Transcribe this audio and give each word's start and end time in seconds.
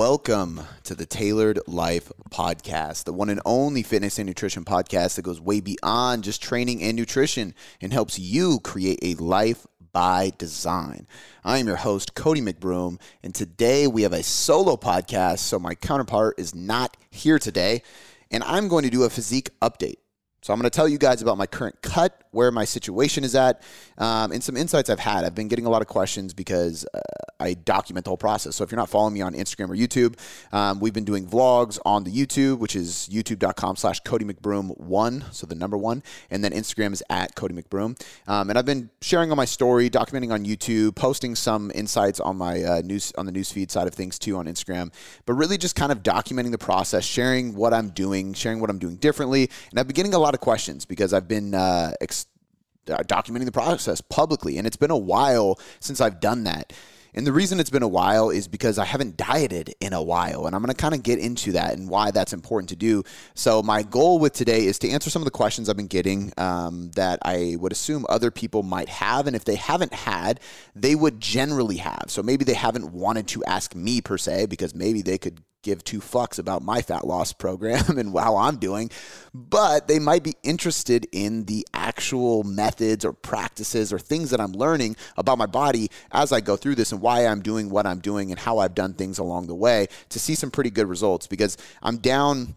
Welcome 0.00 0.62
to 0.84 0.94
the 0.94 1.04
Tailored 1.04 1.60
Life 1.66 2.10
Podcast, 2.30 3.04
the 3.04 3.12
one 3.12 3.28
and 3.28 3.42
only 3.44 3.82
fitness 3.82 4.18
and 4.18 4.26
nutrition 4.26 4.64
podcast 4.64 5.16
that 5.16 5.26
goes 5.26 5.42
way 5.42 5.60
beyond 5.60 6.24
just 6.24 6.42
training 6.42 6.82
and 6.82 6.96
nutrition 6.96 7.54
and 7.82 7.92
helps 7.92 8.18
you 8.18 8.60
create 8.60 8.98
a 9.02 9.12
life 9.22 9.66
by 9.92 10.32
design. 10.38 11.06
I 11.44 11.58
am 11.58 11.66
your 11.66 11.76
host, 11.76 12.14
Cody 12.14 12.40
McBroom, 12.40 12.98
and 13.22 13.34
today 13.34 13.86
we 13.86 14.00
have 14.00 14.14
a 14.14 14.22
solo 14.22 14.78
podcast, 14.78 15.40
so 15.40 15.58
my 15.58 15.74
counterpart 15.74 16.36
is 16.38 16.54
not 16.54 16.96
here 17.10 17.38
today, 17.38 17.82
and 18.30 18.42
I'm 18.44 18.68
going 18.68 18.84
to 18.84 18.90
do 18.90 19.02
a 19.02 19.10
physique 19.10 19.50
update. 19.60 19.98
So 20.42 20.54
I'm 20.54 20.58
going 20.58 20.70
to 20.70 20.74
tell 20.74 20.88
you 20.88 20.96
guys 20.96 21.20
about 21.20 21.36
my 21.36 21.46
current 21.46 21.82
cut, 21.82 22.22
where 22.30 22.50
my 22.50 22.64
situation 22.64 23.24
is 23.24 23.34
at, 23.34 23.62
um, 23.98 24.32
and 24.32 24.42
some 24.42 24.56
insights 24.56 24.88
I've 24.88 25.00
had. 25.00 25.24
I've 25.24 25.34
been 25.34 25.48
getting 25.48 25.66
a 25.66 25.70
lot 25.70 25.82
of 25.82 25.88
questions 25.88 26.32
because 26.32 26.86
uh, 26.94 27.00
I 27.40 27.54
document 27.54 28.04
the 28.04 28.10
whole 28.10 28.16
process. 28.16 28.56
So 28.56 28.64
if 28.64 28.70
you're 28.70 28.78
not 28.78 28.88
following 28.88 29.14
me 29.14 29.20
on 29.20 29.34
Instagram 29.34 29.70
or 29.70 29.74
YouTube, 29.74 30.16
um, 30.52 30.80
we've 30.80 30.92
been 30.92 31.04
doing 31.04 31.26
vlogs 31.26 31.78
on 31.84 32.04
the 32.04 32.10
YouTube, 32.10 32.58
which 32.58 32.76
is 32.76 33.08
youtube.com 33.12 33.76
slash 33.76 34.00
Cody 34.00 34.24
McBroom 34.24 34.78
one, 34.78 35.24
so 35.30 35.46
the 35.46 35.54
number 35.54 35.76
one, 35.76 36.02
and 36.30 36.44
then 36.44 36.52
Instagram 36.52 36.92
is 36.92 37.02
at 37.10 37.34
Cody 37.34 37.54
McBroom. 37.54 38.00
Um, 38.26 38.50
and 38.50 38.58
I've 38.58 38.66
been 38.66 38.90
sharing 39.02 39.30
on 39.30 39.36
my 39.36 39.44
story, 39.44 39.90
documenting 39.90 40.32
on 40.32 40.44
YouTube, 40.44 40.94
posting 40.94 41.34
some 41.34 41.70
insights 41.74 42.20
on 42.20 42.36
my 42.36 42.62
uh, 42.62 42.80
news 42.82 43.12
on 43.18 43.26
the 43.26 43.32
newsfeed 43.32 43.70
side 43.70 43.86
of 43.86 43.94
things 43.94 44.18
too 44.18 44.36
on 44.36 44.46
Instagram, 44.46 44.92
but 45.26 45.34
really 45.34 45.58
just 45.58 45.76
kind 45.76 45.92
of 45.92 46.02
documenting 46.02 46.50
the 46.50 46.58
process, 46.58 47.04
sharing 47.04 47.54
what 47.54 47.74
I'm 47.74 47.90
doing, 47.90 48.34
sharing 48.34 48.60
what 48.60 48.70
I'm 48.70 48.78
doing 48.78 48.96
differently, 48.96 49.50
and 49.70 49.78
I've 49.78 49.86
been 49.86 49.94
getting 49.94 50.14
a 50.14 50.18
lot 50.18 50.29
of 50.34 50.40
questions 50.40 50.84
because 50.84 51.12
I've 51.12 51.28
been 51.28 51.54
uh, 51.54 51.92
ex- 52.00 52.26
uh, 52.88 52.98
documenting 52.98 53.44
the 53.44 53.52
process 53.52 54.00
publicly, 54.00 54.58
and 54.58 54.66
it's 54.66 54.76
been 54.76 54.90
a 54.90 54.96
while 54.96 55.58
since 55.80 56.00
I've 56.00 56.20
done 56.20 56.44
that. 56.44 56.72
And 57.14 57.26
the 57.26 57.32
reason 57.32 57.58
it's 57.58 57.70
been 57.70 57.82
a 57.82 57.88
while 57.88 58.30
is 58.30 58.46
because 58.46 58.78
I 58.78 58.84
haven't 58.84 59.16
dieted 59.16 59.74
in 59.80 59.92
a 59.92 60.02
while. 60.02 60.46
And 60.46 60.54
I'm 60.54 60.62
going 60.62 60.74
to 60.74 60.80
kind 60.80 60.94
of 60.94 61.02
get 61.02 61.18
into 61.18 61.52
that 61.52 61.76
and 61.76 61.88
why 61.88 62.10
that's 62.10 62.32
important 62.32 62.68
to 62.70 62.76
do. 62.76 63.02
So, 63.34 63.62
my 63.62 63.82
goal 63.82 64.18
with 64.18 64.32
today 64.32 64.64
is 64.64 64.78
to 64.80 64.90
answer 64.90 65.10
some 65.10 65.22
of 65.22 65.24
the 65.24 65.32
questions 65.32 65.68
I've 65.68 65.76
been 65.76 65.86
getting 65.86 66.32
um, 66.36 66.90
that 66.92 67.18
I 67.22 67.56
would 67.58 67.72
assume 67.72 68.06
other 68.08 68.30
people 68.30 68.62
might 68.62 68.88
have. 68.88 69.26
And 69.26 69.34
if 69.34 69.44
they 69.44 69.56
haven't 69.56 69.92
had, 69.92 70.40
they 70.74 70.94
would 70.94 71.20
generally 71.20 71.78
have. 71.78 72.04
So, 72.08 72.22
maybe 72.22 72.44
they 72.44 72.54
haven't 72.54 72.92
wanted 72.92 73.26
to 73.28 73.44
ask 73.44 73.74
me 73.74 74.00
per 74.00 74.18
se 74.18 74.46
because 74.46 74.74
maybe 74.74 75.02
they 75.02 75.18
could 75.18 75.42
give 75.62 75.84
two 75.84 76.00
fucks 76.00 76.38
about 76.38 76.62
my 76.62 76.82
fat 76.82 77.06
loss 77.06 77.32
program 77.32 77.98
and 77.98 78.16
how 78.16 78.36
I'm 78.36 78.56
doing, 78.56 78.90
but 79.34 79.88
they 79.88 79.98
might 79.98 80.22
be 80.22 80.34
interested 80.42 81.06
in 81.12 81.44
the 81.44 81.66
actual 81.74 82.42
methods 82.44 83.04
or 83.04 83.12
practices 83.12 83.92
or 83.92 83.98
things 83.98 84.30
that 84.30 84.40
I'm 84.40 84.52
learning 84.52 84.96
about 85.16 85.38
my 85.38 85.46
body 85.46 85.90
as 86.12 86.32
I 86.32 86.40
go 86.40 86.56
through 86.56 86.76
this 86.76 86.92
and 86.92 87.00
why 87.00 87.26
I'm 87.26 87.42
doing 87.42 87.70
what 87.70 87.86
I'm 87.86 88.00
doing 88.00 88.30
and 88.30 88.38
how 88.38 88.58
I've 88.58 88.74
done 88.74 88.94
things 88.94 89.18
along 89.18 89.46
the 89.46 89.54
way 89.54 89.88
to 90.10 90.18
see 90.18 90.34
some 90.34 90.50
pretty 90.50 90.70
good 90.70 90.88
results 90.88 91.26
because 91.26 91.56
I'm 91.82 91.98
down 91.98 92.56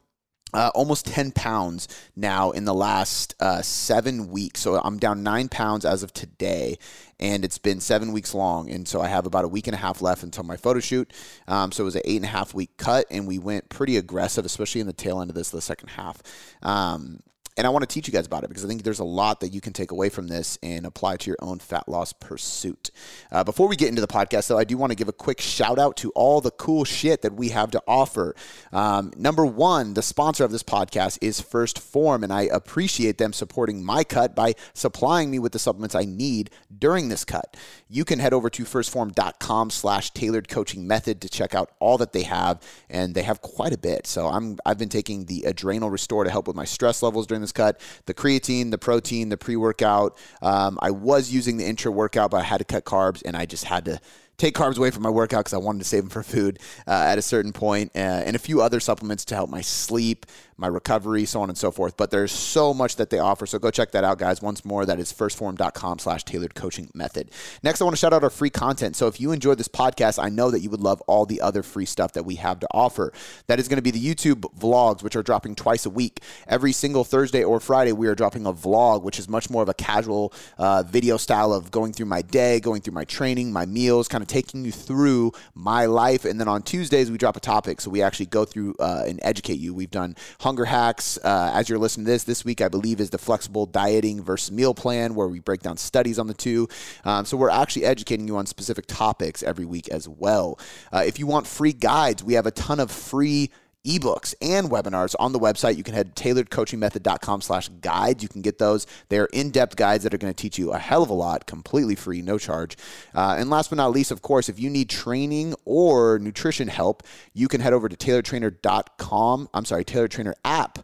uh, 0.53 0.71
almost 0.75 1.05
10 1.07 1.31
pounds 1.31 1.87
now 2.15 2.51
in 2.51 2.65
the 2.65 2.73
last 2.73 3.35
uh, 3.39 3.61
seven 3.61 4.29
weeks. 4.29 4.61
So 4.61 4.79
I'm 4.83 4.97
down 4.97 5.23
nine 5.23 5.49
pounds 5.49 5.85
as 5.85 6.03
of 6.03 6.13
today, 6.13 6.77
and 7.19 7.43
it's 7.43 7.57
been 7.57 7.79
seven 7.79 8.11
weeks 8.11 8.33
long. 8.33 8.69
And 8.69 8.87
so 8.87 9.01
I 9.01 9.07
have 9.07 9.25
about 9.25 9.45
a 9.45 9.47
week 9.47 9.67
and 9.67 9.75
a 9.75 9.79
half 9.79 10.01
left 10.01 10.23
until 10.23 10.43
my 10.43 10.57
photo 10.57 10.79
shoot. 10.79 11.11
Um, 11.47 11.71
so 11.71 11.83
it 11.83 11.85
was 11.85 11.95
an 11.95 12.03
eight 12.05 12.17
and 12.17 12.25
a 12.25 12.29
half 12.29 12.53
week 12.53 12.77
cut, 12.77 13.05
and 13.09 13.27
we 13.27 13.39
went 13.39 13.69
pretty 13.69 13.97
aggressive, 13.97 14.45
especially 14.45 14.81
in 14.81 14.87
the 14.87 14.93
tail 14.93 15.21
end 15.21 15.29
of 15.29 15.35
this, 15.35 15.49
the 15.49 15.61
second 15.61 15.89
half. 15.89 16.21
Um, 16.61 17.19
and 17.57 17.67
I 17.67 17.69
want 17.69 17.83
to 17.83 17.93
teach 17.93 18.07
you 18.07 18.13
guys 18.13 18.25
about 18.25 18.43
it 18.43 18.47
because 18.47 18.65
I 18.65 18.67
think 18.67 18.83
there's 18.83 18.99
a 18.99 19.03
lot 19.03 19.41
that 19.41 19.49
you 19.49 19.61
can 19.61 19.73
take 19.73 19.91
away 19.91 20.09
from 20.09 20.27
this 20.27 20.57
and 20.63 20.85
apply 20.85 21.17
to 21.17 21.29
your 21.29 21.37
own 21.39 21.59
fat 21.59 21.87
loss 21.87 22.13
pursuit. 22.13 22.91
Uh, 23.31 23.43
before 23.43 23.67
we 23.67 23.75
get 23.75 23.89
into 23.89 24.01
the 24.01 24.07
podcast, 24.07 24.47
though, 24.47 24.57
I 24.57 24.63
do 24.63 24.77
want 24.77 24.91
to 24.91 24.95
give 24.95 25.07
a 25.07 25.13
quick 25.13 25.39
shout 25.39 25.77
out 25.77 25.97
to 25.97 26.11
all 26.11 26.41
the 26.41 26.51
cool 26.51 26.83
shit 26.83 27.21
that 27.21 27.33
we 27.33 27.49
have 27.49 27.71
to 27.71 27.81
offer. 27.87 28.35
Um, 28.71 29.11
number 29.17 29.45
one, 29.45 29.93
the 29.93 30.01
sponsor 30.01 30.43
of 30.43 30.51
this 30.51 30.63
podcast 30.63 31.19
is 31.21 31.41
1st 31.41 31.79
Phorm, 31.79 32.23
and 32.23 32.33
I 32.33 32.43
appreciate 32.43 33.17
them 33.17 33.33
supporting 33.33 33.83
my 33.83 34.03
cut 34.03 34.35
by 34.35 34.55
supplying 34.73 35.29
me 35.29 35.39
with 35.39 35.51
the 35.51 35.59
supplements 35.59 35.95
I 35.95 36.05
need 36.05 36.49
during 36.75 37.09
this 37.09 37.23
cut. 37.23 37.55
You 37.87 38.05
can 38.05 38.19
head 38.19 38.33
over 38.33 38.49
to 38.49 38.65
firstphorm.com 38.65 39.69
slash 39.69 40.11
tailored 40.11 40.47
coaching 40.47 40.87
method 40.87 41.21
to 41.21 41.29
check 41.29 41.53
out 41.53 41.71
all 41.79 41.97
that 41.99 42.13
they 42.13 42.23
have, 42.23 42.61
and 42.89 43.13
they 43.13 43.23
have 43.23 43.41
quite 43.41 43.73
a 43.73 43.77
bit. 43.77 44.07
So 44.07 44.27
I'm 44.27 44.57
I've 44.65 44.77
been 44.79 44.89
taking 44.89 45.25
the 45.25 45.43
Adrenal 45.43 45.91
Restore 45.91 46.23
to 46.23 46.31
help 46.31 46.47
with 46.47 46.55
my 46.55 46.65
stress 46.65 47.03
levels 47.03 47.27
during 47.27 47.42
cut. 47.51 47.79
The 48.05 48.13
creatine, 48.13 48.71
the 48.71 48.77
protein, 48.77 49.29
the 49.29 49.37
pre 49.37 49.55
workout. 49.55 50.17
Um, 50.41 50.79
I 50.81 50.91
was 50.91 51.31
using 51.31 51.57
the 51.57 51.65
intra 51.65 51.91
workout, 51.91 52.31
but 52.31 52.37
I 52.37 52.43
had 52.43 52.57
to 52.59 52.65
cut 52.65 52.85
carbs 52.85 53.21
and 53.25 53.35
I 53.35 53.45
just 53.45 53.65
had 53.65 53.85
to 53.85 53.99
take 54.37 54.55
carbs 54.55 54.77
away 54.77 54.91
from 54.91 55.03
my 55.03 55.09
workout 55.09 55.41
because 55.41 55.53
I 55.53 55.57
wanted 55.57 55.79
to 55.79 55.85
save 55.85 56.03
them 56.03 56.09
for 56.09 56.23
food 56.23 56.59
uh, 56.87 56.91
at 56.91 57.17
a 57.17 57.21
certain 57.21 57.53
point, 57.53 57.91
uh, 57.95 57.99
and 57.99 58.35
a 58.35 58.39
few 58.39 58.61
other 58.61 58.79
supplements 58.79 59.25
to 59.25 59.35
help 59.35 59.49
my 59.49 59.61
sleep, 59.61 60.25
my 60.57 60.67
recovery, 60.67 61.25
so 61.25 61.41
on 61.41 61.49
and 61.49 61.57
so 61.57 61.71
forth. 61.71 61.97
But 61.97 62.11
there's 62.11 62.31
so 62.31 62.73
much 62.73 62.95
that 62.97 63.09
they 63.09 63.19
offer. 63.19 63.45
So 63.45 63.59
go 63.59 63.71
check 63.71 63.91
that 63.91 64.03
out, 64.03 64.17
guys. 64.17 64.41
Once 64.41 64.65
more, 64.65 64.85
that 64.85 64.99
is 64.99 65.11
firstphorm.com 65.11 65.99
slash 65.99 66.23
tailored 66.23 66.55
coaching 66.55 66.89
method. 66.93 67.31
Next, 67.63 67.81
I 67.81 67.85
want 67.85 67.95
to 67.95 67.99
shout 67.99 68.13
out 68.13 68.23
our 68.23 68.29
free 68.29 68.49
content. 68.49 68.95
So 68.95 69.07
if 69.07 69.19
you 69.19 69.31
enjoyed 69.31 69.57
this 69.57 69.67
podcast, 69.67 70.21
I 70.23 70.29
know 70.29 70.51
that 70.51 70.59
you 70.59 70.69
would 70.69 70.81
love 70.81 71.01
all 71.01 71.25
the 71.25 71.41
other 71.41 71.63
free 71.63 71.85
stuff 71.85 72.13
that 72.13 72.23
we 72.23 72.35
have 72.35 72.59
to 72.59 72.67
offer. 72.71 73.13
That 73.47 73.59
is 73.59 73.67
going 73.67 73.77
to 73.77 73.81
be 73.81 73.91
the 73.91 74.03
YouTube 74.03 74.41
vlogs, 74.57 75.03
which 75.03 75.15
are 75.15 75.23
dropping 75.23 75.55
twice 75.55 75.85
a 75.85 75.89
week. 75.89 76.19
Every 76.47 76.71
single 76.71 77.03
Thursday 77.03 77.43
or 77.43 77.59
Friday, 77.59 77.91
we 77.91 78.07
are 78.07 78.15
dropping 78.15 78.45
a 78.45 78.53
vlog, 78.53 79.03
which 79.03 79.19
is 79.19 79.27
much 79.29 79.49
more 79.49 79.63
of 79.63 79.69
a 79.69 79.73
casual 79.73 80.33
uh, 80.57 80.83
video 80.83 81.17
style 81.17 81.53
of 81.53 81.71
going 81.71 81.93
through 81.93 82.05
my 82.05 82.21
day, 82.21 82.59
going 82.59 82.81
through 82.81 82.93
my 82.93 83.05
training, 83.05 83.51
my 83.51 83.65
meals, 83.65 84.07
kind 84.07 84.21
of 84.21 84.27
taking 84.27 84.65
you 84.65 84.71
through 84.71 85.31
my 85.55 85.85
life. 85.85 86.25
And 86.25 86.39
then 86.39 86.47
on 86.47 86.61
Tuesdays, 86.61 87.11
we 87.11 87.17
drop 87.17 87.35
a 87.35 87.39
topic. 87.39 87.81
So 87.81 87.89
we 87.89 88.01
actually 88.01 88.27
go 88.27 88.45
through 88.45 88.75
uh, 88.79 89.03
and 89.07 89.19
educate 89.23 89.59
you. 89.59 89.73
We've 89.73 89.91
done 89.91 90.15
hunger 90.43 90.65
hacks. 90.65 91.17
Uh, 91.23 91.51
as 91.53 91.69
you're 91.69 91.79
listening 91.79 92.05
to 92.05 92.11
this, 92.11 92.23
this 92.23 92.45
week, 92.45 92.61
I 92.61 92.67
believe, 92.67 92.99
is 92.99 93.09
the 93.09 93.17
flexible 93.17 93.65
dieting 93.65 94.21
versus 94.21 94.51
meal 94.51 94.73
plan, 94.73 95.15
where 95.15 95.27
we 95.27 95.39
break 95.39 95.61
down 95.61 95.77
studies 95.77 96.19
on 96.19 96.27
the 96.27 96.33
two. 96.33 96.67
Um, 97.05 97.25
so 97.25 97.37
we're 97.37 97.49
actually 97.49 97.85
educating 97.85 98.27
you 98.27 98.37
on 98.37 98.45
specific 98.45 98.85
topics 98.85 99.41
every 99.41 99.65
week 99.65 99.89
as 99.89 100.07
well. 100.07 100.59
Uh, 100.91 101.03
if 101.05 101.17
you 101.17 101.25
want 101.25 101.47
free 101.47 101.73
guides, 101.73 102.23
we 102.23 102.33
have 102.33 102.45
a 102.45 102.51
ton 102.51 102.79
of 102.79 102.91
free 102.91 103.49
ebooks 103.85 104.33
and 104.41 104.69
webinars 104.69 105.15
on 105.19 105.33
the 105.33 105.39
website. 105.39 105.77
You 105.77 105.83
can 105.83 105.93
head 105.93 106.15
to 106.15 106.23
tailoredcoachingmethod.com 106.23 107.41
slash 107.41 107.69
guides. 107.81 108.23
You 108.23 108.29
can 108.29 108.41
get 108.41 108.57
those. 108.57 108.87
They're 109.09 109.25
in-depth 109.25 109.75
guides 109.75 110.03
that 110.03 110.13
are 110.13 110.17
going 110.17 110.33
to 110.33 110.41
teach 110.41 110.57
you 110.57 110.71
a 110.71 110.77
hell 110.77 111.03
of 111.03 111.09
a 111.09 111.13
lot, 111.13 111.45
completely 111.45 111.95
free, 111.95 112.21
no 112.21 112.37
charge. 112.37 112.77
Uh, 113.13 113.35
and 113.37 113.49
last 113.49 113.69
but 113.69 113.77
not 113.77 113.91
least, 113.91 114.11
of 114.11 114.21
course, 114.21 114.49
if 114.49 114.59
you 114.59 114.69
need 114.69 114.89
training 114.89 115.55
or 115.65 116.19
nutrition 116.19 116.67
help, 116.67 117.03
you 117.33 117.47
can 117.47 117.61
head 117.61 117.73
over 117.73 117.89
to 117.89 117.95
tailoredtrainer.com. 117.95 119.49
I'm 119.53 119.65
sorry, 119.65 119.83
tailoredtrainer 119.83 120.33
app 120.45 120.79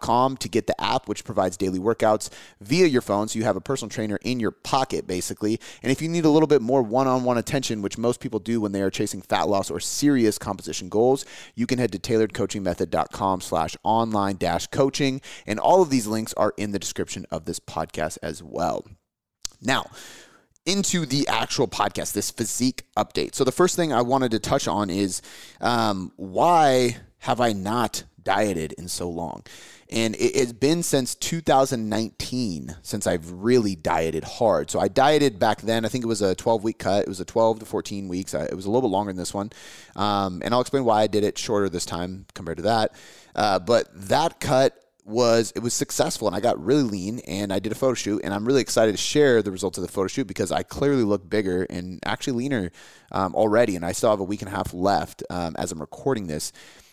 com 0.00 0.36
to 0.36 0.48
get 0.48 0.66
the 0.66 0.80
app, 0.80 1.08
which 1.08 1.24
provides 1.24 1.56
daily 1.56 1.78
workouts 1.78 2.30
via 2.60 2.86
your 2.86 3.02
phone. 3.02 3.28
So 3.28 3.38
you 3.38 3.44
have 3.44 3.56
a 3.56 3.60
personal 3.60 3.90
trainer 3.90 4.18
in 4.22 4.40
your 4.40 4.50
pocket, 4.50 5.06
basically. 5.06 5.60
And 5.82 5.90
if 5.90 6.00
you 6.00 6.08
need 6.08 6.24
a 6.24 6.30
little 6.30 6.46
bit 6.46 6.62
more 6.62 6.82
one 6.82 7.06
on 7.06 7.24
one 7.24 7.38
attention, 7.38 7.82
which 7.82 7.98
most 7.98 8.20
people 8.20 8.38
do 8.38 8.60
when 8.60 8.72
they 8.72 8.82
are 8.82 8.90
chasing 8.90 9.22
fat 9.22 9.48
loss 9.48 9.70
or 9.70 9.80
serious 9.80 10.38
composition 10.38 10.88
goals, 10.88 11.24
you 11.54 11.66
can 11.66 11.78
head 11.78 11.92
to 11.92 11.98
tailoredcoachingmethod.com 11.98 13.40
slash 13.40 13.76
online 13.82 14.36
dash 14.36 14.66
coaching. 14.68 15.20
And 15.46 15.58
all 15.58 15.82
of 15.82 15.90
these 15.90 16.06
links 16.06 16.34
are 16.34 16.54
in 16.56 16.72
the 16.72 16.78
description 16.78 17.26
of 17.30 17.44
this 17.44 17.60
podcast 17.60 18.18
as 18.22 18.42
well. 18.42 18.86
Now, 19.60 19.90
into 20.66 21.06
the 21.06 21.26
actual 21.28 21.68
podcast, 21.68 22.12
this 22.12 22.30
physique 22.30 22.84
update. 22.96 23.34
So, 23.34 23.44
the 23.44 23.52
first 23.52 23.76
thing 23.76 23.92
I 23.92 24.02
wanted 24.02 24.30
to 24.32 24.38
touch 24.38 24.68
on 24.68 24.90
is 24.90 25.22
um, 25.60 26.12
why 26.16 26.98
have 27.18 27.40
I 27.40 27.52
not 27.52 28.04
dieted 28.30 28.72
in 28.74 28.86
so 28.86 29.10
long. 29.10 29.42
And 29.90 30.14
it, 30.14 30.36
has 30.36 30.52
been 30.52 30.84
since 30.84 31.16
2019 31.16 32.76
since 32.80 33.06
I've 33.08 33.28
really 33.32 33.74
dieted 33.74 34.22
hard. 34.22 34.70
So 34.70 34.78
I 34.78 34.86
dieted 34.86 35.40
back 35.40 35.62
then. 35.62 35.84
I 35.84 35.88
think 35.88 36.04
it 36.04 36.06
was 36.06 36.22
a 36.22 36.36
12 36.36 36.62
week 36.62 36.78
cut. 36.78 37.02
It 37.02 37.08
was 37.08 37.18
a 37.18 37.24
12 37.24 37.58
to 37.58 37.66
14 37.66 38.06
weeks. 38.06 38.32
It 38.32 38.54
was 38.54 38.66
a 38.66 38.70
little 38.70 38.88
bit 38.88 38.92
longer 38.92 39.10
than 39.10 39.18
this 39.18 39.34
one. 39.34 39.50
Um, 39.96 40.42
and 40.44 40.54
I'll 40.54 40.60
explain 40.60 40.84
why 40.84 41.02
I 41.02 41.08
did 41.08 41.24
it 41.24 41.36
shorter 41.36 41.68
this 41.68 41.84
time 41.84 42.26
compared 42.34 42.58
to 42.58 42.62
that. 42.64 42.94
Uh, 43.34 43.58
but 43.58 43.88
that 44.08 44.38
cut 44.38 44.76
was 45.04 45.52
it 45.56 45.60
was 45.60 45.74
successful 45.74 46.28
and 46.28 46.36
I 46.36 46.40
got 46.40 46.62
really 46.64 46.84
lean 46.84 47.18
and 47.20 47.52
I 47.52 47.58
did 47.58 47.72
a 47.72 47.74
photo 47.74 47.94
shoot 47.94 48.20
and 48.22 48.32
I'm 48.32 48.44
really 48.44 48.60
excited 48.60 48.92
to 48.92 48.98
share 48.98 49.42
the 49.42 49.50
results 49.50 49.76
of 49.76 49.82
the 49.82 49.90
photo 49.90 50.06
shoot 50.06 50.28
because 50.28 50.52
I 50.52 50.62
clearly 50.62 51.02
look 51.02 51.28
bigger 51.28 51.66
and 51.68 51.98
actually 52.06 52.34
leaner 52.34 52.70
um, 53.10 53.34
already 53.34 53.74
and 53.74 53.84
I 53.84 53.90
still 53.90 54.10
have 54.10 54.20
a 54.20 54.24
week 54.24 54.42
and 54.42 54.48
a 54.48 54.54
half 54.54 54.72
left 54.72 55.24
um, 55.30 55.56
as 55.58 55.72
I'm 55.72 55.80
recording 55.80 56.28
this 56.28 56.52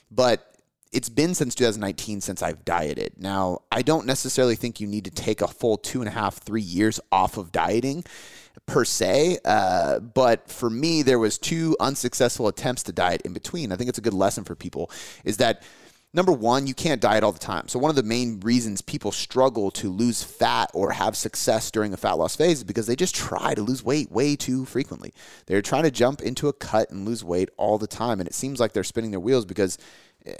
but 0.09 0.56
it's 0.91 1.09
been 1.09 1.33
since 1.33 1.55
2019 1.55 2.21
since 2.21 2.41
I've 2.41 2.63
dieted. 2.65 3.13
Now, 3.17 3.59
I 3.71 3.81
don't 3.81 4.05
necessarily 4.05 4.55
think 4.55 4.79
you 4.79 4.87
need 4.87 5.05
to 5.05 5.11
take 5.11 5.41
a 5.41 5.47
full 5.47 5.77
two 5.77 6.01
and 6.01 6.07
a 6.07 6.11
half, 6.11 6.37
three 6.37 6.61
years 6.61 6.99
off 7.11 7.37
of 7.37 7.51
dieting 7.51 8.03
per 8.65 8.83
se. 8.83 9.39
Uh, 9.45 9.99
but 9.99 10.49
for 10.49 10.69
me, 10.69 11.01
there 11.01 11.19
was 11.19 11.37
two 11.37 11.75
unsuccessful 11.79 12.47
attempts 12.47 12.83
to 12.83 12.91
diet 12.91 13.21
in 13.23 13.33
between. 13.33 13.71
I 13.71 13.75
think 13.75 13.89
it's 13.89 13.99
a 13.99 14.01
good 14.01 14.13
lesson 14.13 14.43
for 14.43 14.55
people 14.55 14.91
is 15.23 15.37
that 15.37 15.63
number 16.13 16.31
one, 16.31 16.67
you 16.67 16.73
can't 16.73 17.01
diet 17.01 17.23
all 17.23 17.31
the 17.31 17.39
time. 17.39 17.67
So, 17.67 17.79
one 17.79 17.89
of 17.89 17.95
the 17.95 18.03
main 18.03 18.39
reasons 18.39 18.81
people 18.81 19.11
struggle 19.11 19.71
to 19.71 19.89
lose 19.89 20.23
fat 20.23 20.69
or 20.73 20.91
have 20.91 21.15
success 21.15 21.71
during 21.71 21.93
a 21.93 21.97
fat 21.97 22.13
loss 22.13 22.35
phase 22.35 22.57
is 22.57 22.63
because 22.63 22.87
they 22.87 22.95
just 22.95 23.15
try 23.15 23.53
to 23.53 23.61
lose 23.61 23.83
weight 23.83 24.11
way 24.11 24.35
too 24.35 24.65
frequently. 24.65 25.13
They're 25.45 25.61
trying 25.61 25.83
to 25.83 25.91
jump 25.91 26.21
into 26.21 26.47
a 26.47 26.53
cut 26.53 26.89
and 26.89 27.05
lose 27.05 27.23
weight 27.23 27.49
all 27.57 27.77
the 27.77 27.87
time. 27.87 28.19
And 28.19 28.27
it 28.27 28.33
seems 28.33 28.59
like 28.59 28.73
they're 28.73 28.83
spinning 28.83 29.11
their 29.11 29.19
wheels 29.19 29.45
because 29.45 29.77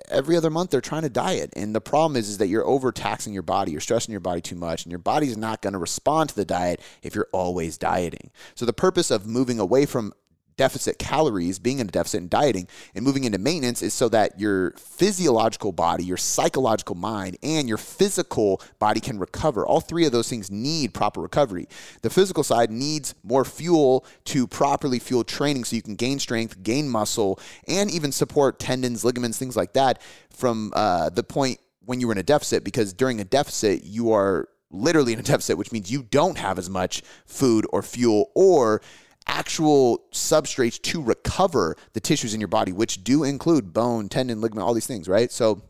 every 0.10 0.36
other 0.36 0.50
month 0.50 0.70
they're 0.70 0.82
trying 0.82 1.04
to 1.04 1.10
diet 1.10 1.52
and 1.56 1.74
the 1.74 1.82
problem 1.82 2.18
is, 2.18 2.30
is 2.30 2.38
that 2.38 2.48
you're 2.48 2.66
overtaxing 2.66 3.34
your 3.34 3.44
body 3.44 3.72
you're 3.72 3.82
stressing 3.82 4.12
your 4.12 4.20
body 4.20 4.42
too 4.42 4.56
much 4.56 4.84
and 4.84 4.92
your 4.92 5.00
body's 5.00 5.38
not 5.38 5.62
going 5.62 5.74
to 5.74 5.80
respond 5.80 6.30
to 6.30 6.36
the 6.36 6.46
diet 6.46 6.82
if 7.04 7.16
you're 7.16 7.30
always 7.32 7.78
dieting 7.78 8.30
so 8.56 8.66
the 8.66 8.74
purpose 8.74 9.12
of 9.12 9.26
moving 9.26 9.60
away 9.60 9.86
from 9.86 10.14
deficit 10.58 11.00
calories, 11.00 11.60
being 11.60 11.80
in 11.80 11.88
a 11.88 11.92
deficit 11.92 12.22
and 12.22 12.30
dieting, 12.30 12.68
and 12.96 13.06
moving 13.06 13.24
into 13.24 13.38
maintenance 13.38 13.82
is 13.82 13.94
so 13.94 14.10
that 14.10 14.40
your 14.40 14.72
physiological 14.72 15.72
body, 15.72 16.04
your 16.04 16.18
psychological 16.18 16.96
mind, 16.96 17.38
and 17.42 17.68
your 17.68 17.78
physical 17.78 18.62
body 18.80 19.00
can 19.00 19.20
recover. 19.20 19.66
All 19.66 19.80
three 19.80 20.06
of 20.06 20.12
those 20.12 20.30
things 20.30 20.52
need 20.52 20.94
proper 20.94 21.22
recovery. 21.22 21.68
The 22.02 22.10
physical 22.10 22.44
side 22.44 22.72
needs 22.72 23.16
more 23.24 23.46
fuel 23.46 24.06
to 24.26 24.48
properly 24.48 25.00
fuel 25.00 25.24
training 25.24 25.64
so 25.64 25.76
you 25.76 25.82
can 25.82 25.96
gain 25.96 26.20
strength, 26.20 26.64
gain 26.64 26.90
muscle, 26.90 27.40
and 27.68 27.90
even 27.90 28.12
support 28.12 28.60
tendons, 28.60 29.06
ligaments, 29.06 29.38
things 29.38 29.56
like 29.56 29.74
that 29.74 30.02
from 30.30 30.74
uh, 30.76 31.10
the 31.10 31.24
point 31.24 31.60
when 31.86 32.02
you 32.02 32.08
were 32.08 32.14
in 32.14 32.20
a 32.20 32.24
deficit 32.24 32.64
because 32.64 32.92
during 32.94 33.22
a 33.22 33.24
deficit, 33.24 33.84
you 33.84 34.12
are 34.12 34.50
literally 34.70 35.14
in 35.14 35.20
a 35.20 35.24
deficit, 35.24 35.58
which 35.58 35.72
means 35.72 35.92
you 35.92 36.04
don't 36.04 36.38
have 36.38 36.60
as 36.60 36.70
much 36.70 37.02
food 37.26 37.66
or 37.72 37.82
fuel 37.82 38.32
or 38.36 38.82
actual 39.28 40.04
substrates 40.12 40.82
to 40.82 41.02
recover 41.02 41.76
the 41.94 42.00
tissues 42.00 42.34
in 42.34 42.42
your 42.42 42.48
body, 42.48 42.72
which 42.72 43.04
do 43.04 43.24
include 43.24 43.74
bone, 43.74 44.10
tendon, 44.10 44.42
ligament, 44.42 44.66
all 44.66 44.74
these 44.74 44.88
things, 44.88 45.08
right? 45.08 45.32
So 45.32 45.62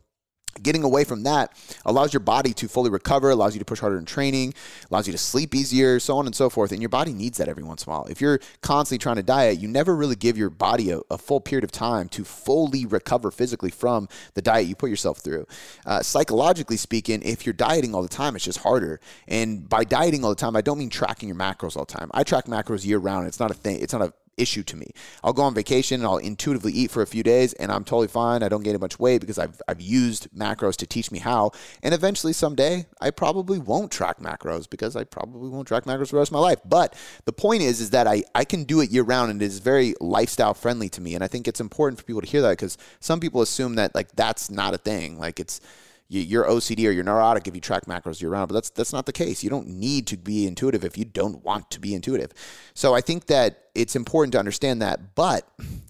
Getting 0.61 0.83
away 0.83 1.03
from 1.03 1.23
that 1.23 1.51
allows 1.85 2.13
your 2.13 2.19
body 2.19 2.53
to 2.53 2.67
fully 2.67 2.89
recover, 2.89 3.29
allows 3.29 3.55
you 3.55 3.59
to 3.59 3.65
push 3.65 3.79
harder 3.79 3.97
in 3.97 4.05
training, 4.05 4.53
allows 4.91 5.07
you 5.07 5.11
to 5.13 5.17
sleep 5.17 5.55
easier, 5.55 5.99
so 5.99 6.17
on 6.17 6.25
and 6.25 6.35
so 6.35 6.49
forth. 6.49 6.71
And 6.71 6.81
your 6.81 6.89
body 6.89 7.13
needs 7.13 7.37
that 7.37 7.47
every 7.47 7.63
once 7.63 7.85
in 7.85 7.91
a 7.91 7.95
while. 7.95 8.05
If 8.05 8.21
you're 8.21 8.39
constantly 8.61 9.01
trying 9.01 9.17
to 9.17 9.23
diet, 9.23 9.59
you 9.59 9.67
never 9.67 9.95
really 9.95 10.15
give 10.15 10.37
your 10.37 10.49
body 10.49 10.91
a, 10.91 10.99
a 11.09 11.17
full 11.17 11.41
period 11.41 11.63
of 11.63 11.71
time 11.71 12.09
to 12.09 12.23
fully 12.23 12.85
recover 12.85 13.31
physically 13.31 13.71
from 13.71 14.07
the 14.33 14.41
diet 14.41 14.67
you 14.67 14.75
put 14.75 14.89
yourself 14.89 15.19
through. 15.19 15.45
Uh, 15.85 16.01
psychologically 16.01 16.77
speaking, 16.77 17.21
if 17.23 17.45
you're 17.45 17.53
dieting 17.53 17.93
all 17.93 18.01
the 18.01 18.07
time, 18.07 18.35
it's 18.35 18.45
just 18.45 18.59
harder. 18.59 18.99
And 19.27 19.67
by 19.67 19.83
dieting 19.83 20.23
all 20.23 20.29
the 20.29 20.35
time, 20.35 20.55
I 20.55 20.61
don't 20.61 20.77
mean 20.77 20.89
tracking 20.89 21.29
your 21.29 21.37
macros 21.37 21.75
all 21.75 21.85
the 21.85 21.93
time. 21.93 22.09
I 22.13 22.23
track 22.23 22.45
macros 22.45 22.85
year 22.85 22.97
round. 22.97 23.27
It's 23.27 23.39
not 23.39 23.51
a 23.51 23.53
thing. 23.53 23.79
It's 23.79 23.93
not 23.93 24.01
a 24.01 24.13
issue 24.37 24.63
to 24.63 24.75
me. 24.75 24.91
I'll 25.23 25.33
go 25.33 25.43
on 25.43 25.53
vacation 25.53 26.01
and 26.01 26.07
I'll 26.07 26.17
intuitively 26.17 26.71
eat 26.71 26.91
for 26.91 27.01
a 27.01 27.07
few 27.07 27.23
days 27.23 27.53
and 27.53 27.71
I'm 27.71 27.83
totally 27.83 28.07
fine. 28.07 28.43
I 28.43 28.49
don't 28.49 28.63
gain 28.63 28.75
a 28.75 28.79
bunch 28.79 28.99
weight 28.99 29.21
because 29.21 29.37
I've, 29.37 29.61
I've 29.67 29.81
used 29.81 30.29
macros 30.31 30.75
to 30.77 30.87
teach 30.87 31.11
me 31.11 31.19
how. 31.19 31.51
And 31.83 31.93
eventually, 31.93 32.33
someday, 32.33 32.85
I 33.01 33.11
probably 33.11 33.59
won't 33.59 33.91
track 33.91 34.19
macros 34.19 34.69
because 34.69 34.95
I 34.95 35.03
probably 35.03 35.49
won't 35.49 35.67
track 35.67 35.85
macros 35.85 36.09
for 36.09 36.15
the 36.15 36.19
rest 36.19 36.29
of 36.29 36.33
my 36.33 36.39
life. 36.39 36.59
But 36.65 36.95
the 37.25 37.33
point 37.33 37.63
is, 37.63 37.81
is 37.81 37.89
that 37.91 38.07
I, 38.07 38.23
I 38.35 38.45
can 38.45 38.63
do 38.63 38.81
it 38.81 38.91
year 38.91 39.03
round 39.03 39.31
and 39.31 39.41
it 39.41 39.45
is 39.45 39.59
very 39.59 39.95
lifestyle 39.99 40.53
friendly 40.53 40.89
to 40.89 41.01
me. 41.01 41.15
And 41.15 41.23
I 41.23 41.27
think 41.27 41.47
it's 41.47 41.59
important 41.59 41.99
for 41.99 42.05
people 42.05 42.21
to 42.21 42.27
hear 42.27 42.41
that 42.41 42.51
because 42.51 42.77
some 42.99 43.19
people 43.19 43.41
assume 43.41 43.75
that 43.75 43.95
like 43.95 44.11
that's 44.15 44.49
not 44.49 44.73
a 44.73 44.77
thing. 44.77 45.19
Like 45.19 45.39
it's, 45.39 45.61
you're 46.09 46.45
OCD 46.45 46.87
or 46.87 46.91
you're 46.91 47.03
neurotic 47.03 47.47
if 47.47 47.55
you 47.55 47.61
track 47.61 47.85
macros 47.85 48.21
year 48.21 48.29
round, 48.29 48.47
but 48.47 48.53
that's 48.53 48.69
that's 48.69 48.93
not 48.93 49.05
the 49.05 49.13
case. 49.13 49.43
You 49.43 49.49
don't 49.49 49.67
need 49.67 50.07
to 50.07 50.17
be 50.17 50.47
intuitive 50.47 50.85
if 50.85 50.97
you 50.97 51.05
don't 51.05 51.43
want 51.43 51.69
to 51.71 51.79
be 51.79 51.93
intuitive. 51.93 52.31
So 52.73 52.93
I 52.93 53.01
think 53.01 53.25
that 53.27 53.65
it's 53.75 53.95
important 53.95 54.31
to 54.33 54.39
understand 54.39 54.81
that. 54.81 55.15
But 55.15 55.47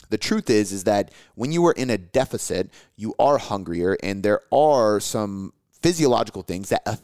the 0.09 0.17
truth 0.17 0.49
is, 0.49 0.71
is 0.71 0.85
that 0.85 1.11
when 1.35 1.51
you 1.51 1.65
are 1.67 1.73
in 1.73 1.89
a 1.89 1.97
deficit, 1.97 2.71
you 2.95 3.13
are 3.19 3.37
hungrier, 3.37 3.97
and 4.01 4.23
there 4.23 4.41
are 4.51 4.99
some 4.99 5.53
physiological 5.81 6.41
things 6.41 6.69
that 6.69 6.81
affect 6.85 7.03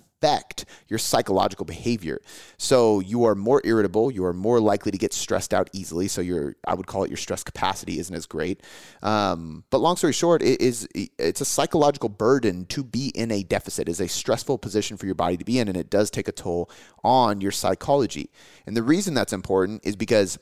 your 0.88 1.00
psychological 1.00 1.66
behavior. 1.66 2.20
So 2.58 3.00
you 3.00 3.25
are 3.25 3.36
more 3.36 3.62
irritable, 3.64 4.12
you 4.12 4.25
are 4.25 4.34
more 4.34 4.60
likely 4.60 4.92
to 4.92 4.98
get 4.98 5.14
stressed 5.14 5.54
out 5.54 5.70
easily. 5.74 6.08
So 6.08 6.22
your, 6.22 6.56
I 6.66 6.74
would 6.74 6.88
call 6.88 7.04
it 7.04 7.10
your 7.10 7.18
stress 7.18 7.44
capacity 7.44 8.00
isn't 8.00 8.16
as 8.16 8.25
great. 8.25 8.62
Um, 9.02 9.64
but 9.70 9.80
long 9.80 9.98
story 9.98 10.14
short, 10.14 10.42
it 10.42 10.62
is 10.62 10.88
it's 10.94 11.42
a 11.42 11.46
psychological 11.46 12.10
burden 12.10 12.66
to 12.68 12.84
be 12.84 13.12
in 13.16 13.31
a 13.31 13.44
deficit. 13.44 13.90
Is 13.90 14.00
a 14.00 14.08
stressful 14.08 14.58
position 14.58 14.98
for 14.98 15.06
your 15.06 15.16
body 15.16 15.38
to 15.38 15.46
be 15.46 15.60
in, 15.60 15.68
and 15.68 15.78
it 15.78 15.90
does 15.90 16.10
take 16.10 16.28
a 16.28 16.31
toll 16.31 16.70
on 17.04 17.42
your 17.42 17.52
psychology. 17.52 18.30
And 18.66 18.75
the 18.78 18.84
reason 18.84 19.14
that's 19.14 19.34
important 19.34 19.86
is 19.86 19.96
because 19.96 20.40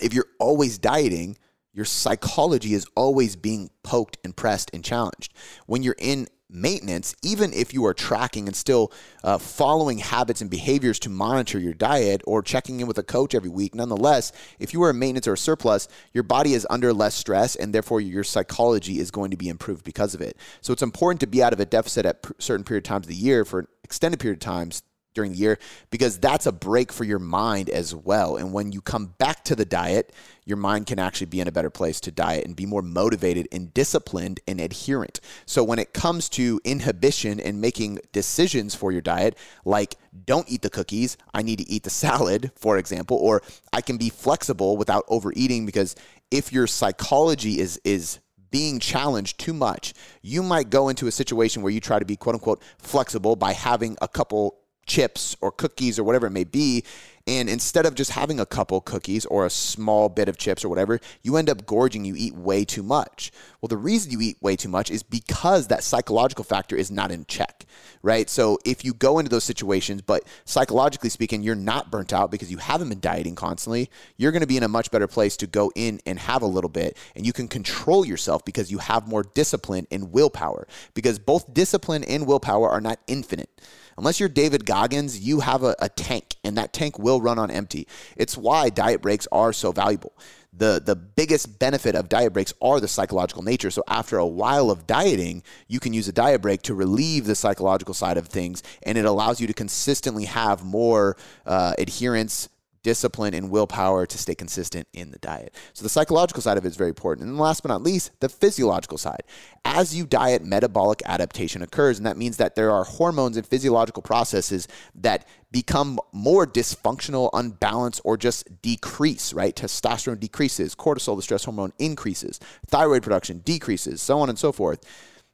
if 0.00 0.12
you're 0.12 0.28
always 0.38 0.78
dieting, 0.78 1.38
your 1.72 1.84
psychology 1.84 2.74
is 2.74 2.86
always 2.96 3.36
being 3.36 3.70
poked 3.82 4.16
and 4.24 4.34
pressed 4.34 4.70
and 4.72 4.82
challenged. 4.82 5.34
When 5.66 5.82
you're 5.82 5.96
in 5.98 6.26
maintenance, 6.48 7.14
even 7.22 7.52
if 7.52 7.74
you 7.74 7.84
are 7.86 7.94
tracking 7.94 8.46
and 8.46 8.56
still 8.56 8.92
uh, 9.24 9.38
following 9.38 9.98
habits 9.98 10.40
and 10.40 10.50
behaviors 10.50 10.98
to 11.00 11.10
monitor 11.10 11.58
your 11.58 11.74
diet 11.74 12.22
or 12.26 12.42
checking 12.42 12.80
in 12.80 12.86
with 12.86 12.98
a 12.98 13.02
coach 13.02 13.34
every 13.34 13.50
week, 13.50 13.74
nonetheless, 13.74 14.32
if 14.58 14.72
you 14.72 14.82
are 14.82 14.90
in 14.90 14.98
maintenance 14.98 15.26
or 15.26 15.34
a 15.34 15.38
surplus, 15.38 15.88
your 16.12 16.24
body 16.24 16.54
is 16.54 16.66
under 16.70 16.92
less 16.92 17.14
stress 17.14 17.56
and 17.56 17.74
therefore 17.74 18.00
your 18.00 18.24
psychology 18.24 18.98
is 18.98 19.10
going 19.10 19.30
to 19.30 19.36
be 19.36 19.48
improved 19.48 19.84
because 19.84 20.14
of 20.14 20.20
it. 20.20 20.36
So 20.60 20.72
it's 20.72 20.82
important 20.82 21.20
to 21.20 21.26
be 21.26 21.42
out 21.42 21.52
of 21.52 21.60
a 21.60 21.66
deficit 21.66 22.06
at 22.06 22.24
certain 22.38 22.64
period 22.64 22.84
of 22.84 22.88
times 22.88 23.06
of 23.06 23.10
the 23.10 23.16
year 23.16 23.44
for 23.44 23.66
extended 23.82 24.20
period 24.20 24.36
of 24.36 24.40
times 24.40 24.82
during 25.16 25.32
the 25.32 25.38
year 25.38 25.58
because 25.90 26.18
that's 26.18 26.46
a 26.46 26.52
break 26.52 26.92
for 26.92 27.02
your 27.02 27.18
mind 27.18 27.68
as 27.68 27.92
well. 27.92 28.36
And 28.36 28.52
when 28.52 28.70
you 28.70 28.80
come 28.80 29.14
back 29.18 29.42
to 29.44 29.56
the 29.56 29.64
diet, 29.64 30.12
your 30.44 30.58
mind 30.58 30.86
can 30.86 31.00
actually 31.00 31.26
be 31.26 31.40
in 31.40 31.48
a 31.48 31.52
better 31.52 31.70
place 31.70 32.00
to 32.02 32.12
diet 32.12 32.46
and 32.46 32.54
be 32.54 32.66
more 32.66 32.82
motivated 32.82 33.48
and 33.50 33.74
disciplined 33.74 34.38
and 34.46 34.60
adherent. 34.60 35.20
So 35.44 35.64
when 35.64 35.80
it 35.80 35.92
comes 35.92 36.28
to 36.30 36.60
inhibition 36.64 37.40
and 37.40 37.60
making 37.60 37.98
decisions 38.12 38.76
for 38.76 38.92
your 38.92 39.00
diet, 39.00 39.36
like 39.64 39.96
don't 40.24 40.48
eat 40.48 40.62
the 40.62 40.70
cookies, 40.70 41.16
I 41.34 41.42
need 41.42 41.58
to 41.58 41.68
eat 41.68 41.82
the 41.82 41.90
salad, 41.90 42.52
for 42.54 42.78
example, 42.78 43.16
or 43.16 43.42
I 43.72 43.80
can 43.80 43.96
be 43.96 44.10
flexible 44.10 44.76
without 44.76 45.04
overeating 45.08 45.66
because 45.66 45.96
if 46.30 46.52
your 46.52 46.66
psychology 46.66 47.58
is 47.58 47.80
is 47.84 48.20
being 48.50 48.78
challenged 48.78 49.38
too 49.38 49.52
much, 49.52 49.92
you 50.22 50.42
might 50.42 50.70
go 50.70 50.88
into 50.88 51.06
a 51.06 51.12
situation 51.12 51.62
where 51.62 51.72
you 51.72 51.80
try 51.80 51.98
to 51.98 52.04
be 52.04 52.16
quote 52.16 52.34
unquote 52.34 52.62
flexible 52.78 53.36
by 53.36 53.52
having 53.52 53.96
a 54.00 54.08
couple 54.08 54.58
chips 54.86 55.36
or 55.40 55.52
cookies 55.52 55.98
or 55.98 56.04
whatever 56.04 56.26
it 56.26 56.32
may 56.32 56.44
be. 56.44 56.84
And 57.28 57.48
instead 57.48 57.86
of 57.86 57.96
just 57.96 58.12
having 58.12 58.38
a 58.38 58.46
couple 58.46 58.80
cookies 58.80 59.26
or 59.26 59.44
a 59.44 59.50
small 59.50 60.08
bit 60.08 60.28
of 60.28 60.38
chips 60.38 60.64
or 60.64 60.68
whatever, 60.68 61.00
you 61.22 61.36
end 61.36 61.50
up 61.50 61.66
gorging. 61.66 62.04
You 62.04 62.14
eat 62.16 62.36
way 62.36 62.64
too 62.64 62.84
much. 62.84 63.32
Well, 63.60 63.66
the 63.66 63.76
reason 63.76 64.12
you 64.12 64.20
eat 64.20 64.40
way 64.40 64.54
too 64.54 64.68
much 64.68 64.92
is 64.92 65.02
because 65.02 65.66
that 65.66 65.82
psychological 65.82 66.44
factor 66.44 66.76
is 66.76 66.88
not 66.88 67.10
in 67.10 67.26
check, 67.26 67.64
right? 68.00 68.30
So 68.30 68.58
if 68.64 68.84
you 68.84 68.94
go 68.94 69.18
into 69.18 69.28
those 69.28 69.42
situations, 69.42 70.02
but 70.02 70.22
psychologically 70.44 71.10
speaking, 71.10 71.42
you're 71.42 71.56
not 71.56 71.90
burnt 71.90 72.12
out 72.12 72.30
because 72.30 72.48
you 72.48 72.58
haven't 72.58 72.90
been 72.90 73.00
dieting 73.00 73.34
constantly, 73.34 73.90
you're 74.16 74.30
going 74.30 74.42
to 74.42 74.46
be 74.46 74.56
in 74.56 74.62
a 74.62 74.68
much 74.68 74.92
better 74.92 75.08
place 75.08 75.36
to 75.38 75.48
go 75.48 75.72
in 75.74 76.00
and 76.06 76.20
have 76.20 76.42
a 76.42 76.46
little 76.46 76.70
bit. 76.70 76.96
And 77.16 77.26
you 77.26 77.32
can 77.32 77.48
control 77.48 78.06
yourself 78.06 78.44
because 78.44 78.70
you 78.70 78.78
have 78.78 79.08
more 79.08 79.24
discipline 79.24 79.88
and 79.90 80.12
willpower, 80.12 80.68
because 80.94 81.18
both 81.18 81.52
discipline 81.52 82.04
and 82.04 82.24
willpower 82.24 82.70
are 82.70 82.80
not 82.80 83.00
infinite. 83.08 83.50
Unless 83.98 84.20
you're 84.20 84.28
David 84.28 84.66
Goggins, 84.66 85.18
you 85.18 85.40
have 85.40 85.62
a, 85.62 85.74
a 85.80 85.88
tank, 85.88 86.36
and 86.44 86.56
that 86.58 86.72
tank 86.72 86.98
will 86.98 87.20
run 87.20 87.38
on 87.38 87.50
empty. 87.50 87.88
It's 88.16 88.36
why 88.36 88.70
diet 88.70 89.02
breaks 89.02 89.26
are 89.32 89.52
so 89.52 89.72
valuable 89.72 90.12
the 90.58 90.80
the 90.84 90.96
biggest 90.96 91.58
benefit 91.58 91.94
of 91.94 92.08
diet 92.08 92.32
breaks 92.32 92.52
are 92.60 92.80
the 92.80 92.88
psychological 92.88 93.42
nature. 93.42 93.70
So 93.70 93.82
after 93.88 94.18
a 94.18 94.26
while 94.26 94.70
of 94.70 94.86
dieting, 94.86 95.42
you 95.68 95.80
can 95.80 95.92
use 95.92 96.08
a 96.08 96.12
diet 96.12 96.42
break 96.42 96.62
to 96.62 96.74
relieve 96.74 97.26
the 97.26 97.34
psychological 97.34 97.94
side 97.94 98.16
of 98.16 98.28
things, 98.28 98.62
and 98.84 98.96
it 98.96 99.04
allows 99.04 99.40
you 99.40 99.46
to 99.46 99.52
consistently 99.52 100.24
have 100.24 100.64
more 100.64 101.16
uh, 101.44 101.74
adherence, 101.78 102.48
discipline 102.86 103.34
and 103.34 103.50
willpower 103.50 104.06
to 104.06 104.16
stay 104.16 104.36
consistent 104.36 104.86
in 104.92 105.10
the 105.10 105.18
diet. 105.18 105.52
So 105.72 105.82
the 105.82 105.88
psychological 105.88 106.40
side 106.40 106.56
of 106.56 106.64
it 106.64 106.68
is 106.68 106.76
very 106.76 106.90
important. 106.90 107.26
And 107.26 107.36
last 107.36 107.64
but 107.64 107.70
not 107.70 107.82
least, 107.82 108.12
the 108.20 108.28
physiological 108.28 108.96
side. 108.96 109.24
As 109.64 109.92
you 109.92 110.06
diet, 110.06 110.44
metabolic 110.44 111.02
adaptation 111.04 111.62
occurs, 111.62 111.98
and 111.98 112.06
that 112.06 112.16
means 112.16 112.36
that 112.36 112.54
there 112.54 112.70
are 112.70 112.84
hormones 112.84 113.36
and 113.36 113.44
physiological 113.44 114.04
processes 114.04 114.68
that 114.94 115.26
become 115.50 115.98
more 116.12 116.46
dysfunctional, 116.46 117.28
unbalanced, 117.32 118.02
or 118.04 118.16
just 118.16 118.62
decrease, 118.62 119.32
right? 119.32 119.56
Testosterone 119.56 120.20
decreases, 120.20 120.76
cortisol, 120.76 121.16
the 121.16 121.22
stress 121.22 121.44
hormone, 121.44 121.72
increases, 121.80 122.38
thyroid 122.68 123.02
production 123.02 123.38
decreases, 123.38 124.00
so 124.00 124.20
on 124.20 124.28
and 124.28 124.38
so 124.38 124.52
forth. 124.52 124.84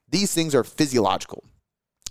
These 0.09 0.33
things 0.33 0.55
are 0.55 0.65
physiological. 0.65 1.45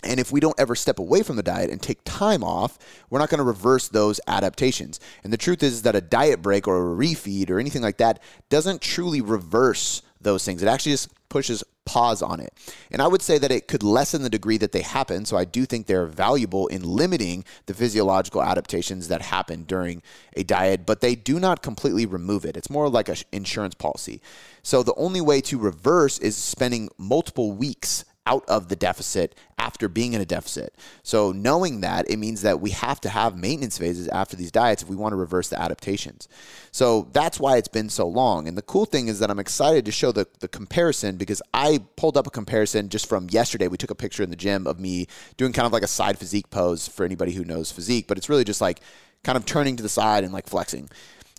And 0.03 0.19
if 0.19 0.31
we 0.31 0.39
don't 0.39 0.59
ever 0.59 0.75
step 0.75 0.99
away 0.99 1.21
from 1.21 1.35
the 1.35 1.43
diet 1.43 1.69
and 1.69 1.81
take 1.81 2.03
time 2.03 2.43
off, 2.43 2.79
we're 3.09 3.19
not 3.19 3.29
going 3.29 3.39
to 3.39 3.43
reverse 3.43 3.87
those 3.87 4.19
adaptations. 4.27 4.99
And 5.23 5.31
the 5.31 5.37
truth 5.37 5.61
is 5.61 5.83
that 5.83 5.95
a 5.95 6.01
diet 6.01 6.41
break 6.41 6.67
or 6.67 6.77
a 6.77 6.95
refeed 6.95 7.49
or 7.49 7.59
anything 7.59 7.81
like 7.83 7.97
that 7.97 8.21
doesn't 8.49 8.81
truly 8.81 9.21
reverse 9.21 10.01
those 10.19 10.43
things. 10.43 10.63
It 10.63 10.67
actually 10.67 10.93
just 10.93 11.09
pushes 11.29 11.63
pause 11.85 12.21
on 12.21 12.39
it. 12.39 12.53
And 12.91 13.01
I 13.01 13.07
would 13.07 13.21
say 13.21 13.37
that 13.37 13.51
it 13.51 13.67
could 13.67 13.83
lessen 13.83 14.21
the 14.21 14.29
degree 14.29 14.57
that 14.57 14.71
they 14.71 14.81
happen. 14.81 15.25
So 15.25 15.35
I 15.35 15.45
do 15.45 15.65
think 15.65 15.87
they're 15.87 16.05
valuable 16.05 16.67
in 16.67 16.83
limiting 16.83 17.43
the 17.65 17.73
physiological 17.73 18.43
adaptations 18.43 19.07
that 19.07 19.21
happen 19.21 19.63
during 19.63 20.03
a 20.35 20.43
diet, 20.43 20.85
but 20.85 21.01
they 21.01 21.15
do 21.15 21.39
not 21.39 21.63
completely 21.63 22.05
remove 22.05 22.45
it. 22.45 22.55
It's 22.55 22.69
more 22.69 22.87
like 22.89 23.09
an 23.09 23.17
insurance 23.31 23.75
policy. 23.75 24.21
So 24.61 24.83
the 24.83 24.95
only 24.95 25.21
way 25.21 25.41
to 25.41 25.57
reverse 25.57 26.19
is 26.19 26.35
spending 26.35 26.89
multiple 26.97 27.51
weeks 27.51 28.05
out 28.25 28.43
of 28.47 28.69
the 28.69 28.75
deficit 28.75 29.35
after 29.57 29.87
being 29.87 30.13
in 30.13 30.21
a 30.21 30.25
deficit. 30.25 30.75
So, 31.03 31.31
knowing 31.31 31.81
that, 31.81 32.09
it 32.09 32.17
means 32.17 32.41
that 32.41 32.59
we 32.59 32.71
have 32.71 33.01
to 33.01 33.09
have 33.09 33.37
maintenance 33.37 33.77
phases 33.77 34.07
after 34.07 34.35
these 34.35 34.51
diets 34.51 34.83
if 34.83 34.89
we 34.89 34.95
want 34.95 35.13
to 35.13 35.17
reverse 35.17 35.49
the 35.49 35.59
adaptations. 35.59 36.27
So, 36.71 37.09
that's 37.13 37.39
why 37.39 37.57
it's 37.57 37.67
been 37.67 37.89
so 37.89 38.07
long. 38.07 38.47
And 38.47 38.57
the 38.57 38.61
cool 38.61 38.85
thing 38.85 39.07
is 39.07 39.19
that 39.19 39.31
I'm 39.31 39.39
excited 39.39 39.85
to 39.85 39.91
show 39.91 40.11
the, 40.11 40.27
the 40.39 40.47
comparison 40.47 41.17
because 41.17 41.41
I 41.53 41.79
pulled 41.95 42.17
up 42.17 42.27
a 42.27 42.31
comparison 42.31 42.89
just 42.89 43.07
from 43.07 43.27
yesterday. 43.29 43.67
We 43.67 43.77
took 43.77 43.91
a 43.91 43.95
picture 43.95 44.23
in 44.23 44.29
the 44.29 44.35
gym 44.35 44.67
of 44.67 44.79
me 44.79 45.07
doing 45.37 45.53
kind 45.53 45.65
of 45.65 45.73
like 45.73 45.83
a 45.83 45.87
side 45.87 46.17
physique 46.17 46.49
pose 46.49 46.87
for 46.87 47.05
anybody 47.05 47.31
who 47.33 47.43
knows 47.43 47.71
physique, 47.71 48.05
but 48.07 48.17
it's 48.17 48.29
really 48.29 48.43
just 48.43 48.61
like 48.61 48.81
kind 49.23 49.37
of 49.37 49.45
turning 49.45 49.75
to 49.77 49.83
the 49.83 49.89
side 49.89 50.23
and 50.23 50.33
like 50.33 50.47
flexing. 50.47 50.89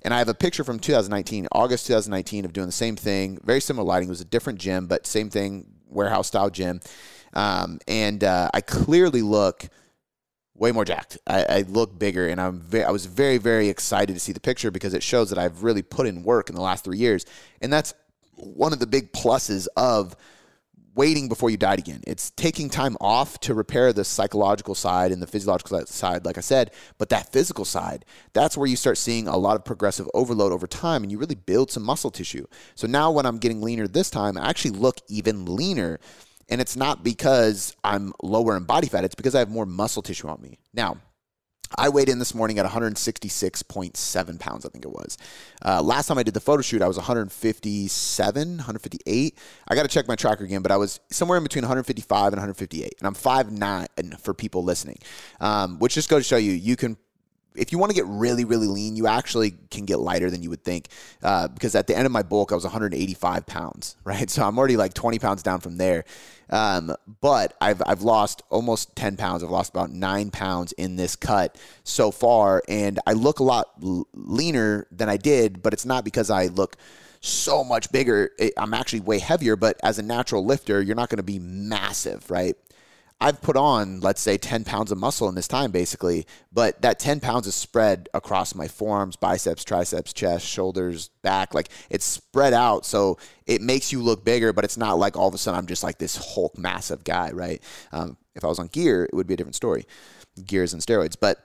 And 0.05 0.12
I 0.12 0.19
have 0.19 0.29
a 0.29 0.35
picture 0.35 0.65
from 0.65 0.81
2019, 0.81 1.47
August 1.53 1.87
2019, 1.87 2.45
of 2.45 2.53
doing 2.53 2.67
the 2.67 2.73
same 2.73 2.97
thing. 2.97 3.39
Very 3.45 3.61
similar 3.61 3.87
lighting. 3.87 4.09
It 4.09 4.11
was 4.11 4.21
a 4.21 4.25
different 4.25 4.59
gym, 4.59 4.87
but 4.87 5.07
same 5.07 5.31
thing, 5.31 5.67
warehouse 5.92 6.28
style 6.28 6.50
gym. 6.50 6.80
Um, 7.32 7.78
and 7.88 8.22
uh, 8.25 8.50
I 8.52 8.61
clearly 8.61 9.22
look 9.22 9.68
way 10.54 10.72
more 10.72 10.84
jacked. 10.84 11.18
I, 11.26 11.44
I 11.44 11.64
look 11.68 11.99
bigger, 11.99 12.28
and 12.28 12.40
I'm 12.40 12.61
ve- 12.61 12.84
I 12.84 12.90
was 12.90 13.06
very 13.06 13.38
very 13.38 13.68
excited 13.68 14.12
to 14.12 14.20
see 14.20 14.32
the 14.32 14.40
picture 14.40 14.70
because 14.70 14.94
it 14.94 15.02
shows 15.02 15.30
that 15.30 15.38
I've 15.38 15.62
really 15.62 15.82
put 15.82 16.06
in 16.06 16.22
work 16.22 16.49
in 16.50 16.54
the 16.54 16.61
last 16.61 16.84
three 16.84 16.99
years, 16.99 17.25
and 17.61 17.72
that's 17.72 17.94
one 18.34 18.72
of 18.72 18.78
the 18.78 18.87
big 18.87 19.12
pluses 19.12 19.66
of 19.76 20.16
waiting 20.94 21.28
before 21.28 21.50
you 21.50 21.56
died 21.56 21.78
again. 21.78 22.02
It's 22.06 22.30
taking 22.30 22.68
time 22.68 22.96
off 23.00 23.38
to 23.40 23.54
repair 23.54 23.92
the 23.92 24.04
psychological 24.04 24.75
side 24.75 25.12
and 25.12 25.22
the 25.22 25.26
physiological 25.26 25.87
side, 25.87 26.25
like 26.25 26.38
I 26.38 26.42
said, 26.42 26.72
but 26.99 27.08
that 27.08 27.32
physical 27.32 27.64
side, 27.64 28.04
that's 28.32 28.56
where 28.56 28.66
you 28.66 28.76
start 28.76 28.99
seeing 28.99 29.28
a 29.28 29.37
lot 29.37 29.56
of 29.56 29.64
progressive 29.64 30.08
overload 30.14 30.52
over 30.52 30.66
time 30.66 31.02
and 31.02 31.11
you 31.11 31.18
really 31.18 31.34
build 31.34 31.70
some 31.70 31.82
muscle 31.82 32.11
tissue. 32.11 32.46
So 32.75 32.87
now 32.87 33.11
when 33.11 33.26
I'm 33.26 33.38
getting 33.38 33.62
leaner 33.62 33.88
this 33.88 34.11
time, 34.11 34.37
I 34.37 34.49
actually 34.49 34.72
look 34.72 34.99
even 35.08 35.56
leaner. 35.56 35.99
And 36.49 36.61
it's 36.61 36.76
not 36.76 37.02
because 37.02 37.75
I'm 37.82 38.12
lower 38.22 38.56
in 38.56 38.64
body 38.64 38.88
fat, 38.88 39.04
it's 39.04 39.14
because 39.14 39.34
I 39.34 39.38
have 39.38 39.49
more 39.49 39.64
muscle 39.64 40.02
tissue 40.02 40.28
on 40.28 40.42
me. 40.42 40.58
Now, 40.75 40.99
I 41.76 41.88
weighed 41.88 42.09
in 42.09 42.19
this 42.19 42.35
morning 42.35 42.59
at 42.59 42.67
166.7 42.67 44.41
pounds, 44.41 44.67
I 44.67 44.69
think 44.69 44.85
it 44.85 44.91
was. 44.91 45.19
Uh, 45.64 45.83
last 45.83 46.07
time 46.07 46.19
I 46.19 46.23
did 46.23 46.35
the 46.35 46.41
photo 46.41 46.62
shoot, 46.62 46.83
I 46.83 46.88
was 46.88 46.97
157, 46.97 48.49
158. 48.49 49.38
I 49.69 49.75
got 49.75 49.83
to 49.83 49.88
check 49.88 50.09
my 50.09 50.17
tracker 50.17 50.45
again, 50.45 50.62
but 50.62 50.73
I 50.73 50.76
was 50.76 51.00
somewhere 51.11 51.38
in 51.38 51.45
between 51.45 51.62
155 51.62 52.33
and 52.33 52.41
158. 52.41 52.95
And 52.99 53.07
I'm 53.07 53.14
5'9 53.14 54.21
for 54.21 54.35
people 54.35 54.64
listening, 54.64 54.99
um, 55.41 55.79
which 55.79 55.95
just 55.95 56.09
goes 56.09 56.25
to 56.25 56.29
show 56.29 56.37
you, 56.37 56.52
you 56.52 56.76
can 56.76 56.97
if 57.54 57.73
you 57.73 57.78
want 57.78 57.90
to 57.90 57.94
get 57.94 58.06
really, 58.06 58.44
really 58.44 58.66
lean, 58.66 58.97
you 58.97 59.06
actually 59.06 59.54
can 59.71 59.85
get 59.85 59.99
lighter 59.99 60.30
than 60.30 60.42
you 60.42 60.50
would 60.50 60.64
think. 60.64 60.88
Uh, 61.23 61.49
because 61.49 61.75
at 61.75 61.87
the 61.87 61.97
end 61.97 62.06
of 62.06 62.12
my 62.12 62.23
bulk, 62.23 62.52
I 62.52 62.54
was 62.54 62.64
185 62.64 63.47
pounds, 63.47 63.97
right? 64.04 64.28
So 64.30 64.42
I'm 64.44 64.59
already 64.59 64.76
like 64.76 64.94
20 64.94 65.18
pounds 65.18 65.42
down 65.42 65.61
from 65.61 65.76
there. 65.76 66.04
Um, 66.50 66.94
but 67.21 67.56
I've, 67.61 67.82
I've 67.87 68.02
lost 68.02 68.42
almost 68.50 68.94
10 68.97 69.16
pounds. 69.16 69.42
I've 69.42 69.50
lost 69.50 69.71
about 69.71 69.90
nine 69.90 70.30
pounds 70.30 70.73
in 70.73 70.97
this 70.97 71.16
cut 71.16 71.56
so 71.85 72.11
far. 72.11 72.62
And 72.68 73.00
I 73.06 73.14
look 73.14 73.40
a 73.40 73.44
lot 73.44 73.71
leaner 74.12 74.87
than 74.90 75.09
I 75.09 75.16
did, 75.16 75.62
but 75.62 75.73
it's 75.73 75.87
not 75.87 76.04
because 76.04 76.28
I 76.28 76.47
look 76.47 76.76
so 77.21 77.64
much 77.64 77.90
bigger. 77.90 78.30
I'm 78.56 78.75
actually 78.75 79.00
way 79.00 79.18
heavier, 79.18 79.56
but 79.56 79.78
as 79.82 79.99
a 79.99 80.02
natural 80.02 80.44
lifter, 80.44 80.82
you're 80.82 80.97
not 80.97 81.09
going 81.09 81.18
to 81.18 81.23
be 81.23 81.38
massive, 81.38 82.30
right? 82.30 82.56
I've 83.23 83.41
put 83.41 83.57
on, 83.57 84.00
let's 84.00 84.21
say, 84.21 84.37
10 84.37 84.64
pounds 84.64 84.91
of 84.91 84.99
muscle 84.99 85.29
in 85.29 85.37
this 85.37 85.47
time, 85.47 85.71
basically, 85.71 86.26
but 86.52 86.83
that 86.83 86.99
10 86.99 87.21
pounds 87.21 87.47
is 87.47 87.55
spread 87.55 88.09
across 88.12 88.52
my 88.52 88.67
forearms, 88.67 89.14
biceps, 89.14 89.62
triceps, 89.62 90.12
chest, 90.12 90.45
shoulders, 90.45 91.09
back. 91.23 91.55
Like 91.55 91.69
it's 91.88 92.05
spread 92.05 92.52
out. 92.52 92.85
So 92.85 93.19
it 93.47 93.62
makes 93.62 93.93
you 93.93 94.02
look 94.02 94.25
bigger, 94.25 94.52
but 94.52 94.64
it's 94.64 94.76
not 94.76 94.99
like 94.99 95.17
all 95.17 95.29
of 95.29 95.35
a 95.35 95.38
sudden 95.38 95.57
I'm 95.57 95.69
just 95.69 95.85
like 95.85 95.99
this 95.99 96.35
Hulk 96.35 96.59
massive 96.59 97.05
guy, 97.05 97.31
right? 97.31 97.62
Um, 97.93 98.17
if 98.35 98.45
I 98.45 98.49
was 98.49 98.59
on 98.59 98.67
gear, 98.67 99.05
it 99.05 99.14
would 99.14 99.29
be 99.29 99.35
a 99.35 99.37
different 99.37 99.55
story 99.55 99.87
gears 100.45 100.73
and 100.73 100.83
steroids. 100.83 101.14
But 101.19 101.38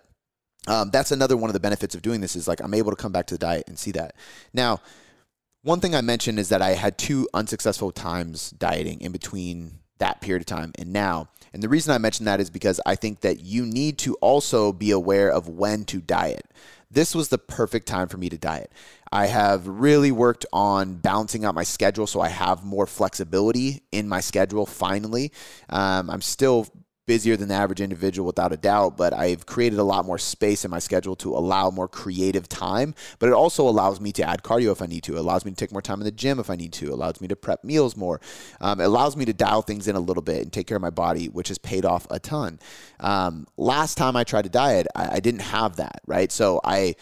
um, 0.65 0.89
that's 0.89 1.12
another 1.12 1.38
one 1.38 1.51
of 1.51 1.53
the 1.53 1.60
benefits 1.60 1.93
of 1.93 2.01
doing 2.01 2.22
this 2.22 2.36
is 2.36 2.48
like 2.48 2.60
I'm 2.60 2.74
able 2.74 2.89
to 2.89 2.98
come 2.98 3.12
back 3.12 3.27
to 3.27 3.36
the 3.36 3.39
diet 3.39 3.65
and 3.67 3.77
see 3.77 3.91
that. 3.91 4.15
Now, 4.51 4.81
one 5.62 5.79
thing 5.79 5.93
I 5.93 6.01
mentioned 6.01 6.39
is 6.39 6.50
that 6.50 6.63
I 6.63 6.72
had 6.72 6.98
two 6.98 7.29
unsuccessful 7.36 7.91
times 7.91 8.50
dieting 8.50 9.00
in 9.01 9.12
between 9.12 9.79
that 9.99 10.21
period 10.21 10.41
of 10.41 10.45
time 10.45 10.71
and 10.77 10.91
now. 10.93 11.29
And 11.53 11.63
the 11.63 11.69
reason 11.69 11.93
I 11.93 11.97
mention 11.97 12.25
that 12.25 12.39
is 12.39 12.49
because 12.49 12.79
I 12.85 12.95
think 12.95 13.21
that 13.21 13.39
you 13.39 13.65
need 13.65 13.97
to 13.99 14.15
also 14.15 14.71
be 14.71 14.91
aware 14.91 15.31
of 15.31 15.47
when 15.47 15.85
to 15.85 15.99
diet. 15.99 16.45
This 16.89 17.13
was 17.13 17.29
the 17.29 17.37
perfect 17.37 17.87
time 17.87 18.07
for 18.07 18.17
me 18.17 18.29
to 18.29 18.37
diet. 18.37 18.71
I 19.11 19.27
have 19.27 19.67
really 19.67 20.11
worked 20.11 20.45
on 20.53 20.95
balancing 20.95 21.45
out 21.45 21.55
my 21.55 21.63
schedule 21.63 22.07
so 22.07 22.21
I 22.21 22.29
have 22.29 22.63
more 22.63 22.87
flexibility 22.87 23.83
in 23.91 24.07
my 24.07 24.19
schedule 24.19 24.65
finally. 24.65 25.31
Um, 25.69 26.09
I'm 26.09 26.21
still 26.21 26.67
busier 27.07 27.35
than 27.35 27.47
the 27.47 27.55
average 27.55 27.81
individual 27.81 28.27
without 28.27 28.53
a 28.53 28.57
doubt, 28.57 28.97
but 28.97 29.13
I've 29.13 29.47
created 29.47 29.79
a 29.79 29.83
lot 29.83 30.05
more 30.05 30.19
space 30.19 30.63
in 30.63 30.69
my 30.69 30.77
schedule 30.77 31.15
to 31.17 31.33
allow 31.35 31.71
more 31.71 31.87
creative 31.87 32.47
time. 32.47 32.93
But 33.17 33.29
it 33.29 33.33
also 33.33 33.67
allows 33.67 33.99
me 33.99 34.11
to 34.11 34.23
add 34.23 34.43
cardio 34.43 34.71
if 34.71 34.81
I 34.81 34.85
need 34.85 35.03
to. 35.03 35.15
It 35.15 35.19
allows 35.19 35.45
me 35.45 35.51
to 35.51 35.57
take 35.57 35.71
more 35.71 35.81
time 35.81 35.99
in 36.01 36.05
the 36.05 36.11
gym 36.11 36.39
if 36.39 36.49
I 36.51 36.55
need 36.55 36.73
to. 36.73 36.87
It 36.87 36.91
allows 36.91 37.19
me 37.19 37.27
to 37.29 37.35
prep 37.35 37.63
meals 37.63 37.97
more. 37.97 38.21
Um, 38.61 38.79
it 38.79 38.83
allows 38.83 39.17
me 39.17 39.25
to 39.25 39.33
dial 39.33 39.63
things 39.63 39.87
in 39.87 39.95
a 39.95 39.99
little 39.99 40.21
bit 40.21 40.43
and 40.43 40.53
take 40.53 40.67
care 40.67 40.77
of 40.77 40.83
my 40.83 40.91
body, 40.91 41.27
which 41.29 41.47
has 41.47 41.57
paid 41.57 41.85
off 41.85 42.05
a 42.11 42.19
ton. 42.19 42.59
Um, 42.99 43.47
last 43.57 43.97
time 43.97 44.15
I 44.15 44.23
tried 44.23 44.43
to 44.43 44.49
diet, 44.49 44.87
I, 44.93 45.15
I 45.15 45.19
didn't 45.19 45.41
have 45.41 45.77
that, 45.77 46.01
right? 46.05 46.31
So 46.31 46.59
I 46.63 46.95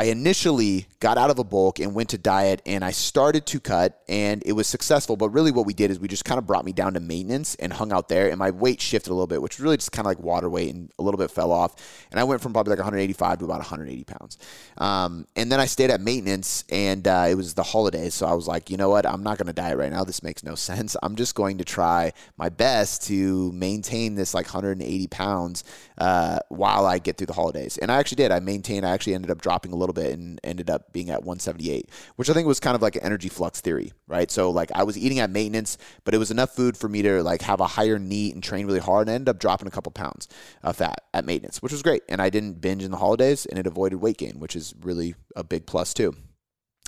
I 0.00 0.04
initially 0.04 0.86
got 1.00 1.18
out 1.18 1.28
of 1.28 1.38
a 1.38 1.44
bulk 1.44 1.78
and 1.78 1.94
went 1.94 2.08
to 2.08 2.16
diet 2.16 2.62
and 2.64 2.82
I 2.82 2.90
started 2.90 3.44
to 3.44 3.60
cut 3.60 4.02
and 4.08 4.42
it 4.46 4.52
was 4.52 4.66
successful. 4.66 5.14
But 5.14 5.28
really, 5.28 5.52
what 5.52 5.66
we 5.66 5.74
did 5.74 5.90
is 5.90 6.00
we 6.00 6.08
just 6.08 6.24
kind 6.24 6.38
of 6.38 6.46
brought 6.46 6.64
me 6.64 6.72
down 6.72 6.94
to 6.94 7.00
maintenance 7.00 7.54
and 7.56 7.70
hung 7.70 7.92
out 7.92 8.08
there. 8.08 8.30
And 8.30 8.38
my 8.38 8.50
weight 8.50 8.80
shifted 8.80 9.10
a 9.10 9.12
little 9.12 9.26
bit, 9.26 9.42
which 9.42 9.60
really 9.60 9.76
just 9.76 9.92
kind 9.92 10.06
of 10.06 10.10
like 10.10 10.18
water 10.18 10.48
weight 10.48 10.72
and 10.72 10.90
a 10.98 11.02
little 11.02 11.18
bit 11.18 11.30
fell 11.30 11.52
off. 11.52 11.76
And 12.10 12.18
I 12.18 12.24
went 12.24 12.40
from 12.40 12.54
probably 12.54 12.70
like 12.70 12.78
185 12.78 13.40
to 13.40 13.44
about 13.44 13.58
180 13.58 14.04
pounds. 14.04 14.38
Um, 14.78 15.26
and 15.36 15.52
then 15.52 15.60
I 15.60 15.66
stayed 15.66 15.90
at 15.90 16.00
maintenance 16.00 16.64
and 16.70 17.06
uh, 17.06 17.26
it 17.28 17.34
was 17.34 17.52
the 17.52 17.62
holidays. 17.62 18.14
So 18.14 18.24
I 18.24 18.32
was 18.32 18.48
like, 18.48 18.70
you 18.70 18.78
know 18.78 18.88
what? 18.88 19.04
I'm 19.04 19.22
not 19.22 19.36
going 19.36 19.48
to 19.48 19.52
diet 19.52 19.76
right 19.76 19.92
now. 19.92 20.04
This 20.04 20.22
makes 20.22 20.42
no 20.42 20.54
sense. 20.54 20.96
I'm 21.02 21.14
just 21.14 21.34
going 21.34 21.58
to 21.58 21.64
try 21.64 22.14
my 22.38 22.48
best 22.48 23.06
to 23.08 23.52
maintain 23.52 24.14
this 24.14 24.32
like 24.32 24.46
180 24.46 25.08
pounds 25.08 25.62
uh, 25.98 26.38
while 26.48 26.86
I 26.86 27.00
get 27.00 27.18
through 27.18 27.26
the 27.26 27.34
holidays. 27.34 27.76
And 27.76 27.92
I 27.92 27.98
actually 27.98 28.16
did. 28.16 28.32
I 28.32 28.40
maintained, 28.40 28.86
I 28.86 28.92
actually 28.92 29.14
ended 29.14 29.30
up 29.30 29.42
dropping 29.42 29.72
a 29.72 29.76
little 29.76 29.89
bit 29.92 30.12
and 30.12 30.40
ended 30.44 30.70
up 30.70 30.92
being 30.92 31.10
at 31.10 31.22
178, 31.22 31.90
which 32.16 32.30
I 32.30 32.32
think 32.32 32.46
was 32.46 32.60
kind 32.60 32.74
of 32.74 32.82
like 32.82 32.96
an 32.96 33.02
energy 33.02 33.28
flux 33.28 33.60
theory, 33.60 33.92
right? 34.06 34.30
So 34.30 34.50
like 34.50 34.70
I 34.74 34.84
was 34.84 34.96
eating 34.98 35.18
at 35.18 35.30
maintenance, 35.30 35.78
but 36.04 36.14
it 36.14 36.18
was 36.18 36.30
enough 36.30 36.54
food 36.54 36.76
for 36.76 36.88
me 36.88 37.02
to 37.02 37.22
like 37.22 37.42
have 37.42 37.60
a 37.60 37.66
higher 37.66 37.98
NEAT 37.98 38.34
and 38.34 38.42
train 38.42 38.66
really 38.66 38.80
hard 38.80 39.08
and 39.08 39.12
I 39.12 39.14
ended 39.14 39.28
up 39.28 39.38
dropping 39.38 39.68
a 39.68 39.70
couple 39.70 39.92
pounds 39.92 40.28
of 40.62 40.76
fat 40.76 41.04
at 41.14 41.24
maintenance, 41.24 41.62
which 41.62 41.72
was 41.72 41.82
great. 41.82 42.02
And 42.08 42.20
I 42.20 42.30
didn't 42.30 42.60
binge 42.60 42.82
in 42.82 42.90
the 42.90 42.96
holidays 42.96 43.46
and 43.46 43.58
it 43.58 43.66
avoided 43.66 43.96
weight 43.96 44.18
gain, 44.18 44.38
which 44.40 44.56
is 44.56 44.74
really 44.82 45.14
a 45.36 45.44
big 45.44 45.66
plus 45.66 45.94
too. 45.94 46.14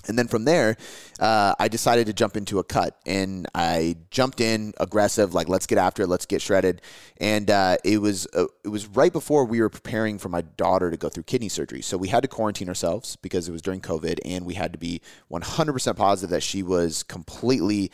And 0.07 0.17
then 0.17 0.27
from 0.27 0.45
there, 0.45 0.75
uh, 1.19 1.55
I 1.57 1.67
decided 1.67 2.07
to 2.07 2.13
jump 2.13 2.35
into 2.35 2.59
a 2.59 2.63
cut, 2.63 2.99
and 3.05 3.47
I 3.55 3.95
jumped 4.11 4.41
in 4.41 4.73
aggressive, 4.79 5.33
like 5.33 5.47
let's 5.47 5.65
get 5.65 5.77
after 5.77 6.03
it, 6.03 6.07
let's 6.07 6.25
get 6.25 6.41
shredded. 6.41 6.81
And 7.17 7.49
uh, 7.49 7.77
it 7.83 7.99
was 7.99 8.27
uh, 8.33 8.45
it 8.63 8.69
was 8.69 8.87
right 8.87 9.13
before 9.13 9.45
we 9.45 9.61
were 9.61 9.69
preparing 9.69 10.17
for 10.17 10.29
my 10.29 10.41
daughter 10.41 10.91
to 10.91 10.97
go 10.97 11.09
through 11.09 11.23
kidney 11.23 11.49
surgery, 11.49 11.81
so 11.81 11.97
we 11.97 12.09
had 12.09 12.23
to 12.23 12.27
quarantine 12.27 12.67
ourselves 12.67 13.15
because 13.17 13.47
it 13.47 13.51
was 13.51 13.61
during 13.61 13.81
COVID, 13.81 14.19
and 14.25 14.45
we 14.45 14.55
had 14.55 14.73
to 14.73 14.79
be 14.79 15.01
100% 15.31 15.95
positive 15.95 16.29
that 16.31 16.43
she 16.43 16.63
was 16.63 17.03
completely 17.03 17.91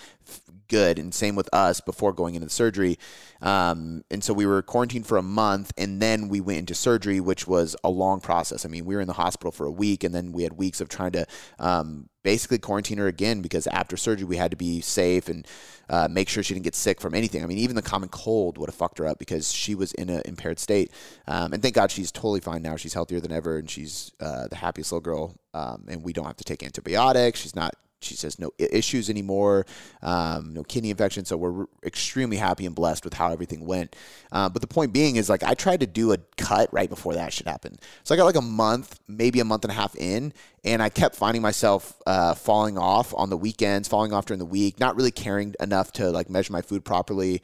good, 0.70 0.98
and 0.98 1.14
same 1.14 1.36
with 1.36 1.50
us 1.54 1.82
before 1.82 2.14
going 2.14 2.36
into 2.36 2.46
the 2.46 2.52
surgery. 2.52 2.98
Um, 3.42 4.04
and 4.10 4.24
so 4.24 4.34
we 4.34 4.46
were 4.46 4.62
quarantined 4.62 5.08
for 5.08 5.18
a 5.18 5.24
month, 5.24 5.74
and 5.78 6.02
then 6.02 6.30
we 6.30 6.40
went 6.40 6.60
into 6.60 6.76
surgery, 6.76 7.20
which 7.20 7.48
was 7.48 7.76
a 7.84 7.90
long 7.90 8.22
process. 8.22 8.66
I 8.66 8.70
mean, 8.70 8.86
we 8.86 8.96
were 8.96 9.02
in 9.02 9.08
the 9.08 9.14
hospital 9.14 9.52
for 9.52 9.66
a 9.66 9.72
week, 9.72 10.04
and 10.04 10.16
then 10.16 10.32
we 10.32 10.44
had 10.44 10.54
weeks 10.54 10.80
of 10.80 10.88
trying 10.88 11.12
to 11.12 11.26
um, 11.60 12.10
basically 12.24 12.58
quarantine 12.58 12.98
her 12.98 13.08
again 13.08 13.42
because 13.42 13.66
after 13.68 13.96
surgery 13.96 14.26
we 14.26 14.38
had 14.38 14.52
to 14.52 14.58
be 14.58 14.82
safe 14.82 15.30
and 15.30 15.48
uh, 15.90 16.08
make 16.10 16.30
sure 16.30 16.44
she 16.44 16.54
didn't 16.54 16.66
get 16.66 16.76
sick 16.76 17.00
from 17.02 17.16
anything. 17.16 17.44
I 17.44 17.48
mean, 17.48 17.58
even 17.58 17.76
the 17.76 17.82
common 17.82 18.10
cold 18.10 18.58
would 18.58 18.70
have 18.70 18.76
fucked 18.76 19.00
her 19.00 19.08
up 19.08 19.20
because 19.20 19.52
she 19.52 19.74
was 19.74 19.94
in 19.94 20.10
an 20.10 20.22
impaired 20.26 20.60
state. 20.60 20.92
Um, 21.28 21.54
and 21.54 21.62
thank 21.62 21.76
God 21.76 21.92
she's 21.92 22.12
totally 22.12 22.42
fine 22.42 22.62
now. 22.62 22.76
She's 22.76 22.94
healthier 22.94 23.20
than 23.20 23.32
ever, 23.32 23.58
and 23.58 23.70
she's 23.70 24.12
uh, 24.20 24.48
the 24.48 24.58
happiest 24.58 24.92
little 24.92 25.02
girl. 25.02 25.36
Um, 25.54 25.86
and 25.88 26.04
we 26.04 26.14
don't 26.14 26.26
have 26.26 26.38
to 26.38 26.44
take 26.44 26.62
antibiotics. 26.62 27.40
She's 27.40 27.56
not 27.56 27.74
she 28.02 28.16
says 28.16 28.40
no 28.40 28.52
issues 28.58 29.10
anymore, 29.10 29.66
um, 30.02 30.54
no 30.54 30.64
kidney 30.64 30.90
infection. 30.90 31.26
So 31.26 31.38
we're 31.38 31.66
extremely 31.84 32.38
happy 32.38 32.66
and 32.66 32.76
blessed 32.76 33.04
with 33.04 33.14
how 33.14 33.32
everything 33.32 33.66
went. 33.66 33.96
Uh, 34.32 34.50
but 34.50 34.62
the 34.62 34.68
point 34.68 34.94
being 34.94 35.18
is 35.18 35.30
like 35.30 35.44
I 35.44 35.54
tried 35.54 35.82
to 35.82 35.88
do 35.88 36.14
a 36.14 36.18
cut 36.38 36.72
right 36.72 36.90
before 36.90 37.14
that 37.16 37.34
should 37.34 37.48
happen. 37.48 37.78
So 38.04 38.14
I 38.14 38.18
got 38.18 38.26
like 38.26 38.36
a 38.36 38.42
month, 38.42 39.00
maybe 39.08 39.40
a 39.40 39.46
month 39.46 39.64
and 39.64 39.72
a 39.72 39.76
half 39.76 39.96
in, 39.96 40.34
and 40.64 40.82
I 40.82 40.90
kept 40.90 41.16
finding 41.16 41.42
myself 41.42 42.02
uh, 42.06 42.34
falling 42.36 42.78
off 42.78 43.14
on 43.16 43.30
the 43.30 43.38
weekends, 43.38 43.88
falling 43.88 44.14
off 44.14 44.26
during 44.26 44.40
the 44.40 44.46
week, 44.46 44.80
not 44.80 44.96
really 44.96 45.12
caring 45.12 45.56
enough 45.60 45.92
to 45.94 46.10
like 46.10 46.30
measure 46.30 46.54
my 46.54 46.62
food 46.62 46.86
properly. 46.86 47.42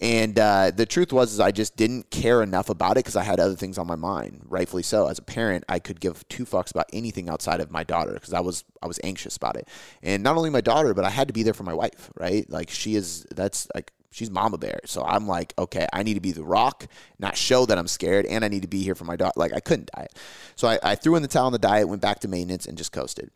And 0.00 0.38
uh, 0.38 0.72
the 0.74 0.86
truth 0.86 1.12
was, 1.12 1.32
is 1.32 1.40
I 1.40 1.50
just 1.50 1.76
didn't 1.76 2.10
care 2.10 2.42
enough 2.42 2.68
about 2.68 2.92
it 2.92 3.04
because 3.04 3.16
I 3.16 3.22
had 3.22 3.40
other 3.40 3.54
things 3.54 3.78
on 3.78 3.86
my 3.86 3.94
mind. 3.96 4.42
Rightfully 4.48 4.82
so. 4.82 5.06
As 5.06 5.18
a 5.18 5.22
parent, 5.22 5.64
I 5.68 5.78
could 5.78 6.00
give 6.00 6.26
two 6.28 6.44
fucks 6.44 6.70
about 6.70 6.86
anything 6.92 7.28
outside 7.28 7.60
of 7.60 7.70
my 7.70 7.84
daughter 7.84 8.12
because 8.12 8.32
I 8.32 8.40
was 8.40 8.64
I 8.82 8.86
was 8.86 8.98
anxious 9.04 9.36
about 9.36 9.56
it. 9.56 9.68
And 10.02 10.22
not 10.22 10.36
only 10.36 10.50
my 10.50 10.60
daughter, 10.60 10.94
but 10.94 11.04
I 11.04 11.10
had 11.10 11.28
to 11.28 11.34
be 11.34 11.42
there 11.42 11.54
for 11.54 11.62
my 11.62 11.74
wife. 11.74 12.10
Right? 12.16 12.48
Like 12.50 12.70
she 12.70 12.96
is. 12.96 13.24
That's 13.30 13.68
like 13.74 13.92
she's 14.14 14.30
mama 14.30 14.56
bear. 14.56 14.78
So 14.84 15.02
I'm 15.04 15.26
like, 15.26 15.52
okay, 15.58 15.86
I 15.92 16.02
need 16.04 16.14
to 16.14 16.20
be 16.20 16.32
the 16.32 16.44
rock, 16.44 16.86
not 17.18 17.36
show 17.36 17.66
that 17.66 17.76
I'm 17.76 17.88
scared, 17.88 18.26
and 18.26 18.44
I 18.44 18.48
need 18.48 18.62
to 18.62 18.68
be 18.68 18.82
here 18.82 18.94
for 18.94 19.04
my 19.04 19.16
daughter. 19.16 19.34
Like 19.36 19.52
I 19.52 19.60
couldn't 19.60 19.90
diet. 19.94 20.16
So 20.54 20.68
I, 20.68 20.78
I, 20.82 20.94
threw 20.94 21.16
in 21.16 21.22
the 21.22 21.28
towel 21.28 21.46
on 21.46 21.52
the 21.52 21.58
diet, 21.58 21.88
went 21.88 22.00
back 22.00 22.20
to 22.20 22.28
maintenance 22.28 22.66
and 22.66 22.78
just 22.78 22.92
coasted. 22.92 23.30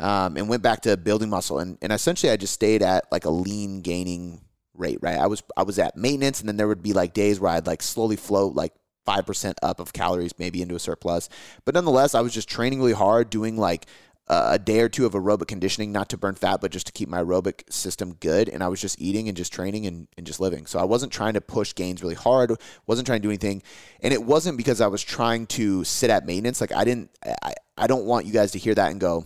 Um, 0.00 0.36
and 0.36 0.48
went 0.48 0.62
back 0.62 0.80
to 0.82 0.96
building 0.96 1.30
muscle. 1.30 1.60
And, 1.60 1.78
and 1.80 1.92
essentially 1.92 2.32
I 2.32 2.36
just 2.36 2.52
stayed 2.52 2.82
at 2.82 3.04
like 3.12 3.24
a 3.24 3.30
lean 3.30 3.80
gaining 3.80 4.40
rate, 4.74 4.98
right? 5.00 5.18
I 5.18 5.26
was 5.26 5.42
I 5.56 5.62
was 5.62 5.78
at 5.78 5.96
maintenance 5.96 6.40
and 6.40 6.48
then 6.48 6.56
there 6.56 6.68
would 6.68 6.82
be 6.82 6.92
like 6.92 7.14
days 7.14 7.40
where 7.40 7.52
I'd 7.52 7.66
like 7.66 7.82
slowly 7.82 8.16
float 8.16 8.54
like 8.54 8.72
5% 9.06 9.54
up 9.62 9.80
of 9.80 9.92
calories 9.92 10.38
maybe 10.38 10.62
into 10.62 10.74
a 10.74 10.78
surplus. 10.78 11.28
But 11.64 11.74
nonetheless, 11.74 12.14
I 12.14 12.22
was 12.22 12.32
just 12.32 12.48
training 12.48 12.80
really 12.80 12.92
hard, 12.92 13.28
doing 13.28 13.56
like 13.56 13.86
a 14.26 14.58
day 14.58 14.80
or 14.80 14.88
two 14.88 15.04
of 15.04 15.12
aerobic 15.12 15.48
conditioning, 15.48 15.92
not 15.92 16.08
to 16.08 16.16
burn 16.16 16.34
fat, 16.34 16.60
but 16.60 16.70
just 16.70 16.86
to 16.86 16.92
keep 16.92 17.08
my 17.08 17.22
aerobic 17.22 17.70
system 17.70 18.14
good. 18.14 18.48
And 18.48 18.62
I 18.62 18.68
was 18.68 18.80
just 18.80 19.00
eating 19.00 19.28
and 19.28 19.36
just 19.36 19.52
training 19.52 19.86
and, 19.86 20.08
and 20.16 20.26
just 20.26 20.40
living. 20.40 20.64
So 20.64 20.78
I 20.78 20.84
wasn't 20.84 21.12
trying 21.12 21.34
to 21.34 21.42
push 21.42 21.74
gains 21.74 22.02
really 22.02 22.14
hard, 22.14 22.52
wasn't 22.86 23.06
trying 23.06 23.20
to 23.20 23.22
do 23.22 23.30
anything. 23.30 23.62
And 24.00 24.14
it 24.14 24.24
wasn't 24.24 24.56
because 24.56 24.80
I 24.80 24.86
was 24.86 25.02
trying 25.02 25.46
to 25.48 25.84
sit 25.84 26.08
at 26.08 26.24
maintenance. 26.24 26.60
Like 26.60 26.72
I 26.72 26.84
didn't, 26.84 27.10
I, 27.42 27.52
I 27.76 27.86
don't 27.86 28.06
want 28.06 28.24
you 28.24 28.32
guys 28.32 28.52
to 28.52 28.58
hear 28.58 28.74
that 28.74 28.90
and 28.90 29.00
go, 29.00 29.24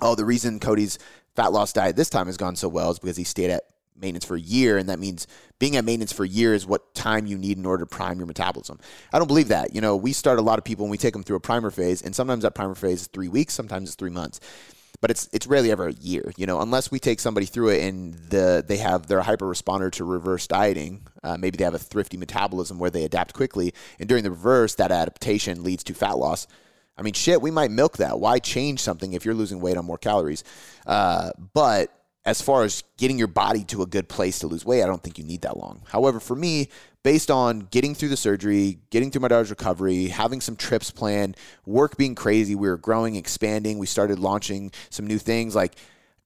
oh, 0.00 0.14
the 0.14 0.24
reason 0.24 0.60
Cody's 0.60 0.98
fat 1.34 1.52
loss 1.52 1.72
diet 1.72 1.96
this 1.96 2.10
time 2.10 2.26
has 2.26 2.36
gone 2.36 2.54
so 2.54 2.68
well 2.68 2.92
is 2.92 3.00
because 3.00 3.16
he 3.16 3.24
stayed 3.24 3.50
at 3.50 3.64
maintenance 4.00 4.24
for 4.24 4.36
a 4.36 4.40
year, 4.40 4.78
and 4.78 4.88
that 4.88 4.98
means 4.98 5.26
being 5.58 5.76
at 5.76 5.84
maintenance 5.84 6.12
for 6.12 6.24
a 6.24 6.28
year 6.28 6.54
is 6.54 6.66
what 6.66 6.94
time 6.94 7.26
you 7.26 7.36
need 7.36 7.58
in 7.58 7.66
order 7.66 7.84
to 7.84 7.86
prime 7.86 8.18
your 8.18 8.26
metabolism. 8.26 8.78
I 9.12 9.18
don't 9.18 9.28
believe 9.28 9.48
that. 9.48 9.74
You 9.74 9.80
know, 9.80 9.96
we 9.96 10.12
start 10.12 10.38
a 10.38 10.42
lot 10.42 10.58
of 10.58 10.64
people 10.64 10.84
and 10.84 10.90
we 10.90 10.98
take 10.98 11.12
them 11.12 11.22
through 11.22 11.36
a 11.36 11.40
primer 11.40 11.70
phase, 11.70 12.02
and 12.02 12.14
sometimes 12.14 12.42
that 12.42 12.54
primer 12.54 12.74
phase 12.74 13.02
is 13.02 13.06
three 13.08 13.28
weeks, 13.28 13.54
sometimes 13.54 13.88
it's 13.88 13.96
three 13.96 14.10
months. 14.10 14.40
But 15.02 15.10
it's 15.10 15.30
it's 15.32 15.46
rarely 15.46 15.70
ever 15.70 15.88
a 15.88 15.92
year, 15.92 16.30
you 16.36 16.44
know, 16.44 16.60
unless 16.60 16.90
we 16.90 16.98
take 16.98 17.20
somebody 17.20 17.46
through 17.46 17.70
it 17.70 17.88
and 17.88 18.12
the 18.12 18.62
they 18.66 18.76
have 18.76 19.06
their 19.06 19.22
hyper 19.22 19.46
responder 19.46 19.90
to 19.92 20.04
reverse 20.04 20.46
dieting. 20.46 21.06
Uh, 21.22 21.38
maybe 21.38 21.56
they 21.56 21.64
have 21.64 21.74
a 21.74 21.78
thrifty 21.78 22.18
metabolism 22.18 22.78
where 22.78 22.90
they 22.90 23.04
adapt 23.04 23.32
quickly, 23.32 23.72
and 23.98 24.08
during 24.10 24.24
the 24.24 24.30
reverse, 24.30 24.74
that 24.74 24.92
adaptation 24.92 25.62
leads 25.62 25.82
to 25.84 25.94
fat 25.94 26.18
loss. 26.18 26.46
I 26.98 27.02
mean, 27.02 27.14
shit, 27.14 27.40
we 27.40 27.50
might 27.50 27.70
milk 27.70 27.96
that. 27.96 28.20
Why 28.20 28.40
change 28.40 28.80
something 28.80 29.14
if 29.14 29.24
you're 29.24 29.34
losing 29.34 29.60
weight 29.62 29.78
on 29.78 29.86
more 29.86 29.96
calories? 29.96 30.44
Uh, 30.86 31.30
but 31.54 31.90
as 32.24 32.42
far 32.42 32.64
as 32.64 32.84
getting 32.98 33.18
your 33.18 33.28
body 33.28 33.64
to 33.64 33.82
a 33.82 33.86
good 33.86 34.08
place 34.08 34.40
to 34.40 34.46
lose 34.46 34.64
weight, 34.64 34.82
I 34.82 34.86
don't 34.86 35.02
think 35.02 35.18
you 35.18 35.24
need 35.24 35.42
that 35.42 35.56
long. 35.56 35.82
However, 35.88 36.20
for 36.20 36.36
me, 36.36 36.68
based 37.02 37.30
on 37.30 37.60
getting 37.70 37.94
through 37.94 38.10
the 38.10 38.16
surgery, 38.16 38.78
getting 38.90 39.10
through 39.10 39.22
my 39.22 39.28
daughter's 39.28 39.50
recovery, 39.50 40.08
having 40.08 40.40
some 40.40 40.54
trips 40.54 40.90
planned, 40.90 41.36
work 41.64 41.96
being 41.96 42.14
crazy, 42.14 42.54
we 42.54 42.68
were 42.68 42.76
growing, 42.76 43.16
expanding, 43.16 43.78
we 43.78 43.86
started 43.86 44.18
launching 44.18 44.70
some 44.90 45.06
new 45.06 45.18
things. 45.18 45.54
Like, 45.54 45.76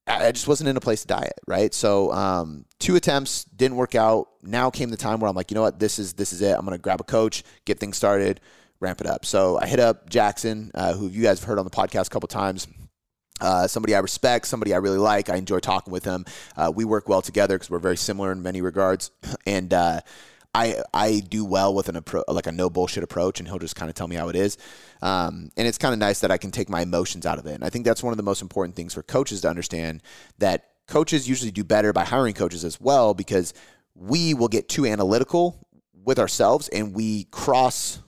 I 0.07 0.33
just 0.33 0.49
wasn't 0.49 0.69
in 0.69 0.77
a 0.77 0.81
place 0.81 1.03
to 1.03 1.07
diet, 1.07 1.41
right? 1.47 1.73
So, 1.73 2.13
um, 2.13 2.67
two 2.81 2.97
attempts 2.97 3.45
didn't 3.45 3.77
work 3.77 3.95
out. 3.95 4.29
Now 4.43 4.71
came 4.71 4.91
the 4.91 4.97
time 4.97 5.21
where 5.21 5.31
I'm 5.31 5.37
like, 5.37 5.51
you 5.51 5.55
know 5.55 5.63
what, 5.63 5.79
this 5.79 5.99
is 5.99 6.15
this 6.15 6.33
is 6.33 6.43
it. 6.43 6.55
I'm 6.59 6.65
gonna 6.65 6.77
grab 6.77 7.01
a 7.01 7.05
coach, 7.05 7.43
get 7.65 7.79
things 7.79 7.97
started, 7.97 8.41
ramp 8.81 9.01
it 9.01 9.07
up. 9.07 9.25
So 9.25 9.59
I 9.59 9.67
hit 9.67 9.81
up 9.81 10.11
Jackson, 10.11 10.73
uh, 10.75 10.93
who 10.93 11.09
you 11.09 11.23
guys 11.23 11.39
have 11.39 11.49
heard 11.49 11.59
on 11.59 11.65
the 11.65 11.71
podcast 11.71 12.09
a 12.09 12.11
couple 12.11 12.27
times 12.27 12.67
uh, 13.45 13.67
somebody 13.69 13.95
I 13.95 13.99
respect, 13.99 14.47
somebody 14.47 14.73
I 14.73 14.79
really 14.79 14.99
like. 14.99 15.29
I 15.29 15.37
enjoy 15.37 15.61
talking 15.61 15.93
with 15.93 16.05
him. 16.05 16.25
Uh, 16.57 16.73
we 16.75 16.85
work 16.85 17.09
well 17.09 17.23
together 17.23 17.57
because 17.57 17.71
we're 17.71 17.79
very 17.79 17.97
similar 17.97 18.33
in 18.33 18.43
many 18.43 18.61
regards. 18.61 19.11
And 19.47 19.75
uh, 19.75 20.01
I 20.55 20.77
I 20.95 21.21
do 21.21 21.45
well 21.45 21.75
with 21.75 21.91
an 21.91 21.97
approach, 21.97 22.25
like 22.29 22.47
a 22.47 22.53
no 22.53 22.71
bullshit 22.71 23.05
approach, 23.05 23.41
and 23.41 23.49
he'll 23.49 23.59
just 23.59 23.77
kind 23.77 23.91
of 23.91 23.95
tell 23.95 24.09
me 24.09 24.17
how 24.17 24.31
it 24.31 24.37
is. 24.37 24.57
Um, 25.03 25.51
and 25.57 25.69
it's 25.69 25.77
kind 25.77 25.93
of 25.93 25.99
nice 25.99 26.21
that 26.21 26.31
I 26.31 26.39
can 26.39 26.51
take 26.51 26.71
my 26.71 26.81
emotions 26.81 27.27
out 27.27 27.39
of 27.39 27.47
it. 27.47 27.55
And 27.55 27.65
I 27.65 27.69
think 27.69 27.85
that's 27.85 28.03
one 28.03 28.13
of 28.13 28.17
the 28.17 28.23
most 28.23 28.41
important 28.41 28.75
things 28.75 28.95
for 28.95 29.03
coaches 29.03 29.43
to 29.43 29.51
understand 29.51 30.03
that 30.39 30.71
coaches 30.87 31.29
usually 31.29 31.51
do 31.51 31.63
better 31.63 31.93
by 31.93 32.05
hiring 32.05 32.35
coaches 32.35 32.65
as 32.65 32.81
well 32.81 33.13
because 33.13 33.53
we 33.95 34.33
will 34.33 34.49
get 34.49 34.69
too 34.69 34.87
analytical 34.87 35.59
with 36.05 36.19
ourselves 36.19 36.69
and 36.69 36.95
we 36.95 37.25
cross 37.25 38.01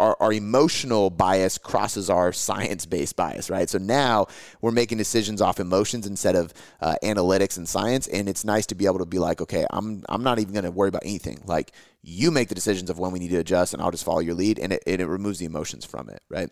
our, 0.00 0.16
our 0.18 0.32
emotional 0.32 1.10
bias 1.10 1.58
crosses 1.58 2.08
our 2.08 2.32
science 2.32 2.86
based 2.86 3.16
bias, 3.16 3.50
right? 3.50 3.68
So 3.68 3.78
now 3.78 4.26
we're 4.62 4.70
making 4.70 4.98
decisions 4.98 5.42
off 5.42 5.60
emotions 5.60 6.06
instead 6.06 6.34
of 6.34 6.54
uh, 6.80 6.94
analytics 7.02 7.58
and 7.58 7.68
science. 7.68 8.06
And 8.08 8.28
it's 8.28 8.44
nice 8.44 8.66
to 8.66 8.74
be 8.74 8.86
able 8.86 8.98
to 9.00 9.06
be 9.06 9.18
like, 9.18 9.42
okay, 9.42 9.66
I'm, 9.70 10.02
I'm 10.08 10.22
not 10.22 10.38
even 10.38 10.54
going 10.54 10.64
to 10.64 10.70
worry 10.70 10.88
about 10.88 11.02
anything. 11.04 11.40
Like, 11.44 11.72
you 12.02 12.30
make 12.30 12.48
the 12.48 12.54
decisions 12.54 12.88
of 12.88 12.98
when 12.98 13.12
we 13.12 13.18
need 13.18 13.28
to 13.30 13.36
adjust, 13.36 13.74
and 13.74 13.82
I'll 13.82 13.90
just 13.90 14.04
follow 14.04 14.20
your 14.20 14.34
lead, 14.34 14.58
and 14.58 14.72
it, 14.72 14.82
and 14.86 15.00
it 15.02 15.06
removes 15.06 15.38
the 15.38 15.44
emotions 15.44 15.84
from 15.84 16.08
it, 16.08 16.22
right? 16.30 16.48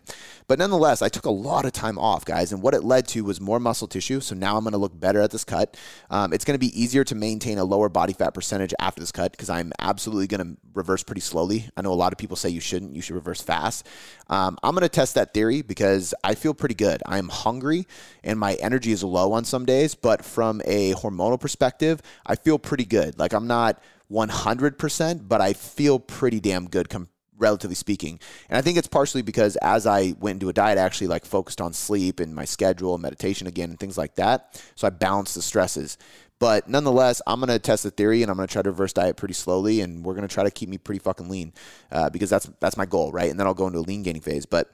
But 0.47 0.59
nonetheless, 0.59 1.01
I 1.01 1.09
took 1.09 1.25
a 1.25 1.31
lot 1.31 1.65
of 1.65 1.71
time 1.71 1.97
off, 1.97 2.23
guys, 2.23 2.51
and 2.51 2.61
what 2.61 2.75
it 2.75 2.83
led 2.83 3.07
to 3.09 3.23
was 3.23 3.41
more 3.41 3.59
muscle 3.59 3.87
tissue. 3.87 4.19
So 4.19 4.35
now 4.35 4.57
I'm 4.57 4.63
going 4.63 4.73
to 4.73 4.77
look 4.77 4.97
better 4.99 5.21
at 5.21 5.31
this 5.31 5.43
cut. 5.43 5.75
Um, 6.11 6.33
it's 6.33 6.45
going 6.45 6.53
to 6.53 6.59
be 6.59 6.79
easier 6.79 7.03
to 7.03 7.15
maintain 7.15 7.57
a 7.57 7.63
lower 7.63 7.89
body 7.89 8.13
fat 8.13 8.35
percentage 8.35 8.73
after 8.79 8.99
this 8.99 9.11
cut 9.11 9.31
because 9.31 9.49
I'm 9.49 9.71
absolutely 9.79 10.27
going 10.27 10.45
to 10.45 10.61
reverse 10.73 11.03
pretty 11.03 11.21
slowly. 11.21 11.67
I 11.75 11.81
know 11.81 11.93
a 11.93 11.95
lot 11.95 12.13
of 12.13 12.19
people 12.19 12.35
say 12.35 12.49
you 12.49 12.61
shouldn't; 12.61 12.95
you 12.95 13.01
should 13.01 13.15
reverse 13.15 13.41
fast. 13.41 13.87
Um, 14.27 14.57
I'm 14.61 14.75
going 14.75 14.81
to 14.81 14.89
test 14.89 15.15
that 15.15 15.33
theory 15.33 15.63
because 15.63 16.13
I 16.23 16.35
feel 16.35 16.53
pretty 16.53 16.75
good. 16.75 17.01
I'm 17.07 17.27
hungry, 17.27 17.87
and 18.23 18.39
my 18.39 18.53
energy 18.55 18.91
is 18.91 19.03
low 19.03 19.33
on 19.33 19.45
some 19.45 19.65
days, 19.65 19.95
but 19.95 20.23
from 20.23 20.61
a 20.65 20.93
hormonal 20.93 21.39
perspective, 21.39 22.03
I 22.25 22.35
feel 22.35 22.59
pretty 22.59 22.85
good. 22.85 23.17
Like 23.17 23.33
I'm 23.33 23.47
not 23.47 23.81
100%, 24.11 25.27
but 25.27 25.41
I 25.41 25.53
feel 25.53 25.99
pretty 25.99 26.39
damn 26.39 26.67
good 26.67 26.89
com- 26.89 27.09
relatively 27.39 27.75
speaking. 27.75 28.19
And 28.49 28.57
I 28.57 28.61
think 28.61 28.77
it's 28.77 28.87
partially 28.87 29.21
because 29.21 29.55
as 29.57 29.87
I 29.87 30.13
went 30.19 30.37
into 30.37 30.49
a 30.49 30.53
diet, 30.53 30.77
I 30.77 30.81
actually 30.81 31.07
like 31.07 31.25
focused 31.25 31.61
on 31.61 31.73
sleep 31.73 32.19
and 32.19 32.35
my 32.35 32.45
schedule 32.45 32.93
and 32.93 33.01
meditation 33.01 33.47
again 33.47 33.69
and 33.69 33.79
things 33.79 33.97
like 33.97 34.15
that. 34.15 34.61
So 34.75 34.87
I 34.87 34.89
balanced 34.91 35.35
the 35.35 35.41
stresses. 35.41 35.97
But 36.39 36.69
nonetheless, 36.69 37.21
I'm 37.27 37.39
going 37.39 37.49
to 37.49 37.59
test 37.59 37.83
the 37.83 37.91
theory 37.91 38.21
and 38.21 38.31
I'm 38.31 38.37
going 38.37 38.47
to 38.47 38.51
try 38.51 38.61
to 38.61 38.69
reverse 38.69 38.93
diet 38.93 39.17
pretty 39.17 39.33
slowly. 39.33 39.81
And 39.81 40.05
we're 40.05 40.13
going 40.13 40.27
to 40.27 40.33
try 40.33 40.43
to 40.43 40.51
keep 40.51 40.69
me 40.69 40.77
pretty 40.77 40.99
fucking 40.99 41.29
lean 41.29 41.53
uh, 41.91 42.09
because 42.09 42.29
that's, 42.29 42.49
that's 42.59 42.77
my 42.77 42.85
goal, 42.85 43.11
right? 43.11 43.29
And 43.29 43.39
then 43.39 43.47
I'll 43.47 43.53
go 43.53 43.67
into 43.67 43.79
a 43.79 43.81
lean 43.81 44.03
gaining 44.03 44.21
phase. 44.21 44.45
But 44.45 44.69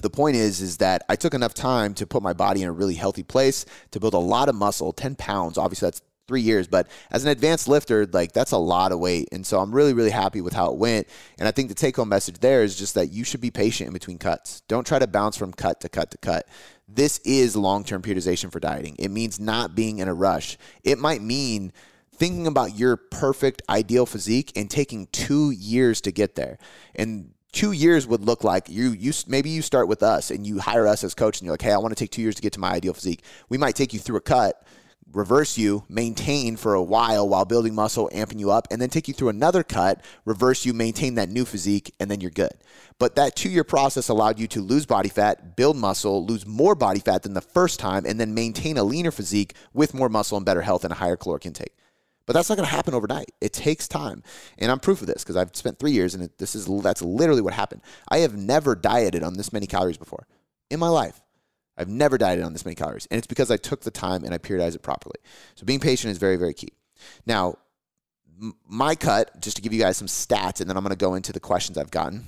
the 0.00 0.08
point 0.08 0.34
is 0.34 0.62
is 0.62 0.78
that 0.78 1.04
i 1.10 1.16
took 1.16 1.34
enough 1.34 1.52
time 1.52 1.92
to 1.92 2.06
put 2.06 2.22
my 2.22 2.32
body 2.32 2.62
in 2.62 2.68
a 2.68 2.72
really 2.72 2.94
healthy 2.94 3.22
place 3.22 3.66
to 3.90 4.00
build 4.00 4.14
a 4.14 4.18
lot 4.18 4.48
of 4.48 4.54
muscle 4.54 4.94
10 4.94 5.14
pounds 5.16 5.58
obviously 5.58 5.84
that's 5.84 6.00
three 6.30 6.40
years. 6.40 6.68
But 6.68 6.86
as 7.10 7.24
an 7.24 7.30
advanced 7.30 7.66
lifter, 7.66 8.06
like 8.06 8.30
that's 8.30 8.52
a 8.52 8.56
lot 8.56 8.92
of 8.92 9.00
weight. 9.00 9.28
And 9.32 9.44
so 9.44 9.58
I'm 9.58 9.72
really, 9.72 9.92
really 9.92 10.10
happy 10.10 10.40
with 10.40 10.52
how 10.52 10.70
it 10.70 10.78
went. 10.78 11.08
And 11.40 11.48
I 11.48 11.50
think 11.50 11.68
the 11.68 11.74
take 11.74 11.96
home 11.96 12.08
message 12.08 12.38
there 12.38 12.62
is 12.62 12.76
just 12.76 12.94
that 12.94 13.10
you 13.10 13.24
should 13.24 13.40
be 13.40 13.50
patient 13.50 13.88
in 13.88 13.92
between 13.92 14.16
cuts. 14.16 14.60
Don't 14.68 14.86
try 14.86 15.00
to 15.00 15.08
bounce 15.08 15.36
from 15.36 15.52
cut 15.52 15.80
to 15.80 15.88
cut 15.88 16.12
to 16.12 16.18
cut. 16.18 16.46
This 16.86 17.18
is 17.24 17.56
long 17.56 17.82
term 17.82 18.00
periodization 18.00 18.52
for 18.52 18.60
dieting. 18.60 18.94
It 19.00 19.08
means 19.08 19.40
not 19.40 19.74
being 19.74 19.98
in 19.98 20.06
a 20.06 20.14
rush. 20.14 20.56
It 20.84 21.00
might 21.00 21.20
mean 21.20 21.72
thinking 22.12 22.46
about 22.46 22.78
your 22.78 22.96
perfect 22.96 23.62
ideal 23.68 24.06
physique 24.06 24.52
and 24.54 24.70
taking 24.70 25.08
two 25.10 25.50
years 25.50 26.00
to 26.02 26.12
get 26.12 26.36
there. 26.36 26.58
And 26.94 27.32
two 27.50 27.72
years 27.72 28.06
would 28.06 28.24
look 28.24 28.44
like 28.44 28.68
you 28.68 28.92
you 28.92 29.12
maybe 29.26 29.50
you 29.50 29.62
start 29.62 29.88
with 29.88 30.02
us 30.02 30.30
and 30.30 30.46
you 30.46 30.60
hire 30.60 30.86
us 30.86 31.02
as 31.02 31.14
coach 31.14 31.40
and 31.40 31.46
you're 31.46 31.52
like 31.52 31.62
hey 31.62 31.72
i 31.72 31.78
want 31.78 31.90
to 31.90 31.96
take 31.96 32.10
two 32.10 32.22
years 32.22 32.36
to 32.36 32.42
get 32.42 32.52
to 32.52 32.60
my 32.60 32.70
ideal 32.70 32.92
physique 32.92 33.24
we 33.48 33.58
might 33.58 33.74
take 33.74 33.92
you 33.92 33.98
through 33.98 34.16
a 34.16 34.20
cut 34.20 34.64
reverse 35.12 35.58
you, 35.58 35.84
maintain 35.88 36.56
for 36.56 36.74
a 36.74 36.82
while 36.82 37.28
while 37.28 37.44
building 37.44 37.74
muscle, 37.74 38.10
amping 38.12 38.38
you 38.38 38.50
up, 38.50 38.68
and 38.70 38.80
then 38.80 38.88
take 38.88 39.08
you 39.08 39.14
through 39.14 39.28
another 39.28 39.62
cut, 39.62 40.02
reverse 40.24 40.64
you, 40.64 40.72
maintain 40.72 41.14
that 41.16 41.28
new 41.28 41.44
physique, 41.44 41.94
and 42.00 42.10
then 42.10 42.20
you're 42.20 42.30
good. 42.30 42.52
But 42.98 43.16
that 43.16 43.36
two 43.36 43.48
year 43.48 43.64
process 43.64 44.08
allowed 44.08 44.38
you 44.38 44.46
to 44.48 44.60
lose 44.60 44.86
body 44.86 45.08
fat, 45.08 45.56
build 45.56 45.76
muscle, 45.76 46.24
lose 46.24 46.46
more 46.46 46.74
body 46.74 47.00
fat 47.00 47.22
than 47.22 47.34
the 47.34 47.40
first 47.40 47.80
time, 47.80 48.04
and 48.06 48.20
then 48.20 48.34
maintain 48.34 48.76
a 48.76 48.84
leaner 48.84 49.10
physique 49.10 49.54
with 49.72 49.94
more 49.94 50.08
muscle 50.08 50.36
and 50.36 50.46
better 50.46 50.62
health 50.62 50.84
and 50.84 50.92
a 50.92 50.96
higher 50.96 51.16
caloric 51.16 51.46
intake. 51.46 51.74
But 52.26 52.34
that's 52.34 52.48
not 52.48 52.56
going 52.56 52.68
to 52.68 52.74
happen 52.74 52.94
overnight. 52.94 53.32
It 53.40 53.52
takes 53.52 53.88
time, 53.88 54.22
and 54.58 54.70
I'm 54.70 54.78
proof 54.78 55.00
of 55.00 55.08
this 55.08 55.24
because 55.24 55.36
I've 55.36 55.56
spent 55.56 55.78
three 55.78 55.90
years, 55.90 56.14
and 56.14 56.30
this 56.38 56.54
is 56.54 56.66
that's 56.82 57.02
literally 57.02 57.42
what 57.42 57.54
happened. 57.54 57.82
I 58.08 58.18
have 58.18 58.36
never 58.36 58.76
dieted 58.76 59.24
on 59.24 59.34
this 59.34 59.52
many 59.52 59.66
calories 59.66 59.98
before 59.98 60.26
in 60.70 60.78
my 60.78 60.88
life. 60.88 61.20
I've 61.80 61.88
never 61.88 62.18
dieted 62.18 62.44
on 62.44 62.52
this 62.52 62.66
many 62.66 62.74
calories. 62.74 63.06
And 63.10 63.16
it's 63.16 63.26
because 63.26 63.50
I 63.50 63.56
took 63.56 63.80
the 63.80 63.90
time 63.90 64.24
and 64.24 64.34
I 64.34 64.38
periodized 64.38 64.74
it 64.74 64.82
properly. 64.82 65.16
So 65.54 65.64
being 65.64 65.80
patient 65.80 66.10
is 66.10 66.18
very, 66.18 66.36
very 66.36 66.52
key. 66.52 66.74
Now, 67.24 67.56
m- 68.40 68.54
my 68.68 68.94
cut, 68.94 69.40
just 69.40 69.56
to 69.56 69.62
give 69.62 69.72
you 69.72 69.80
guys 69.80 69.96
some 69.96 70.06
stats, 70.06 70.60
and 70.60 70.68
then 70.68 70.76
I'm 70.76 70.84
going 70.84 70.90
to 70.90 70.96
go 70.96 71.14
into 71.14 71.32
the 71.32 71.40
questions 71.40 71.78
I've 71.78 71.90
gotten. 71.90 72.24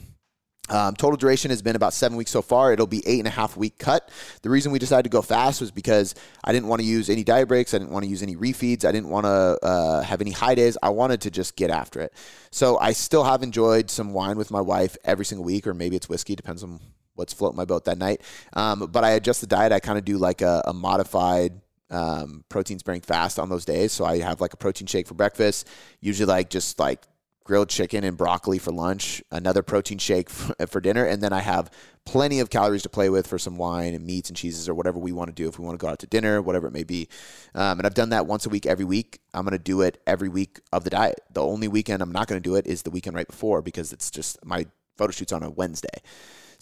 Um, 0.71 0.95
total 0.95 1.19
duration 1.19 1.51
has 1.51 1.61
been 1.61 1.77
about 1.77 1.93
seven 1.93 2.17
weeks 2.17 2.31
so 2.31 2.41
far. 2.41 2.73
It'll 2.73 2.87
be 2.87 3.03
eight 3.07 3.19
and 3.19 3.27
a 3.27 3.33
half 3.33 3.57
week 3.57 3.77
cut. 3.79 4.09
The 4.41 4.49
reason 4.49 4.73
we 4.73 4.79
decided 4.79 5.03
to 5.03 5.11
go 5.11 5.21
fast 5.21 5.61
was 5.61 5.71
because 5.71 6.15
I 6.45 6.53
didn't 6.53 6.69
want 6.69 6.81
to 6.81 6.87
use 6.87 7.11
any 7.11 7.23
diet 7.23 7.49
breaks. 7.49 7.75
I 7.75 7.79
didn't 7.79 7.91
want 7.93 8.05
to 8.05 8.09
use 8.09 8.23
any 8.23 8.37
refeeds. 8.37 8.87
I 8.87 8.93
didn't 8.93 9.11
want 9.11 9.27
to 9.27 9.59
uh, 9.63 10.03
have 10.03 10.23
any 10.23 10.31
high 10.31 10.55
days. 10.55 10.79
I 10.83 10.89
wanted 10.89 11.21
to 11.23 11.31
just 11.31 11.57
get 11.57 11.69
after 11.69 12.01
it. 12.01 12.15
So 12.53 12.79
I 12.79 12.93
still 12.93 13.25
have 13.25 13.43
enjoyed 13.43 13.91
some 13.91 14.15
wine 14.15 14.39
with 14.39 14.51
my 14.51 14.63
wife 14.63 14.97
every 15.05 15.27
single 15.27 15.45
week, 15.45 15.67
or 15.67 15.75
maybe 15.75 15.97
it's 15.97 16.09
whiskey, 16.09 16.37
depends 16.37 16.63
on 16.63 16.81
what's 17.15 17.33
floating 17.33 17.57
my 17.57 17.65
boat 17.65 17.85
that 17.85 17.99
night. 17.99 18.23
Um, 18.53 18.89
but 18.91 19.05
I 19.05 19.11
adjust 19.11 19.41
the 19.41 19.47
diet. 19.47 19.73
I 19.73 19.81
kind 19.81 19.99
of 19.99 20.05
do 20.05 20.19
like 20.19 20.41
a, 20.43 20.63
a 20.67 20.73
modified 20.73 21.61
um, 21.91 22.45
protein 22.49 22.79
sparing 22.79 23.03
fast 23.03 23.39
on 23.39 23.49
those 23.49 23.65
days. 23.65 23.93
So 23.93 24.05
I 24.05 24.19
have 24.19 24.41
like 24.41 24.55
a 24.55 24.57
protein 24.57 24.87
shake 24.87 25.07
for 25.07 25.15
breakfast, 25.15 25.69
usually 26.01 26.27
like 26.27 26.51
just 26.51 26.79
like 26.79 27.03
grilled 27.45 27.69
chicken 27.69 28.05
and 28.05 28.17
broccoli 28.17 28.59
for 28.59 28.73
lunch, 28.73 29.23
another 29.31 29.63
protein 29.63 29.99
shake 29.99 30.31
for 30.69 30.81
dinner, 30.81 31.05
and 31.05 31.23
then 31.23 31.33
I 31.33 31.41
have 31.41 31.71
plenty 32.05 32.41
of 32.41 32.51
calories 32.51 32.83
to 32.83 32.89
play 32.89 33.11
with 33.11 33.27
for 33.27 33.39
some 33.39 33.57
wine 33.57 33.95
and 33.95 34.05
meats 34.05 34.29
and 34.29 34.37
cheeses 34.37 34.69
or 34.69 34.75
whatever 34.75 34.99
we 34.99 35.13
want 35.13 35.29
to 35.29 35.35
do. 35.35 35.49
If 35.49 35.59
we 35.59 35.65
want 35.65 35.79
to 35.79 35.85
go 35.85 35.91
out 35.91 35.99
to 36.01 36.07
dinner, 36.07 36.41
whatever 36.41 36.67
it 36.67 36.73
may 36.73 36.85
be, 36.85 37.09
um, 37.55 37.79
and 37.79 37.87
I've 37.87 37.95
done 37.95 38.11
that 38.11 38.27
once 38.27 38.47
a 38.47 38.49
week, 38.49 38.67
every 38.67 38.85
week. 38.85 39.21
I'm 39.35 39.45
going 39.45 39.53
to 39.53 39.59
do 39.59 39.83
it 39.83 40.01
every 40.07 40.29
week 40.29 40.61
of 40.73 40.85
the 40.85 40.91
diet. 40.91 41.21
The 41.33 41.43
only 41.43 41.69
weekend 41.69 42.03
I'm 42.03 42.13
not 42.13 42.27
going 42.27 42.41
to 42.41 42.49
do 42.49 42.57
it 42.57 42.67
is 42.67 42.83
the 42.83 42.91
weekend 42.91 43.17
right 43.17 43.27
before 43.27 43.63
because 43.63 43.93
it's 43.93 44.11
just 44.11 44.45
my 44.45 44.67
photo 44.97 45.13
shoots 45.13 45.33
on 45.33 45.43
a 45.43 45.51
Wednesday. 45.51 46.03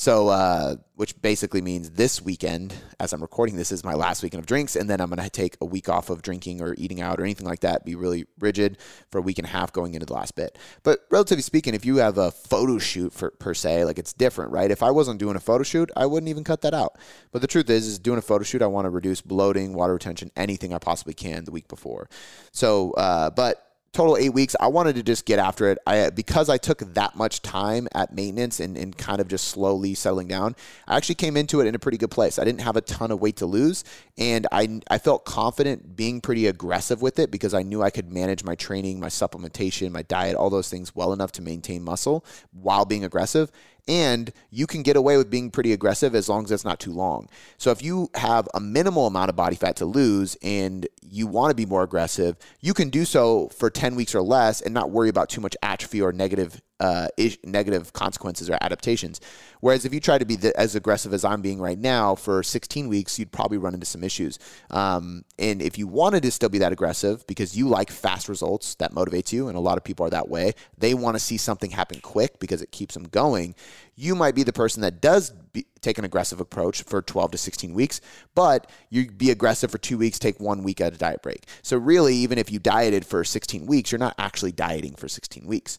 So, 0.01 0.29
uh, 0.29 0.77
which 0.95 1.21
basically 1.21 1.61
means 1.61 1.91
this 1.91 2.23
weekend, 2.23 2.73
as 2.99 3.13
I'm 3.13 3.21
recording 3.21 3.57
this, 3.57 3.71
is 3.71 3.85
my 3.85 3.93
last 3.93 4.23
weekend 4.23 4.41
of 4.41 4.47
drinks, 4.47 4.75
and 4.75 4.89
then 4.89 4.99
I'm 4.99 5.11
going 5.11 5.23
to 5.23 5.29
take 5.29 5.59
a 5.61 5.67
week 5.67 5.91
off 5.91 6.09
of 6.09 6.23
drinking 6.23 6.63
or 6.63 6.75
eating 6.79 7.03
out 7.03 7.21
or 7.21 7.25
anything 7.25 7.47
like 7.47 7.61
that. 7.61 7.85
Be 7.85 7.97
really 7.97 8.25
rigid 8.39 8.79
for 9.11 9.19
a 9.19 9.21
week 9.21 9.37
and 9.37 9.47
a 9.47 9.51
half 9.51 9.75
going 9.75 9.93
into 9.93 10.07
the 10.07 10.15
last 10.15 10.37
bit. 10.37 10.57
But 10.85 11.01
relatively 11.11 11.43
speaking, 11.43 11.75
if 11.75 11.85
you 11.85 11.97
have 11.97 12.17
a 12.17 12.31
photo 12.31 12.79
shoot 12.79 13.13
for 13.13 13.33
per 13.33 13.53
se, 13.53 13.85
like 13.85 13.99
it's 13.99 14.15
different, 14.15 14.53
right? 14.53 14.71
If 14.71 14.83
I 14.83 14.91
wasn't 14.91 15.21
doing 15.21 15.37
a 15.37 15.41
photo 15.41 15.65
shoot, 15.65 15.91
I 15.95 16.07
wouldn't 16.07 16.31
even 16.31 16.45
cut 16.45 16.63
that 16.63 16.73
out. 16.73 16.97
But 17.31 17.43
the 17.43 17.47
truth 17.47 17.69
is, 17.69 17.87
is 17.87 17.99
doing 17.99 18.19
a 18.19 18.23
photo 18.23 18.43
shoot, 18.43 18.63
I 18.63 18.69
want 18.69 18.87
to 18.87 18.91
reduce 18.91 19.21
bloating, 19.21 19.75
water 19.75 19.93
retention, 19.93 20.31
anything 20.35 20.73
I 20.73 20.79
possibly 20.79 21.13
can 21.13 21.45
the 21.45 21.53
week 21.53 21.69
before. 21.69 22.09
So, 22.53 22.93
uh, 22.93 23.29
but 23.29 23.70
total 23.93 24.17
eight 24.17 24.33
weeks. 24.33 24.55
I 24.61 24.69
wanted 24.69 24.95
to 24.97 25.03
just 25.03 25.27
get 25.27 25.39
after 25.39 25.71
it. 25.71 25.79
I 25.87 26.11
because 26.11 26.49
I 26.49 26.59
took 26.59 26.79
that 26.95 27.17
much 27.17 27.43
time 27.43 27.89
at 27.93 28.13
maintenance 28.15 28.61
and, 28.61 28.77
and 28.77 28.97
kind 28.97 29.21
of 29.21 29.29
just 29.29 29.49
slowly 29.49 29.95
settling 29.95 30.29
down. 30.29 30.55
I 30.87 30.97
actually 30.97 31.17
came 31.17 31.37
into 31.37 31.61
it 31.61 31.67
in 31.67 31.75
a 31.75 31.79
pretty 31.79 31.99
good 31.99 32.11
place. 32.11 32.39
I 32.39 32.45
didn't 32.45 32.61
have 32.61 32.77
a 32.77 32.81
ton 32.81 33.11
of 33.11 33.21
weight 33.21 33.37
to 33.39 33.47
lose, 33.47 33.85
and 34.17 34.47
I 34.53 34.81
I 34.89 34.99
felt 34.99 35.25
confident 35.25 35.97
being 35.97 36.21
pretty 36.21 36.47
aggressive 36.47 37.03
with 37.03 37.19
it 37.19 37.31
because 37.31 37.55
I 37.55 37.63
knew 37.63 37.83
I 37.83 37.91
could 37.91 38.13
manage 38.13 38.45
my 38.45 38.55
training, 38.55 39.01
my 39.01 39.09
supplementation, 39.09 39.91
my 39.91 40.03
diet, 40.03 40.37
all 40.37 40.51
those 40.51 40.71
things 40.71 40.95
well 40.95 41.13
enough 41.13 41.33
to 41.33 41.43
maintain 41.43 41.83
muscle 41.83 42.25
while 42.53 42.85
being 42.85 43.05
aggressive 43.05 43.51
and 43.89 44.33
you 44.51 44.67
can 44.67 44.83
get 44.83 44.97
away 44.97 45.17
with 45.17 45.31
being 45.31 45.51
pretty 45.51 45.73
aggressive 45.73 46.15
as 46.15 46.29
long 46.29 46.45
as 46.45 46.51
it's 46.51 46.65
not 46.65 46.81
too 46.81 46.93
long. 46.93 47.29
So 47.59 47.71
if 47.71 47.83
you 47.83 48.11
have 48.15 48.49
a 48.55 48.61
minimal 48.61 49.07
amount 49.07 49.31
of 49.31 49.37
body 49.37 49.57
fat 49.57 49.77
to 49.77 49.85
lose 49.85 50.37
and 50.43 50.87
you 51.03 51.27
want 51.27 51.51
to 51.51 51.55
be 51.55 51.67
more 51.67 51.83
aggressive, 51.83 52.37
you 52.61 52.75
can 52.75 52.91
do 52.91 53.05
so 53.05 53.49
for 53.49 53.71
10 53.71 53.95
weeks 53.95 54.15
or 54.15 54.23
less 54.23 54.61
and 54.61 54.75
not 54.75 54.91
worry 54.91 55.09
about 55.09 55.29
too 55.29 55.41
much 55.41 55.57
atrophy 55.63 56.01
or 56.01 56.13
negative 56.13 56.61
uh, 56.81 57.09
negative 57.45 57.93
consequences 57.93 58.49
or 58.49 58.57
adaptations. 58.61 59.21
Whereas 59.61 59.85
if 59.85 59.93
you 59.93 60.01
try 60.01 60.17
to 60.17 60.25
be 60.25 60.37
the, 60.37 60.59
as 60.59 60.75
aggressive 60.75 61.13
as 61.13 61.25
I'm 61.25 61.43
being 61.43 61.61
right 61.61 61.79
now 61.79 62.15
for 62.15 62.43
16 62.43 62.89
weeks, 62.89 63.19
you'd 63.19 63.31
probably 63.31 63.59
run 63.59 63.75
into 63.75 63.87
some 63.87 64.03
issues. 64.03 64.39
Um, 64.71 65.25
and 65.39 65.61
if 65.61 65.77
you 65.77 65.87
wanted 65.87 66.23
to 66.23 66.31
still 66.31 66.49
be 66.49 66.59
that 66.59 66.73
aggressive 66.73 67.27
because 67.27 67.57
you 67.57 67.69
like 67.69 67.91
fast 67.91 68.29
results, 68.29 68.75
that 68.77 68.93
motivates 68.93 69.33
you, 69.33 69.49
and 69.49 69.57
a 69.57 69.61
lot 69.61 69.77
of 69.77 69.85
people 69.85 70.07
are 70.07 70.11
that 70.11 70.29
way. 70.29 70.55
They 70.79 70.95
want 70.95 71.17
to 71.17 71.21
see 71.21 71.37
something 71.37 71.71
happen 71.71 72.01
quick 72.01 72.41
because 72.41 72.63
it 72.63 72.73
keeps 72.73 72.95
them 72.95 73.05
going. 73.05 73.55
You 73.95 74.15
might 74.15 74.35
be 74.35 74.45
the 74.45 74.53
person 74.53 74.81
that 74.81 75.03
does 75.03 75.31
be, 75.53 75.67
take 75.83 75.99
an 75.99 76.07
aggressive 76.07 76.41
approach 76.41 76.83
for 76.85 77.03
12 77.03 77.33
to 77.33 77.39
16 77.39 77.75
weeks, 77.75 78.01
but 78.35 78.71
you'd 78.89 79.19
be 79.19 79.31
aggressive 79.31 79.71
for 79.71 79.77
two 79.77 79.99
weeks, 79.99 80.19
take 80.19 80.41
one 80.41 80.63
week 80.63 80.81
at 80.81 80.95
a 80.95 80.97
diet 80.97 81.23
break. 81.23 81.45
So 81.61 81.77
really, 81.77 82.15
even 82.15 82.39
if 82.39 82.51
you 82.51 82.59
dieted 82.59 83.05
for 83.05 83.23
16 83.25 83.67
weeks, 83.67 83.93
you're 83.93 83.99
not 83.99 84.15
actually 84.19 84.53
dieting 84.53 84.95
for 84.95 85.09
16 85.09 85.47
weeks 85.47 85.79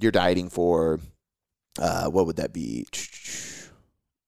you're 0.00 0.12
dieting 0.12 0.48
for 0.48 1.00
uh, 1.78 2.06
what 2.06 2.26
would 2.26 2.36
that 2.36 2.52
be? 2.52 2.86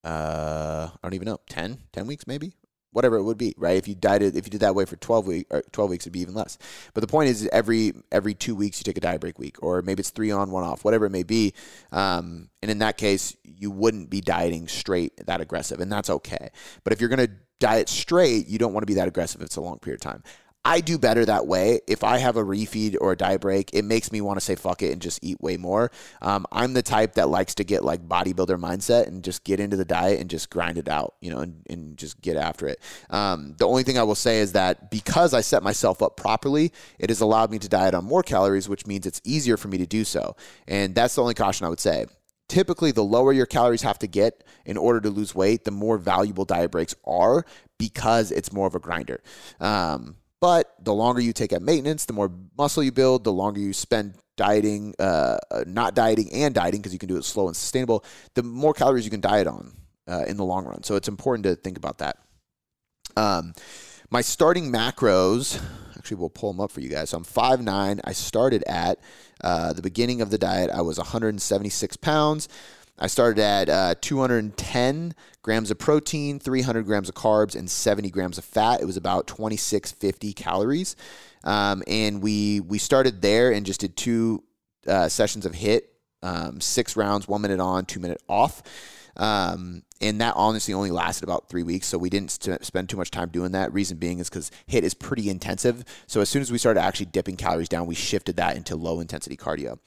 Uh, 0.03 0.89
I 0.91 0.97
don't 1.03 1.13
even 1.13 1.27
know. 1.27 1.37
10, 1.47 1.77
10 1.93 2.07
weeks 2.07 2.25
maybe? 2.25 2.53
Whatever 2.91 3.17
it 3.17 3.23
would 3.23 3.37
be, 3.37 3.53
right? 3.55 3.77
If 3.77 3.87
you 3.87 3.93
dieted, 3.93 4.35
if 4.35 4.47
you 4.47 4.49
did 4.49 4.61
that 4.61 4.73
way 4.73 4.85
for 4.85 4.95
12 4.95 5.27
week 5.27 5.47
or 5.51 5.61
12 5.71 5.91
weeks, 5.91 6.03
it'd 6.05 6.13
be 6.13 6.21
even 6.21 6.33
less. 6.33 6.57
But 6.95 7.01
the 7.01 7.07
point 7.07 7.29
is 7.29 7.47
every, 7.53 7.93
every 8.11 8.33
two 8.33 8.55
weeks 8.55 8.79
you 8.79 8.83
take 8.83 8.97
a 8.97 9.01
diet 9.01 9.21
break 9.21 9.37
week, 9.37 9.57
or 9.61 9.83
maybe 9.83 9.99
it's 9.99 10.09
three 10.09 10.31
on, 10.31 10.49
one 10.49 10.63
off, 10.63 10.83
whatever 10.83 11.05
it 11.05 11.11
may 11.11 11.21
be. 11.21 11.53
Um, 11.91 12.49
and 12.63 12.71
in 12.71 12.79
that 12.79 12.97
case, 12.97 13.37
you 13.43 13.69
wouldn't 13.69 14.09
be 14.09 14.21
dieting 14.21 14.67
straight 14.67 15.23
that 15.27 15.39
aggressive, 15.39 15.79
and 15.79 15.91
that's 15.91 16.09
okay. 16.09 16.49
But 16.83 16.93
if 16.93 16.99
you're 16.99 17.09
to 17.09 17.29
diet 17.59 17.87
straight, 17.87 18.47
you 18.47 18.57
don't 18.57 18.73
want 18.73 18.81
to 18.81 18.87
be 18.87 18.95
that 18.95 19.07
aggressive. 19.07 19.41
It's 19.41 19.55
a 19.55 19.61
long 19.61 19.77
period 19.77 20.03
of 20.03 20.11
time. 20.11 20.23
I 20.63 20.79
do 20.79 20.99
better 20.99 21.25
that 21.25 21.47
way. 21.47 21.81
If 21.87 22.03
I 22.03 22.19
have 22.19 22.37
a 22.37 22.43
refeed 22.43 22.95
or 23.01 23.13
a 23.13 23.17
diet 23.17 23.41
break, 23.41 23.71
it 23.73 23.83
makes 23.83 24.11
me 24.11 24.21
want 24.21 24.37
to 24.37 24.45
say 24.45 24.55
fuck 24.55 24.83
it 24.83 24.91
and 24.91 25.01
just 25.01 25.19
eat 25.23 25.41
way 25.41 25.57
more. 25.57 25.91
Um, 26.21 26.45
I'm 26.51 26.73
the 26.73 26.83
type 26.83 27.15
that 27.15 27.29
likes 27.29 27.55
to 27.55 27.63
get 27.63 27.83
like 27.83 28.07
bodybuilder 28.07 28.59
mindset 28.59 29.07
and 29.07 29.23
just 29.23 29.43
get 29.43 29.59
into 29.59 29.75
the 29.75 29.85
diet 29.85 30.19
and 30.19 30.29
just 30.29 30.51
grind 30.51 30.77
it 30.77 30.87
out, 30.87 31.15
you 31.19 31.31
know, 31.31 31.39
and, 31.39 31.63
and 31.67 31.97
just 31.97 32.21
get 32.21 32.37
after 32.37 32.67
it. 32.67 32.79
Um, 33.09 33.55
the 33.57 33.67
only 33.67 33.81
thing 33.81 33.97
I 33.97 34.03
will 34.03 34.13
say 34.13 34.39
is 34.39 34.51
that 34.51 34.91
because 34.91 35.33
I 35.33 35.41
set 35.41 35.63
myself 35.63 36.03
up 36.03 36.15
properly, 36.15 36.71
it 36.99 37.09
has 37.09 37.21
allowed 37.21 37.49
me 37.49 37.57
to 37.57 37.67
diet 37.67 37.95
on 37.95 38.05
more 38.05 38.21
calories, 38.21 38.69
which 38.69 38.85
means 38.85 39.07
it's 39.07 39.21
easier 39.23 39.57
for 39.57 39.67
me 39.67 39.79
to 39.79 39.87
do 39.87 40.03
so. 40.03 40.35
And 40.67 40.93
that's 40.93 41.15
the 41.15 41.23
only 41.23 41.33
caution 41.33 41.65
I 41.65 41.69
would 41.69 41.79
say 41.79 42.05
typically 42.47 42.91
the 42.91 43.01
lower 43.01 43.31
your 43.31 43.45
calories 43.45 43.81
have 43.81 43.97
to 43.97 44.07
get 44.07 44.43
in 44.65 44.75
order 44.75 44.99
to 44.99 45.09
lose 45.09 45.33
weight, 45.33 45.63
the 45.63 45.71
more 45.71 45.97
valuable 45.97 46.43
diet 46.43 46.69
breaks 46.69 46.93
are 47.05 47.45
because 47.77 48.29
it's 48.29 48.51
more 48.51 48.67
of 48.67 48.75
a 48.75 48.79
grinder. 48.79 49.23
Um, 49.61 50.17
but 50.41 50.73
the 50.83 50.93
longer 50.93 51.21
you 51.21 51.31
take 51.31 51.53
at 51.53 51.61
maintenance, 51.61 52.05
the 52.05 52.13
more 52.13 52.31
muscle 52.57 52.83
you 52.83 52.91
build, 52.91 53.23
the 53.23 53.31
longer 53.31 53.61
you 53.61 53.71
spend 53.71 54.15
dieting, 54.35 54.93
uh, 54.99 55.37
uh 55.51 55.63
not 55.67 55.93
dieting 55.95 56.33
and 56.33 56.55
dieting 56.55 56.81
because 56.81 56.91
you 56.91 56.99
can 56.99 57.07
do 57.07 57.17
it 57.17 57.23
slow 57.23 57.47
and 57.47 57.55
sustainable, 57.55 58.03
the 58.33 58.43
more 58.43 58.73
calories 58.73 59.05
you 59.05 59.11
can 59.11 59.21
diet 59.21 59.47
on 59.47 59.71
uh, 60.07 60.23
in 60.27 60.35
the 60.35 60.43
long 60.43 60.65
run. 60.65 60.83
So 60.83 60.95
it's 60.95 61.07
important 61.07 61.43
to 61.45 61.55
think 61.55 61.77
about 61.77 61.99
that. 61.99 62.17
Um, 63.15 63.53
my 64.09 64.21
starting 64.21 64.71
macros, 64.71 65.61
actually, 65.95 66.17
we'll 66.17 66.29
pull 66.29 66.51
them 66.51 66.59
up 66.59 66.71
for 66.71 66.81
you 66.81 66.89
guys. 66.89 67.11
So 67.11 67.17
I'm 67.17 67.23
5'9. 67.23 68.01
I 68.03 68.11
started 68.11 68.63
at 68.63 68.99
uh, 69.43 69.73
the 69.73 69.81
beginning 69.81 70.21
of 70.21 70.29
the 70.29 70.37
diet, 70.37 70.69
I 70.69 70.81
was 70.81 70.97
176 70.97 71.97
pounds. 71.97 72.49
I 73.01 73.07
started 73.07 73.41
at 73.41 73.67
uh, 73.67 73.95
210 73.99 75.15
grams 75.41 75.71
of 75.71 75.79
protein, 75.79 76.39
300 76.39 76.85
grams 76.85 77.09
of 77.09 77.15
carbs, 77.15 77.55
and 77.55 77.67
70 77.67 78.11
grams 78.11 78.37
of 78.37 78.45
fat. 78.45 78.79
It 78.79 78.85
was 78.85 78.95
about 78.95 79.25
2650 79.25 80.33
calories. 80.33 80.95
Um, 81.43 81.81
and 81.87 82.21
we 82.21 82.59
we 82.59 82.77
started 82.77 83.23
there 83.23 83.51
and 83.51 83.65
just 83.65 83.79
did 83.79 83.97
two 83.97 84.43
uh, 84.85 85.09
sessions 85.09 85.47
of 85.47 85.55
HIT, 85.55 85.91
um, 86.21 86.61
six 86.61 86.95
rounds, 86.95 87.27
one 87.27 87.41
minute 87.41 87.59
on, 87.59 87.85
two 87.85 87.99
minute 87.99 88.21
off. 88.29 88.61
Um, 89.17 89.83
and 90.01 90.19
that 90.19 90.33
honestly 90.35 90.73
only 90.73 90.91
lasted 90.91 91.23
about 91.23 91.47
three 91.47 91.63
weeks, 91.63 91.87
so 91.87 91.97
we 91.97 92.09
didn't 92.09 92.31
st- 92.31 92.65
spend 92.65 92.89
too 92.89 92.97
much 92.97 93.11
time 93.11 93.29
doing 93.29 93.51
that. 93.51 93.71
Reason 93.71 93.97
being 93.97 94.19
is 94.19 94.29
because 94.29 94.49
HIT 94.65 94.83
is 94.83 94.93
pretty 94.93 95.29
intensive. 95.29 95.85
So 96.07 96.21
as 96.21 96.29
soon 96.29 96.41
as 96.41 96.51
we 96.51 96.57
started 96.57 96.81
actually 96.81 97.05
dipping 97.07 97.35
calories 97.35 97.69
down, 97.69 97.85
we 97.85 97.95
shifted 97.95 98.37
that 98.37 98.55
into 98.55 98.75
low 98.75 98.99
intensity 98.99 99.37
cardio. 99.37 99.77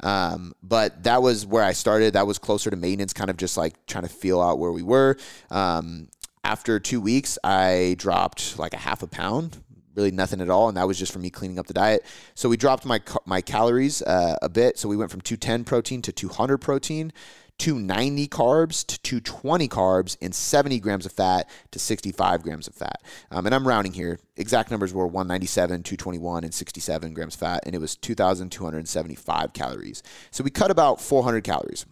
Um, 0.00 0.54
but 0.62 1.02
that 1.04 1.22
was 1.22 1.44
where 1.44 1.64
I 1.64 1.72
started. 1.72 2.14
That 2.14 2.26
was 2.26 2.38
closer 2.38 2.70
to 2.70 2.76
maintenance, 2.76 3.12
kind 3.12 3.30
of 3.30 3.36
just 3.36 3.56
like 3.56 3.84
trying 3.86 4.04
to 4.04 4.10
feel 4.10 4.40
out 4.40 4.58
where 4.58 4.72
we 4.72 4.82
were. 4.82 5.16
Um, 5.50 6.08
after 6.44 6.78
two 6.78 7.00
weeks, 7.00 7.38
I 7.42 7.96
dropped 7.98 8.58
like 8.58 8.74
a 8.74 8.78
half 8.78 9.02
a 9.02 9.06
pound, 9.06 9.62
really 9.96 10.10
nothing 10.10 10.40
at 10.40 10.50
all, 10.50 10.68
and 10.68 10.76
that 10.76 10.86
was 10.86 10.98
just 10.98 11.12
for 11.12 11.18
me 11.18 11.30
cleaning 11.30 11.58
up 11.58 11.66
the 11.66 11.74
diet. 11.74 12.04
So 12.34 12.48
we 12.48 12.56
dropped 12.56 12.84
my 12.84 13.00
my 13.24 13.40
calories 13.40 14.02
uh, 14.02 14.36
a 14.42 14.48
bit. 14.48 14.78
So 14.78 14.88
we 14.88 14.96
went 14.96 15.10
from 15.10 15.22
210 15.22 15.64
protein 15.64 16.02
to 16.02 16.12
200 16.12 16.58
protein. 16.58 17.12
290 17.58 18.28
carbs 18.28 18.84
to 18.86 19.00
220 19.00 19.68
carbs 19.68 20.16
and 20.20 20.34
70 20.34 20.80
grams 20.80 21.06
of 21.06 21.12
fat 21.12 21.48
to 21.70 21.78
65 21.78 22.42
grams 22.42 22.66
of 22.66 22.74
fat. 22.74 23.00
Um, 23.30 23.46
and 23.46 23.54
I'm 23.54 23.66
rounding 23.66 23.92
here. 23.92 24.18
Exact 24.36 24.70
numbers 24.70 24.92
were 24.92 25.06
197, 25.06 25.82
221, 25.82 26.44
and 26.44 26.52
67 26.52 27.14
grams 27.14 27.36
fat, 27.36 27.62
and 27.64 27.74
it 27.74 27.78
was 27.78 27.96
2,275 27.96 29.52
calories. 29.52 30.02
So 30.30 30.42
we 30.42 30.50
cut 30.50 30.70
about 30.70 31.00
400 31.00 31.44
calories. 31.44 31.86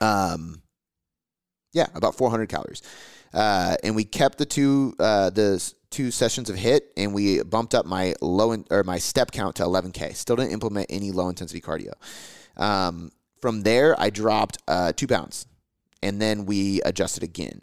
Um, 0.00 0.62
yeah, 1.72 1.86
about 1.94 2.14
400 2.14 2.48
calories. 2.48 2.82
Uh, 3.34 3.76
and 3.82 3.94
we 3.94 4.04
kept 4.04 4.38
the 4.38 4.46
two 4.46 4.94
uh, 4.98 5.30
the 5.30 5.72
two 5.90 6.10
sessions 6.10 6.48
of 6.48 6.56
HIT, 6.56 6.92
and 6.96 7.12
we 7.14 7.42
bumped 7.42 7.74
up 7.74 7.84
my 7.84 8.14
low 8.20 8.52
in, 8.52 8.64
or 8.70 8.84
my 8.84 8.98
step 8.98 9.32
count 9.32 9.56
to 9.56 9.64
11k. 9.64 10.14
Still 10.14 10.36
didn't 10.36 10.52
implement 10.52 10.86
any 10.88 11.10
low 11.10 11.28
intensity 11.28 11.60
cardio. 11.60 11.92
Um, 12.56 13.10
from 13.40 13.62
there, 13.62 13.98
I 14.00 14.10
dropped 14.10 14.58
uh, 14.66 14.92
two 14.92 15.06
pounds, 15.06 15.46
and 16.02 16.20
then 16.20 16.46
we 16.46 16.80
adjusted 16.82 17.22
again. 17.22 17.62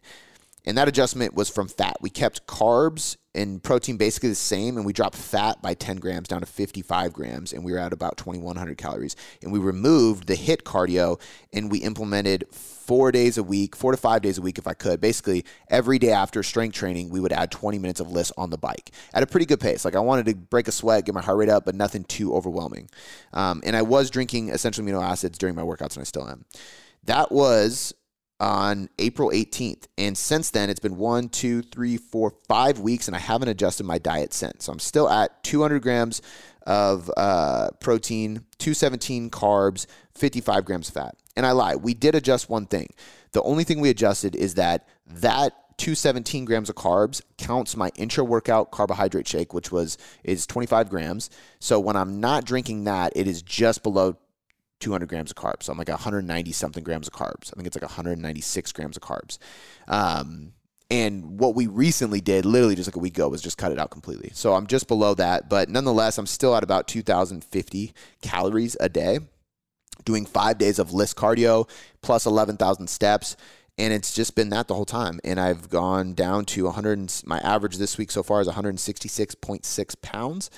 And 0.65 0.77
that 0.77 0.87
adjustment 0.87 1.33
was 1.33 1.49
from 1.49 1.67
fat. 1.67 1.97
We 2.01 2.09
kept 2.09 2.47
carbs 2.47 3.17
and 3.35 3.61
protein 3.61 3.97
basically 3.97 4.29
the 4.29 4.35
same, 4.35 4.77
and 4.77 4.85
we 4.85 4.93
dropped 4.93 5.15
fat 5.15 5.61
by 5.61 5.73
10 5.73 5.97
grams 5.97 6.27
down 6.27 6.39
to 6.39 6.45
55 6.45 7.11
grams, 7.11 7.51
and 7.51 7.65
we 7.65 7.73
were 7.73 7.77
at 7.77 7.91
about 7.91 8.17
2,100 8.17 8.77
calories. 8.77 9.15
And 9.43 9.51
we 9.51 9.59
removed 9.59 10.27
the 10.27 10.35
HIT 10.35 10.63
cardio, 10.63 11.19
and 11.51 11.69
we 11.69 11.79
implemented 11.79 12.45
four 12.51 13.11
days 13.11 13.37
a 13.37 13.43
week, 13.43 13.75
four 13.75 13.91
to 13.91 13.97
five 13.97 14.21
days 14.21 14.37
a 14.37 14.41
week 14.41 14.57
if 14.57 14.67
I 14.67 14.73
could. 14.73 15.01
Basically, 15.01 15.43
every 15.69 15.99
day 15.99 16.11
after 16.11 16.41
strength 16.43 16.75
training, 16.75 17.09
we 17.09 17.19
would 17.19 17.33
add 17.33 17.51
20 17.51 17.77
minutes 17.77 17.99
of 17.99 18.09
LISS 18.09 18.31
on 18.37 18.49
the 18.49 18.57
bike 18.57 18.91
at 19.13 19.21
a 19.21 19.27
pretty 19.27 19.45
good 19.45 19.59
pace. 19.59 19.83
Like 19.83 19.95
I 19.95 19.99
wanted 19.99 20.25
to 20.27 20.35
break 20.35 20.67
a 20.67 20.71
sweat, 20.71 21.05
get 21.05 21.13
my 21.13 21.21
heart 21.21 21.37
rate 21.37 21.49
up, 21.49 21.65
but 21.65 21.75
nothing 21.75 22.05
too 22.05 22.33
overwhelming. 22.33 22.89
Um, 23.33 23.61
and 23.65 23.75
I 23.75 23.81
was 23.81 24.09
drinking 24.09 24.49
essential 24.49 24.83
amino 24.83 25.03
acids 25.03 25.37
during 25.37 25.55
my 25.55 25.63
workouts, 25.63 25.95
and 25.95 26.01
I 26.01 26.03
still 26.03 26.27
am. 26.27 26.45
That 27.03 27.31
was 27.31 27.93
on 28.39 28.89
April 28.99 29.29
18th. 29.31 29.87
And 29.97 30.17
since 30.17 30.51
then, 30.51 30.69
it's 30.69 30.79
been 30.79 30.97
one, 30.97 31.29
two, 31.29 31.61
three, 31.61 31.97
four, 31.97 32.33
five 32.47 32.79
weeks, 32.79 33.07
and 33.07 33.15
I 33.15 33.19
haven't 33.19 33.49
adjusted 33.49 33.85
my 33.85 33.97
diet 33.97 34.33
since. 34.33 34.65
So 34.65 34.73
I'm 34.73 34.79
still 34.79 35.09
at 35.09 35.43
200 35.43 35.81
grams 35.81 36.21
of 36.65 37.11
uh, 37.15 37.69
protein, 37.79 38.45
217 38.57 39.29
carbs, 39.29 39.85
55 40.15 40.65
grams 40.65 40.89
of 40.89 40.95
fat. 40.95 41.15
And 41.35 41.45
I 41.45 41.51
lie, 41.51 41.75
we 41.75 41.93
did 41.93 42.15
adjust 42.15 42.49
one 42.49 42.65
thing. 42.65 42.87
The 43.33 43.43
only 43.43 43.63
thing 43.63 43.79
we 43.79 43.89
adjusted 43.89 44.35
is 44.35 44.55
that 44.55 44.87
that 45.07 45.53
217 45.77 46.45
grams 46.45 46.69
of 46.69 46.75
carbs 46.75 47.21
counts 47.37 47.75
my 47.75 47.91
intra 47.95 48.23
workout 48.23 48.71
carbohydrate 48.71 49.27
shake, 49.27 49.53
which 49.53 49.71
was 49.71 49.97
is 50.23 50.47
25 50.47 50.89
grams. 50.89 51.29
So 51.59 51.79
when 51.79 51.97
I'm 51.97 52.21
not 52.21 52.45
drinking 52.45 52.85
that, 52.85 53.13
it 53.15 53.27
is 53.27 53.41
just 53.41 53.83
below 53.83 54.15
200 54.79 55.07
grams 55.07 55.31
of 55.31 55.37
carbs. 55.37 55.63
So 55.63 55.71
I'm 55.71 55.77
like 55.77 55.89
190 55.89 56.51
something 56.51 56.83
grams 56.83 57.07
of 57.07 57.13
carbs. 57.13 57.51
I 57.51 57.55
think 57.55 57.67
it's 57.67 57.75
like 57.75 57.83
196 57.83 58.71
grams 58.71 58.97
of 58.97 59.03
carbs. 59.03 59.37
Um, 59.87 60.53
and 60.91 61.39
what 61.39 61.55
we 61.55 61.67
recently 61.67 62.21
did, 62.21 62.45
literally 62.45 62.75
just 62.75 62.87
like 62.87 62.95
a 62.95 62.99
week 62.99 63.17
ago, 63.17 63.27
was 63.27 63.41
just 63.41 63.57
cut 63.57 63.71
it 63.71 63.79
out 63.79 63.89
completely. 63.89 64.31
So 64.33 64.53
I'm 64.53 64.67
just 64.67 64.87
below 64.87 65.15
that, 65.15 65.49
but 65.49 65.69
nonetheless, 65.69 66.17
I'm 66.17 66.27
still 66.27 66.55
at 66.55 66.63
about 66.63 66.87
2,050 66.87 67.93
calories 68.21 68.77
a 68.79 68.87
day, 68.87 69.19
doing 70.03 70.25
five 70.25 70.57
days 70.59 70.77
of 70.77 70.93
LISS 70.93 71.13
cardio 71.13 71.67
plus 72.01 72.25
11,000 72.25 72.87
steps. 72.87 73.35
And 73.77 73.91
it's 73.93 74.13
just 74.13 74.35
been 74.35 74.49
that 74.49 74.67
the 74.67 74.73
whole 74.73 74.85
time. 74.85 75.19
And 75.23 75.39
I've 75.39 75.69
gone 75.69 76.13
down 76.13 76.45
to 76.45 76.65
100. 76.65 77.23
My 77.25 77.39
average 77.39 77.77
this 77.77 77.97
week 77.97 78.09
so 78.09 78.23
far 78.23 78.39
is 78.39 78.47
166.6 78.47 80.01
pounds. 80.01 80.49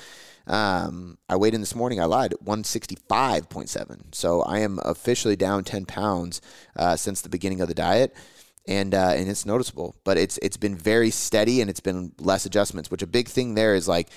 Um, 0.47 1.17
I 1.29 1.35
weighed 1.35 1.53
in 1.53 1.61
this 1.61 1.75
morning. 1.75 1.99
I 1.99 2.05
lied, 2.05 2.33
165.7. 2.43 4.15
So 4.15 4.41
I 4.41 4.59
am 4.59 4.79
officially 4.83 5.35
down 5.35 5.63
10 5.63 5.85
pounds 5.85 6.41
uh, 6.75 6.95
since 6.95 7.21
the 7.21 7.29
beginning 7.29 7.61
of 7.61 7.67
the 7.67 7.73
diet. 7.73 8.15
And, 8.67 8.93
uh, 8.93 9.13
and 9.15 9.29
it's 9.29 9.45
noticeable, 9.45 9.95
but 10.03 10.17
it's 10.17 10.37
it's 10.39 10.57
been 10.57 10.75
very 10.75 11.09
steady 11.09 11.61
and 11.61 11.69
it's 11.69 11.79
been 11.79 12.11
less 12.19 12.45
adjustments. 12.45 12.91
Which 12.91 13.01
a 13.01 13.07
big 13.07 13.29
thing 13.29 13.55
there 13.55 13.75
is 13.75 13.87
like 13.87 14.09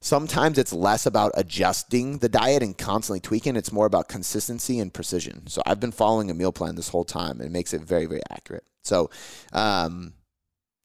sometimes 0.00 0.58
it's 0.58 0.72
less 0.72 1.06
about 1.06 1.32
adjusting 1.34 2.18
the 2.18 2.28
diet 2.28 2.62
and 2.62 2.76
constantly 2.78 3.20
tweaking. 3.20 3.56
It's 3.56 3.72
more 3.72 3.86
about 3.86 4.08
consistency 4.08 4.78
and 4.78 4.94
precision. 4.94 5.48
So 5.48 5.62
I've 5.66 5.80
been 5.80 5.90
following 5.90 6.30
a 6.30 6.34
meal 6.34 6.52
plan 6.52 6.76
this 6.76 6.88
whole 6.88 7.04
time 7.04 7.40
and 7.40 7.42
it 7.42 7.50
makes 7.50 7.74
it 7.74 7.80
very, 7.80 8.06
very 8.06 8.22
accurate. 8.30 8.64
So, 8.82 9.10
um, 9.52 10.14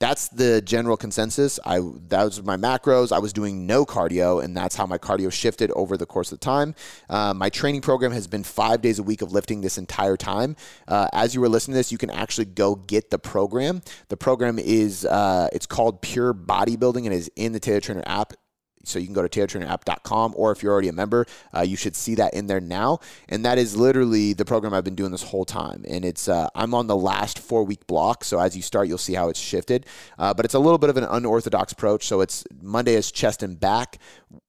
that's 0.03 0.27
the 0.27 0.61
general 0.61 0.97
consensus. 0.97 1.61
I 1.65 1.79
those 2.09 2.37
were 2.37 2.45
my 2.45 2.57
macros. 2.57 3.13
I 3.13 3.19
was 3.19 3.31
doing 3.31 3.65
no 3.65 3.85
cardio, 3.85 4.43
and 4.43 4.55
that's 4.55 4.75
how 4.75 4.85
my 4.85 4.97
cardio 4.97 5.31
shifted 5.31 5.71
over 5.71 5.95
the 5.95 6.05
course 6.05 6.33
of 6.33 6.41
time. 6.41 6.75
Uh, 7.09 7.33
my 7.33 7.49
training 7.49 7.79
program 7.79 8.11
has 8.11 8.27
been 8.27 8.43
five 8.43 8.81
days 8.81 8.99
a 8.99 9.03
week 9.03 9.21
of 9.21 9.31
lifting 9.31 9.61
this 9.61 9.77
entire 9.77 10.17
time. 10.17 10.57
Uh, 10.89 11.07
as 11.13 11.33
you 11.33 11.39
were 11.39 11.47
listening 11.47 11.75
to 11.75 11.79
this, 11.79 11.89
you 11.89 11.97
can 11.97 12.09
actually 12.09 12.43
go 12.43 12.75
get 12.75 13.11
the 13.11 13.17
program. 13.17 13.81
The 14.09 14.17
program 14.17 14.59
is 14.59 15.05
uh, 15.05 15.47
it's 15.53 15.65
called 15.65 16.01
Pure 16.01 16.33
Bodybuilding 16.33 17.05
and 17.05 17.13
is 17.13 17.31
in 17.37 17.53
the 17.53 17.61
Tailored 17.61 17.83
Trainer 17.83 18.03
app. 18.05 18.33
So 18.83 18.99
you 18.99 19.05
can 19.05 19.13
go 19.13 19.25
to 19.25 19.29
TailoredTrainerApp.com, 19.29 20.33
or 20.35 20.51
if 20.51 20.61
you're 20.61 20.71
already 20.71 20.89
a 20.89 20.93
member, 20.93 21.25
uh, 21.55 21.61
you 21.61 21.75
should 21.75 21.95
see 21.95 22.15
that 22.15 22.33
in 22.33 22.47
there 22.47 22.59
now. 22.59 22.99
And 23.29 23.45
that 23.45 23.57
is 23.57 23.75
literally 23.75 24.33
the 24.33 24.45
program 24.45 24.73
I've 24.73 24.83
been 24.83 24.95
doing 24.95 25.11
this 25.11 25.23
whole 25.23 25.45
time. 25.45 25.83
And 25.87 26.03
it's 26.03 26.27
uh, 26.27 26.49
I'm 26.55 26.73
on 26.73 26.87
the 26.87 26.95
last 26.95 27.39
four 27.39 27.63
week 27.63 27.87
block, 27.87 28.23
so 28.23 28.39
as 28.39 28.55
you 28.55 28.61
start, 28.61 28.87
you'll 28.87 28.97
see 28.97 29.13
how 29.13 29.29
it's 29.29 29.39
shifted. 29.39 29.85
Uh, 30.17 30.33
but 30.33 30.45
it's 30.45 30.53
a 30.53 30.59
little 30.59 30.77
bit 30.77 30.89
of 30.89 30.97
an 30.97 31.05
unorthodox 31.05 31.71
approach. 31.71 32.05
So 32.05 32.21
it's 32.21 32.45
Monday 32.61 32.95
is 32.95 33.11
chest 33.11 33.43
and 33.43 33.59
back, 33.59 33.99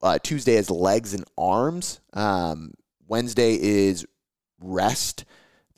uh, 0.03 0.19
Tuesday 0.23 0.55
is 0.55 0.71
legs 0.71 1.15
and 1.15 1.25
arms, 1.39 2.01
um, 2.13 2.75
Wednesday 3.07 3.55
is 3.55 4.07
rest. 4.61 5.25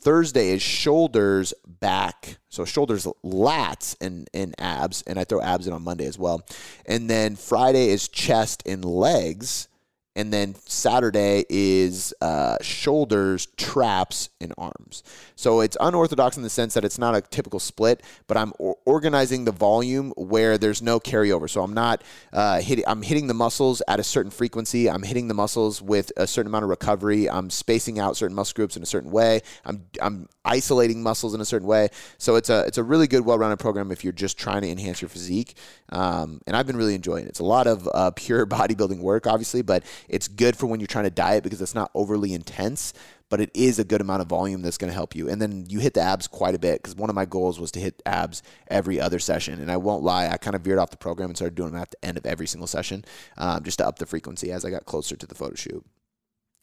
Thursday 0.01 0.51
is 0.51 0.63
shoulders, 0.63 1.53
back. 1.67 2.39
So 2.49 2.65
shoulders, 2.65 3.07
lats, 3.25 3.97
and, 4.01 4.29
and 4.33 4.55
abs. 4.59 5.03
And 5.03 5.19
I 5.19 5.25
throw 5.25 5.41
abs 5.41 5.67
in 5.67 5.73
on 5.73 5.83
Monday 5.83 6.07
as 6.07 6.19
well. 6.19 6.47
And 6.87 7.11
then 7.11 7.37
Friday 7.37 7.89
is 7.89 8.09
chest 8.09 8.63
and 8.67 8.85
legs. 8.85 9.69
And 10.17 10.33
then 10.33 10.57
Saturday 10.65 11.45
is 11.51 12.15
uh, 12.23 12.57
shoulders, 12.63 13.47
traps, 13.57 14.31
and 14.41 14.53
arms. 14.57 15.03
So 15.37 15.61
it's 15.61 15.77
unorthodox 15.79 16.39
in 16.39 16.43
the 16.43 16.51
sense 16.51 16.73
that 16.75 16.85
it's 16.85 16.99
not 16.99 17.15
a 17.15 17.21
typical 17.21 17.61
split, 17.61 18.03
but 18.27 18.39
I'm 18.39 18.55
or- 18.59 18.79
organizing 18.87 19.45
the 19.45 19.53
volume 19.53 20.13
where 20.17 20.57
there's 20.57 20.81
no 20.81 20.99
carryover. 20.99 21.49
So 21.49 21.63
I'm 21.63 21.75
not 21.75 22.03
uh, 22.33 22.61
hitting. 22.61 22.85
I'm 22.89 23.03
hitting 23.03 23.27
the 23.27 23.35
muscles 23.35 23.83
at 23.87 24.01
a 24.01 24.03
certain 24.03 24.31
frequency. 24.31 24.89
I'm 24.89 25.03
hitting 25.03 25.29
the 25.29 25.35
muscles 25.35 25.83
with 25.83 26.11
a 26.17 26.27
certain 26.27 26.49
amount 26.49 26.65
of 26.65 26.71
recovery. 26.71 27.29
I'm 27.29 27.51
spacing 27.51 27.99
out 27.99 28.17
certain 28.17 28.35
muscle 28.35 28.55
groups 28.55 28.77
in 28.77 28.83
a 28.83 28.87
certain 28.87 29.11
way. 29.11 29.43
I'm 29.67 29.85
I'm 30.01 30.29
isolating 30.47 31.03
muscles 31.03 31.35
in 31.35 31.41
a 31.43 31.45
certain 31.45 31.69
way. 31.69 31.89
So 32.17 32.37
it's 32.37 32.49
a 32.49 32.65
it's 32.67 32.79
a 32.79 32.83
really 32.83 33.07
good, 33.07 33.27
well-rounded 33.27 33.59
program 33.59 33.93
if 33.93 34.03
you're 34.03 34.15
just 34.15 34.39
trying 34.39 34.63
to 34.63 34.69
enhance 34.71 35.03
your 35.03 35.11
physique. 35.11 35.57
Um, 35.91 36.41
and 36.47 36.57
I've 36.57 36.67
been 36.67 36.77
really 36.77 36.95
enjoying 36.95 37.27
it. 37.27 37.29
It's 37.29 37.41
a 37.41 37.45
lot 37.45 37.67
of 37.67 37.89
uh, 37.93 38.13
pure 38.13 38.47
bodybuilding 38.57 39.01
work, 39.01 39.27
obviously, 39.27 39.61
but 39.63 39.83
it's 40.09 40.29
good 40.29 40.57
for 40.57 40.67
when 40.67 40.81
you're 40.81 40.87
trying 40.87 41.05
to 41.05 41.11
diet 41.11 41.45
because 41.45 41.61
it's 41.61 41.75
not 41.75 41.91
overly 41.95 42.35
intense, 42.35 42.93
but 43.29 43.41
it 43.41 43.51
is 43.55 43.79
a 43.79 43.85
good 43.85 44.01
amount 44.01 44.23
of 44.23 44.29
volume 44.29 44.63
that's 44.63 44.79
going 44.79 44.91
to 44.91 44.95
help 44.95 45.15
you. 45.15 45.29
And 45.29 45.41
then 45.41 45.67
you 45.69 45.81
hit 45.81 45.95
the 45.95 46.01
abs 46.01 46.27
quite 46.27 46.55
a 46.55 46.59
bit 46.59 46.83
because 46.83 46.95
one 46.95 47.11
of 47.11 47.17
my 47.17 47.25
goals 47.25 47.59
was 47.59 47.71
to 47.73 47.81
hit 47.81 48.03
abs 48.07 48.43
every 48.69 49.01
other 49.01 49.19
session. 49.19 49.61
And 49.61 49.71
I 49.71 49.77
won't 49.77 50.03
lie, 50.03 50.29
I 50.29 50.37
kind 50.37 50.55
of 50.55 50.63
veered 50.63 50.79
off 50.79 50.91
the 50.91 50.97
program 50.97 51.31
and 51.31 51.37
started 51.37 51.57
doing 51.57 51.73
them 51.73 51.83
at 51.83 51.91
the 51.91 52.05
end 52.05 52.17
of 52.17 52.27
every 52.27 52.47
single 52.47 52.69
session 52.69 53.05
um, 53.37 53.63
just 53.65 53.79
to 53.79 53.87
up 53.87 53.99
the 53.99 54.07
frequency 54.07 54.53
as 54.53 54.65
I 54.65 54.71
got 54.71 54.85
closer 54.85 55.17
to 55.17 55.27
the 55.27 55.35
photo 55.35 55.55
shoot. 55.55 55.85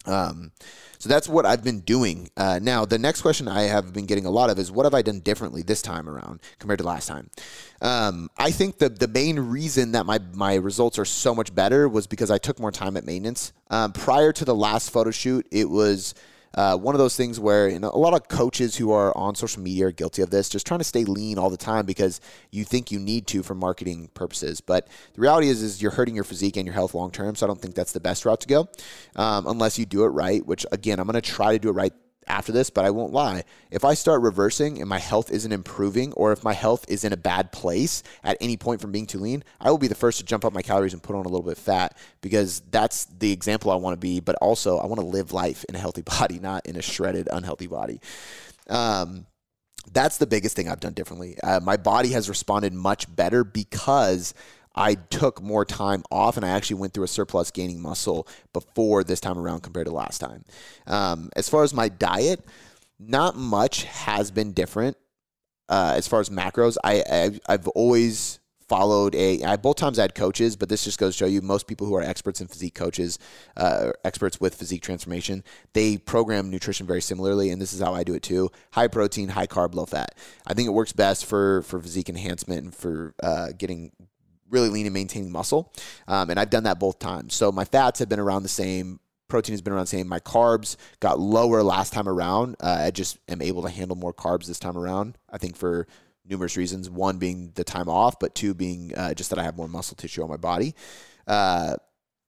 Um, 0.06 0.52
so 0.98 1.08
that's 1.08 1.28
what 1.28 1.44
I've 1.44 1.62
been 1.62 1.80
doing. 1.80 2.30
Uh, 2.34 2.58
now, 2.62 2.86
the 2.86 2.98
next 2.98 3.20
question 3.20 3.46
I 3.46 3.64
have 3.64 3.92
been 3.92 4.06
getting 4.06 4.24
a 4.24 4.30
lot 4.30 4.48
of 4.48 4.58
is 4.58 4.72
what 4.72 4.84
have 4.84 4.94
I 4.94 5.02
done 5.02 5.20
differently 5.20 5.60
this 5.60 5.82
time 5.82 6.08
around 6.08 6.40
compared 6.58 6.78
to 6.78 6.84
last 6.86 7.06
time? 7.06 7.28
Um, 7.82 8.30
I 8.38 8.50
think 8.50 8.78
the 8.78 8.88
the 8.88 9.08
main 9.08 9.38
reason 9.38 9.92
that 9.92 10.06
my 10.06 10.18
my 10.32 10.54
results 10.54 10.98
are 10.98 11.04
so 11.04 11.34
much 11.34 11.54
better 11.54 11.88
was 11.88 12.06
because 12.06 12.30
I 12.30 12.38
took 12.38 12.58
more 12.58 12.72
time 12.72 12.96
at 12.96 13.04
maintenance. 13.04 13.52
Um, 13.68 13.92
prior 13.92 14.32
to 14.32 14.44
the 14.46 14.54
last 14.54 14.90
photo 14.90 15.10
shoot, 15.10 15.46
it 15.50 15.68
was 15.68 16.14
uh, 16.54 16.76
one 16.76 16.94
of 16.94 16.98
those 16.98 17.16
things 17.16 17.40
where 17.40 17.68
you 17.68 17.78
know 17.78 17.90
a 17.90 17.98
lot 17.98 18.14
of 18.14 18.28
coaches 18.28 18.76
who 18.76 18.92
are 18.92 19.16
on 19.16 19.34
social 19.34 19.62
media 19.62 19.86
are 19.86 19.92
guilty 19.92 20.22
of 20.22 20.30
this, 20.30 20.48
just 20.48 20.66
trying 20.66 20.78
to 20.78 20.84
stay 20.84 21.04
lean 21.04 21.38
all 21.38 21.50
the 21.50 21.56
time 21.56 21.84
because 21.84 22.20
you 22.50 22.64
think 22.64 22.90
you 22.90 22.98
need 22.98 23.26
to 23.26 23.42
for 23.42 23.54
marketing 23.54 24.08
purposes. 24.14 24.60
But 24.60 24.88
the 25.14 25.20
reality 25.20 25.48
is, 25.48 25.62
is 25.62 25.82
you're 25.82 25.90
hurting 25.90 26.14
your 26.14 26.24
physique 26.24 26.56
and 26.56 26.66
your 26.66 26.74
health 26.74 26.94
long 26.94 27.10
term. 27.10 27.34
So 27.34 27.46
I 27.46 27.48
don't 27.48 27.60
think 27.60 27.74
that's 27.74 27.92
the 27.92 28.00
best 28.00 28.24
route 28.24 28.40
to 28.42 28.48
go, 28.48 28.68
um, 29.16 29.46
unless 29.46 29.78
you 29.78 29.86
do 29.86 30.04
it 30.04 30.08
right. 30.08 30.44
Which 30.44 30.64
again, 30.72 31.00
I'm 31.00 31.06
going 31.06 31.20
to 31.20 31.22
try 31.22 31.52
to 31.52 31.58
do 31.58 31.68
it 31.68 31.72
right 31.72 31.92
after 32.26 32.52
this, 32.52 32.70
but 32.70 32.84
I 32.84 32.90
won't 32.90 33.12
lie. 33.12 33.44
If 33.70 33.84
I 33.84 33.94
start 33.94 34.22
reversing 34.22 34.80
and 34.80 34.88
my 34.88 34.98
health 34.98 35.30
isn't 35.30 35.52
improving, 35.52 36.12
or 36.14 36.32
if 36.32 36.44
my 36.44 36.52
health 36.52 36.84
is 36.88 37.04
in 37.04 37.12
a 37.12 37.16
bad 37.16 37.52
place 37.52 38.02
at 38.22 38.36
any 38.40 38.56
point 38.56 38.80
from 38.80 38.92
being 38.92 39.06
too 39.06 39.18
lean, 39.18 39.44
I 39.60 39.70
will 39.70 39.78
be 39.78 39.88
the 39.88 39.94
first 39.94 40.18
to 40.18 40.24
jump 40.24 40.44
up 40.44 40.52
my 40.52 40.62
calories 40.62 40.92
and 40.92 41.02
put 41.02 41.16
on 41.16 41.24
a 41.24 41.28
little 41.28 41.42
bit 41.42 41.58
of 41.58 41.58
fat 41.58 41.96
because 42.20 42.60
that's 42.70 43.06
the 43.06 43.32
example 43.32 43.70
I 43.70 43.76
want 43.76 43.94
to 43.94 44.00
be. 44.00 44.20
But 44.20 44.36
also, 44.36 44.78
I 44.78 44.86
want 44.86 45.00
to 45.00 45.06
live 45.06 45.32
life 45.32 45.64
in 45.68 45.74
a 45.74 45.78
healthy 45.78 46.02
body, 46.18 46.38
not 46.38 46.66
in 46.66 46.76
a 46.76 46.82
shredded, 46.82 47.28
unhealthy 47.30 47.66
body. 47.66 48.00
Um, 48.68 49.26
that's 49.92 50.18
the 50.18 50.26
biggest 50.26 50.56
thing 50.56 50.68
I've 50.68 50.80
done 50.80 50.94
differently. 50.94 51.36
Uh, 51.42 51.60
my 51.60 51.76
body 51.76 52.10
has 52.10 52.28
responded 52.28 52.72
much 52.72 53.14
better 53.14 53.44
because 53.44 54.34
I 54.74 54.94
took 54.94 55.42
more 55.42 55.64
time 55.64 56.02
off 56.10 56.36
and 56.36 56.44
I 56.44 56.50
actually 56.50 56.76
went 56.76 56.94
through 56.94 57.04
a 57.04 57.08
surplus 57.08 57.50
gaining 57.50 57.80
muscle 57.80 58.26
before 58.52 59.04
this 59.04 59.20
time 59.20 59.38
around 59.38 59.60
compared 59.60 59.86
to 59.86 59.92
last 59.92 60.18
time. 60.18 60.44
Um, 60.86 61.30
as 61.36 61.48
far 61.48 61.62
as 61.62 61.72
my 61.72 61.88
diet, 61.88 62.44
not 62.98 63.36
much 63.36 63.84
has 63.84 64.30
been 64.30 64.52
different. 64.52 64.96
Uh, 65.68 65.94
as 65.96 66.06
far 66.06 66.20
as 66.20 66.28
macros, 66.28 66.76
I, 66.84 67.02
I 67.10 67.40
I've 67.48 67.68
always 67.68 68.38
followed 68.68 69.14
a 69.14 69.42
I, 69.42 69.56
both 69.56 69.76
times 69.76 69.98
I 69.98 70.02
had 70.02 70.14
coaches, 70.14 70.56
but 70.56 70.68
this 70.68 70.84
just 70.84 70.98
goes 70.98 71.14
to 71.14 71.18
show 71.24 71.28
you 71.28 71.40
most 71.40 71.66
people 71.66 71.86
who 71.86 71.94
are 71.94 72.02
experts 72.02 72.40
in 72.40 72.48
physique 72.48 72.74
coaches, 72.74 73.18
uh, 73.56 73.92
experts 74.04 74.40
with 74.40 74.54
physique 74.54 74.82
transformation, 74.82 75.42
they 75.72 75.96
program 75.96 76.50
nutrition 76.50 76.86
very 76.86 77.00
similarly, 77.00 77.50
and 77.50 77.60
this 77.60 77.72
is 77.72 77.80
how 77.80 77.94
I 77.94 78.04
do 78.04 78.14
it 78.14 78.22
too: 78.22 78.50
high 78.72 78.88
protein, 78.88 79.30
high 79.30 79.46
carb, 79.46 79.74
low 79.74 79.86
fat. 79.86 80.14
I 80.46 80.54
think 80.54 80.66
it 80.66 80.72
works 80.72 80.92
best 80.92 81.24
for 81.24 81.62
for 81.62 81.80
physique 81.80 82.08
enhancement 82.08 82.64
and 82.64 82.74
for 82.74 83.14
uh, 83.22 83.48
getting 83.56 83.92
really 84.54 84.70
lean 84.70 84.86
and 84.86 84.94
maintaining 84.94 85.30
muscle. 85.30 85.72
Um, 86.08 86.30
and 86.30 86.40
I've 86.40 86.50
done 86.50 86.64
that 86.64 86.80
both 86.80 86.98
times. 86.98 87.34
So 87.34 87.52
my 87.52 87.64
fats 87.64 87.98
have 87.98 88.08
been 88.08 88.20
around 88.20 88.44
the 88.44 88.48
same. 88.48 89.00
Protein 89.28 89.52
has 89.52 89.60
been 89.60 89.72
around 89.72 89.84
the 89.84 89.88
same. 89.88 90.08
My 90.08 90.20
carbs 90.20 90.76
got 91.00 91.18
lower 91.18 91.62
last 91.62 91.92
time 91.92 92.08
around. 92.08 92.56
Uh, 92.60 92.84
I 92.86 92.90
just 92.90 93.18
am 93.28 93.42
able 93.42 93.62
to 93.62 93.68
handle 93.68 93.96
more 93.96 94.14
carbs 94.14 94.46
this 94.46 94.58
time 94.58 94.78
around. 94.78 95.18
I 95.28 95.38
think 95.38 95.56
for 95.56 95.86
numerous 96.26 96.56
reasons. 96.56 96.88
One 96.88 97.18
being 97.18 97.52
the 97.54 97.64
time 97.64 97.88
off, 97.88 98.18
but 98.18 98.34
two 98.34 98.54
being 98.54 98.94
uh, 98.94 99.14
just 99.14 99.30
that 99.30 99.38
I 99.38 99.42
have 99.42 99.56
more 99.56 99.68
muscle 99.68 99.96
tissue 99.96 100.22
on 100.22 100.28
my 100.28 100.36
body. 100.36 100.74
Uh, 101.26 101.76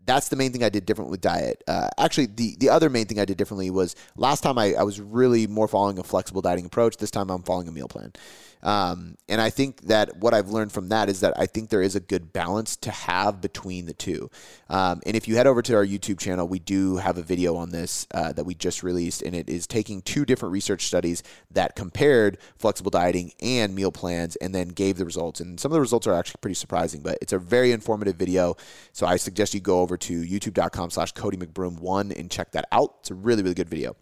that's 0.04 0.28
the 0.28 0.36
main 0.36 0.52
thing 0.52 0.62
I 0.62 0.68
did 0.68 0.86
different 0.86 1.10
with 1.10 1.20
diet. 1.20 1.64
Uh, 1.66 1.88
actually, 1.98 2.26
the, 2.26 2.56
the 2.60 2.68
other 2.68 2.88
main 2.88 3.06
thing 3.06 3.18
I 3.18 3.24
did 3.24 3.36
differently 3.36 3.70
was 3.70 3.96
last 4.16 4.42
time 4.42 4.56
I, 4.56 4.74
I 4.74 4.84
was 4.84 5.00
really 5.00 5.46
more 5.46 5.66
following 5.66 5.98
a 5.98 6.04
flexible 6.04 6.40
dieting 6.40 6.66
approach. 6.66 6.96
This 6.96 7.10
time 7.10 7.28
I'm 7.30 7.42
following 7.42 7.68
a 7.68 7.72
meal 7.72 7.88
plan. 7.88 8.12
Um, 8.66 9.16
and 9.28 9.40
I 9.40 9.48
think 9.48 9.82
that 9.82 10.16
what 10.16 10.34
I've 10.34 10.48
learned 10.48 10.72
from 10.72 10.88
that 10.88 11.08
is 11.08 11.20
that 11.20 11.34
I 11.38 11.46
think 11.46 11.70
there 11.70 11.82
is 11.82 11.94
a 11.94 12.00
good 12.00 12.32
balance 12.32 12.76
to 12.78 12.90
have 12.90 13.40
between 13.40 13.86
the 13.86 13.94
two. 13.94 14.28
Um, 14.68 15.00
and 15.06 15.14
if 15.16 15.28
you 15.28 15.36
head 15.36 15.46
over 15.46 15.62
to 15.62 15.76
our 15.76 15.86
YouTube 15.86 16.18
channel, 16.18 16.48
we 16.48 16.58
do 16.58 16.96
have 16.96 17.16
a 17.16 17.22
video 17.22 17.54
on 17.54 17.70
this 17.70 18.08
uh, 18.12 18.32
that 18.32 18.42
we 18.42 18.56
just 18.56 18.82
released, 18.82 19.22
and 19.22 19.36
it 19.36 19.48
is 19.48 19.68
taking 19.68 20.02
two 20.02 20.24
different 20.24 20.52
research 20.52 20.86
studies 20.86 21.22
that 21.52 21.76
compared 21.76 22.38
flexible 22.58 22.90
dieting 22.90 23.32
and 23.40 23.72
meal 23.72 23.92
plans 23.92 24.34
and 24.36 24.52
then 24.52 24.68
gave 24.68 24.96
the 24.96 25.04
results. 25.04 25.38
And 25.38 25.60
some 25.60 25.70
of 25.70 25.74
the 25.74 25.80
results 25.80 26.08
are 26.08 26.14
actually 26.14 26.38
pretty 26.40 26.54
surprising, 26.54 27.02
but 27.02 27.18
it's 27.22 27.32
a 27.32 27.38
very 27.38 27.70
informative 27.70 28.16
video. 28.16 28.56
So 28.92 29.06
I 29.06 29.14
suggest 29.14 29.54
you 29.54 29.60
go 29.60 29.80
over 29.80 29.96
to 29.96 30.22
youtube.com 30.22 30.90
slash 30.90 31.12
Cody 31.12 31.36
McBroom1 31.36 32.18
and 32.18 32.28
check 32.28 32.50
that 32.50 32.66
out. 32.72 32.96
It's 32.98 33.12
a 33.12 33.14
really, 33.14 33.44
really 33.44 33.54
good 33.54 33.68
video. 33.68 33.94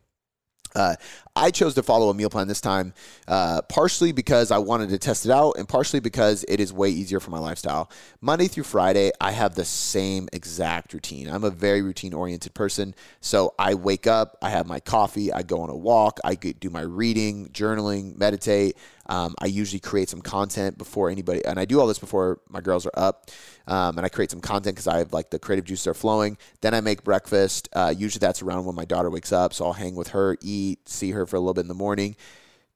Uh, 0.74 0.96
I 1.36 1.50
chose 1.50 1.74
to 1.74 1.82
follow 1.82 2.10
a 2.10 2.14
meal 2.14 2.30
plan 2.30 2.48
this 2.48 2.60
time, 2.60 2.94
uh, 3.28 3.62
partially 3.62 4.12
because 4.12 4.50
I 4.50 4.58
wanted 4.58 4.90
to 4.90 4.98
test 4.98 5.24
it 5.24 5.32
out, 5.32 5.52
and 5.52 5.68
partially 5.68 6.00
because 6.00 6.44
it 6.48 6.60
is 6.60 6.72
way 6.72 6.90
easier 6.90 7.20
for 7.20 7.30
my 7.30 7.38
lifestyle. 7.38 7.90
Monday 8.20 8.48
through 8.48 8.64
Friday, 8.64 9.10
I 9.20 9.32
have 9.32 9.54
the 9.54 9.64
same 9.64 10.28
exact 10.32 10.92
routine. 10.92 11.28
I'm 11.28 11.44
a 11.44 11.50
very 11.50 11.82
routine 11.82 12.12
oriented 12.12 12.54
person. 12.54 12.94
So 13.20 13.54
I 13.58 13.74
wake 13.74 14.06
up, 14.06 14.36
I 14.42 14.50
have 14.50 14.66
my 14.66 14.80
coffee, 14.80 15.32
I 15.32 15.42
go 15.42 15.60
on 15.60 15.70
a 15.70 15.76
walk, 15.76 16.18
I 16.24 16.34
do 16.34 16.70
my 16.70 16.82
reading, 16.82 17.48
journaling, 17.48 18.16
meditate. 18.16 18.76
Um, 19.06 19.34
I 19.38 19.46
usually 19.46 19.80
create 19.80 20.08
some 20.08 20.20
content 20.20 20.78
before 20.78 21.10
anybody, 21.10 21.44
and 21.44 21.58
I 21.58 21.64
do 21.64 21.80
all 21.80 21.86
this 21.86 21.98
before 21.98 22.40
my 22.48 22.60
girls 22.60 22.86
are 22.86 22.92
up. 22.94 23.30
Um, 23.66 23.96
and 23.96 24.04
I 24.04 24.08
create 24.08 24.30
some 24.30 24.40
content 24.40 24.76
because 24.76 24.86
I 24.86 24.98
have 24.98 25.12
like 25.12 25.30
the 25.30 25.38
creative 25.38 25.64
juices 25.64 25.86
are 25.86 25.94
flowing. 25.94 26.36
Then 26.60 26.74
I 26.74 26.80
make 26.80 27.04
breakfast. 27.04 27.68
Uh, 27.72 27.94
usually 27.96 28.20
that's 28.20 28.42
around 28.42 28.64
when 28.64 28.74
my 28.74 28.84
daughter 28.84 29.10
wakes 29.10 29.32
up, 29.32 29.54
so 29.54 29.66
I'll 29.66 29.72
hang 29.72 29.94
with 29.94 30.08
her, 30.08 30.36
eat, 30.40 30.88
see 30.88 31.12
her 31.12 31.26
for 31.26 31.36
a 31.36 31.40
little 31.40 31.54
bit 31.54 31.62
in 31.62 31.68
the 31.68 31.74
morning. 31.74 32.16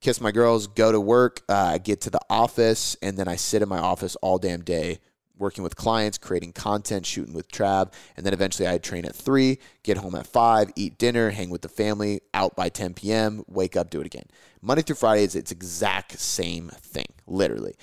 Kiss 0.00 0.20
my 0.20 0.30
girls, 0.30 0.66
go 0.68 0.92
to 0.92 1.00
work. 1.00 1.42
Uh, 1.48 1.78
get 1.78 2.00
to 2.02 2.10
the 2.10 2.20
office, 2.30 2.96
and 3.02 3.16
then 3.16 3.26
I 3.28 3.36
sit 3.36 3.62
in 3.62 3.68
my 3.68 3.78
office 3.78 4.16
all 4.16 4.38
damn 4.38 4.62
day 4.62 5.00
working 5.38 5.62
with 5.64 5.76
clients, 5.76 6.18
creating 6.18 6.52
content, 6.52 7.06
shooting 7.06 7.34
with 7.34 7.50
Trav, 7.50 7.92
and 8.16 8.24
then 8.24 8.32
eventually 8.32 8.68
I'd 8.68 8.82
train 8.82 9.04
at 9.04 9.14
three, 9.14 9.58
get 9.82 9.98
home 9.98 10.14
at 10.14 10.26
five, 10.26 10.70
eat 10.76 10.98
dinner, 10.98 11.30
hang 11.30 11.50
with 11.50 11.62
the 11.62 11.68
family, 11.68 12.20
out 12.34 12.56
by 12.56 12.68
10 12.68 12.94
p.m., 12.94 13.44
wake 13.46 13.76
up, 13.76 13.90
do 13.90 14.00
it 14.00 14.06
again. 14.06 14.26
Monday 14.60 14.82
through 14.82 14.96
Friday 14.96 15.22
is 15.22 15.36
its 15.36 15.52
exact 15.52 16.18
same 16.18 16.68
thing, 16.68 17.06
literally. 17.26 17.74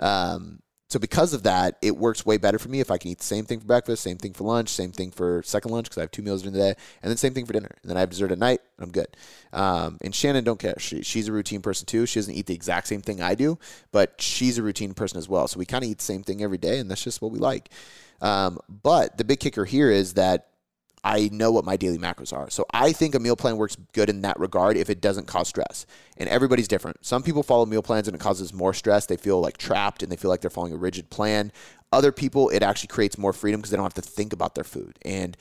Um, 0.00 0.60
so 0.92 0.98
because 0.98 1.32
of 1.32 1.44
that, 1.44 1.78
it 1.80 1.96
works 1.96 2.26
way 2.26 2.36
better 2.36 2.58
for 2.58 2.68
me 2.68 2.80
if 2.80 2.90
I 2.90 2.98
can 2.98 3.10
eat 3.10 3.16
the 3.16 3.24
same 3.24 3.46
thing 3.46 3.60
for 3.60 3.64
breakfast, 3.64 4.02
same 4.02 4.18
thing 4.18 4.34
for 4.34 4.44
lunch, 4.44 4.68
same 4.68 4.92
thing 4.92 5.10
for 5.10 5.42
second 5.42 5.70
lunch 5.70 5.86
because 5.86 5.96
I 5.96 6.02
have 6.02 6.10
two 6.10 6.20
meals 6.20 6.42
during 6.42 6.52
the 6.52 6.58
day, 6.58 6.74
and 7.02 7.08
then 7.08 7.16
same 7.16 7.32
thing 7.32 7.46
for 7.46 7.54
dinner. 7.54 7.74
And 7.80 7.88
then 7.88 7.96
I 7.96 8.00
have 8.00 8.10
dessert 8.10 8.30
at 8.30 8.38
night, 8.38 8.60
I'm 8.78 8.90
good. 8.90 9.06
Um, 9.54 9.96
and 10.02 10.14
Shannon 10.14 10.44
don't 10.44 10.58
care. 10.58 10.74
She, 10.78 11.02
she's 11.02 11.28
a 11.28 11.32
routine 11.32 11.62
person 11.62 11.86
too. 11.86 12.04
She 12.04 12.18
doesn't 12.18 12.34
eat 12.34 12.44
the 12.44 12.54
exact 12.54 12.88
same 12.88 13.00
thing 13.00 13.22
I 13.22 13.34
do, 13.34 13.58
but 13.90 14.20
she's 14.20 14.58
a 14.58 14.62
routine 14.62 14.92
person 14.92 15.16
as 15.16 15.30
well. 15.30 15.48
So 15.48 15.58
we 15.58 15.64
kind 15.64 15.82
of 15.82 15.88
eat 15.88 15.96
the 15.96 16.04
same 16.04 16.22
thing 16.22 16.42
every 16.42 16.58
day, 16.58 16.78
and 16.78 16.90
that's 16.90 17.02
just 17.02 17.22
what 17.22 17.32
we 17.32 17.38
like. 17.38 17.70
Um, 18.20 18.58
but 18.68 19.16
the 19.16 19.24
big 19.24 19.40
kicker 19.40 19.64
here 19.64 19.90
is 19.90 20.12
that 20.12 20.48
I 21.04 21.28
know 21.32 21.50
what 21.50 21.64
my 21.64 21.76
daily 21.76 21.98
macros 21.98 22.32
are. 22.32 22.48
So 22.48 22.64
I 22.70 22.92
think 22.92 23.14
a 23.14 23.20
meal 23.20 23.34
plan 23.34 23.56
works 23.56 23.76
good 23.92 24.08
in 24.08 24.22
that 24.22 24.38
regard 24.38 24.76
if 24.76 24.88
it 24.88 25.00
doesn't 25.00 25.26
cause 25.26 25.48
stress. 25.48 25.84
And 26.16 26.28
everybody's 26.28 26.68
different. 26.68 27.04
Some 27.04 27.24
people 27.24 27.42
follow 27.42 27.66
meal 27.66 27.82
plans 27.82 28.06
and 28.06 28.14
it 28.14 28.20
causes 28.20 28.52
more 28.54 28.72
stress. 28.72 29.06
They 29.06 29.16
feel 29.16 29.40
like 29.40 29.58
trapped 29.58 30.02
and 30.02 30.12
they 30.12 30.16
feel 30.16 30.30
like 30.30 30.40
they're 30.40 30.50
following 30.50 30.74
a 30.74 30.76
rigid 30.76 31.10
plan. 31.10 31.50
Other 31.92 32.12
people, 32.12 32.50
it 32.50 32.62
actually 32.62 32.88
creates 32.88 33.18
more 33.18 33.32
freedom 33.32 33.60
because 33.60 33.70
they 33.70 33.76
don't 33.76 33.84
have 33.84 33.94
to 33.94 34.02
think 34.02 34.32
about 34.32 34.54
their 34.54 34.64
food. 34.64 34.98
And 35.02 35.36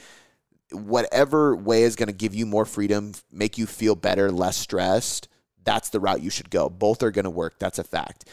whatever 0.72 1.56
way 1.56 1.84
is 1.84 1.96
going 1.96 2.08
to 2.08 2.14
give 2.14 2.34
you 2.34 2.46
more 2.46 2.66
freedom, 2.66 3.14
make 3.32 3.58
you 3.58 3.68
feel 3.68 3.96
better, 3.96 4.32
less 4.32 4.58
stressed, 4.58 5.28
that's 5.64 5.90
the 5.90 6.00
route 6.00 6.22
you 6.22 6.30
should 6.30 6.50
go. 6.50 6.70
Both 6.70 7.04
are 7.04 7.12
going 7.12 7.26
to 7.26 7.30
work. 7.30 7.60
That's 7.60 7.80
a 7.80 7.84
fact. 7.84 8.28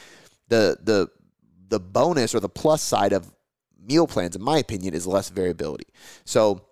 The 0.48 0.78
the 0.82 1.08
the 1.68 1.78
bonus 1.78 2.34
or 2.34 2.40
the 2.40 2.48
plus 2.48 2.82
side 2.82 3.12
of 3.12 3.34
meal 3.78 4.06
plans, 4.06 4.34
in 4.34 4.42
my 4.42 4.58
opinion, 4.58 4.94
is 4.94 5.06
less 5.06 5.28
variability. 5.28 5.86
So 6.24 6.67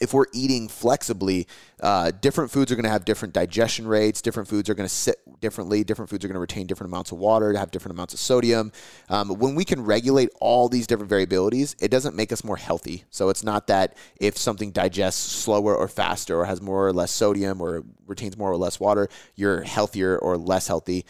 if 0.00 0.12
we're 0.12 0.26
eating 0.32 0.68
flexibly, 0.68 1.46
uh, 1.80 2.10
different 2.20 2.50
foods 2.50 2.72
are 2.72 2.74
going 2.74 2.84
to 2.84 2.90
have 2.90 3.04
different 3.04 3.34
digestion 3.34 3.86
rates. 3.86 4.22
Different 4.22 4.48
foods 4.48 4.68
are 4.68 4.74
going 4.74 4.88
to 4.88 4.94
sit 4.94 5.16
differently. 5.40 5.84
Different 5.84 6.10
foods 6.10 6.24
are 6.24 6.28
going 6.28 6.34
to 6.34 6.40
retain 6.40 6.66
different 6.66 6.90
amounts 6.90 7.12
of 7.12 7.18
water, 7.18 7.52
to 7.52 7.58
have 7.58 7.70
different 7.70 7.96
amounts 7.96 8.14
of 8.14 8.20
sodium. 8.20 8.72
Um, 9.08 9.28
when 9.30 9.54
we 9.54 9.64
can 9.64 9.84
regulate 9.84 10.30
all 10.40 10.68
these 10.68 10.86
different 10.86 11.10
variabilities, 11.10 11.74
it 11.82 11.90
doesn't 11.90 12.16
make 12.16 12.32
us 12.32 12.42
more 12.42 12.56
healthy. 12.56 13.04
So 13.10 13.28
it's 13.28 13.44
not 13.44 13.66
that 13.68 13.96
if 14.20 14.36
something 14.36 14.70
digests 14.70 15.20
slower 15.20 15.76
or 15.76 15.88
faster, 15.88 16.40
or 16.40 16.44
has 16.46 16.60
more 16.60 16.86
or 16.86 16.92
less 16.92 17.10
sodium, 17.10 17.60
or 17.60 17.84
retains 18.06 18.36
more 18.36 18.50
or 18.50 18.56
less 18.56 18.80
water, 18.80 19.08
you're 19.34 19.62
healthier 19.62 20.18
or 20.18 20.36
less 20.36 20.66
healthy 20.66 21.04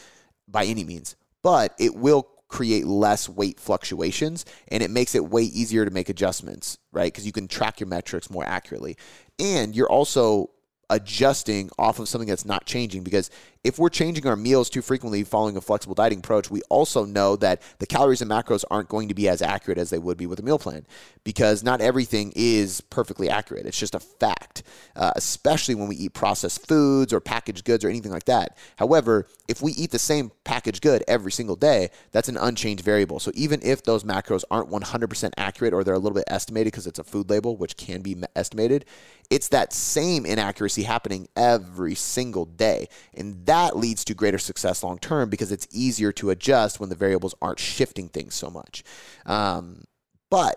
by 0.49 0.64
any 0.64 0.85
means. 0.85 1.16
But 1.42 1.75
it 1.79 1.94
will 1.94 2.29
create 2.55 2.87
less 2.87 3.29
weight 3.29 3.59
fluctuations 3.59 4.45
and 4.69 4.81
it 4.81 4.88
makes 4.88 5.17
it 5.17 5.29
way 5.29 5.43
easier 5.43 5.85
to 5.85 5.90
make 5.90 6.09
adjustments, 6.09 6.79
right? 6.93 7.12
Because 7.12 7.27
you 7.27 7.33
can 7.33 7.49
track 7.49 7.81
your 7.81 7.88
metrics 7.88 8.31
more 8.31 8.45
accurately. 8.47 8.97
And 9.40 9.75
you're 9.75 9.90
also 9.90 10.51
adjusting 10.88 11.69
off 11.81 11.99
of 11.99 12.09
something 12.09 12.29
that's 12.29 12.45
not 12.45 12.64
changing 12.64 13.03
because 13.03 13.29
if 13.64 13.79
we're 13.79 13.88
changing 13.88 14.27
our 14.27 14.37
meals 14.37 14.68
too 14.68 14.83
frequently 14.83 15.24
following 15.24 15.57
a 15.57 15.61
flexible 15.61 15.94
dieting 15.94 16.18
approach, 16.18 16.50
we 16.50 16.61
also 16.68 17.07
know 17.07 17.35
that 17.37 17.62
the 17.79 17.87
calories 17.87 18.20
and 18.20 18.31
macros 18.31 18.62
aren't 18.70 18.90
going 18.90 19.09
to 19.09 19.14
be 19.14 19.27
as 19.27 19.40
accurate 19.40 19.79
as 19.79 19.88
they 19.88 19.98
would 19.98 20.18
be 20.18 20.27
with 20.27 20.38
a 20.38 20.42
meal 20.42 20.59
plan 20.59 20.85
because 21.24 21.64
not 21.64 21.81
everything 21.81 22.31
is 22.37 22.83
perfectly 22.83 23.31
accurate. 23.31 23.64
It's 23.64 23.79
just 23.79 23.94
a 23.94 24.00
fact, 24.00 24.62
uh, 24.94 25.12
especially 25.16 25.74
when 25.74 25.88
we 25.88 25.96
eat 25.96 26.12
processed 26.12 26.68
foods 26.68 27.12
or 27.12 27.20
packaged 27.20 27.64
goods 27.64 27.85
or 27.85 27.88
anything 27.88 28.12
like 28.12 28.24
that. 28.24 28.59
However, 28.77 29.27
if 29.48 29.62
we 29.62 29.72
eat 29.72 29.90
the 29.90 29.98
same 29.98 30.31
packaged 30.44 30.83
good 30.83 31.03
every 31.09 31.33
single 31.33 31.57
day, 31.57 31.88
that's 32.12 32.29
an 32.29 32.37
unchanged 32.37 32.85
variable. 32.85 33.18
So 33.18 33.33
even 33.35 33.61
if 33.62 33.83
those 33.83 34.05
macros 34.05 34.44
aren't 34.50 34.70
100% 34.70 35.33
accurate 35.38 35.72
or 35.72 35.83
they're 35.83 35.94
a 35.94 35.98
little 35.98 36.16
bit 36.16 36.24
estimated 36.27 36.72
because 36.72 36.87
it's 36.87 36.98
a 36.98 37.05
food 37.05 37.31
label, 37.31 37.57
which 37.57 37.79
can 37.79 38.03
be 38.03 38.14
estimated, 38.37 38.85
it's 39.31 39.48
that 39.48 39.72
same 39.72 40.27
inaccuracy 40.27 40.83
happening 40.83 41.29
every 41.35 41.94
single 41.94 42.44
day. 42.44 42.88
And 43.14 43.46
that 43.46 43.54
that 43.55 43.77
leads 43.77 44.05
to 44.05 44.14
greater 44.14 44.38
success 44.38 44.83
long 44.83 44.99
term 44.99 45.31
because 45.31 45.53
it's 45.53 45.69
easier 45.71 46.11
to 46.11 46.31
adjust 46.31 46.81
when 46.81 46.88
the 46.88 46.97
variables 46.97 47.37
aren't 47.40 47.61
shifting 47.61 48.09
things 48.09 48.35
so 48.35 48.51
much. 48.51 48.83
Um, 49.27 49.85
but 50.29 50.57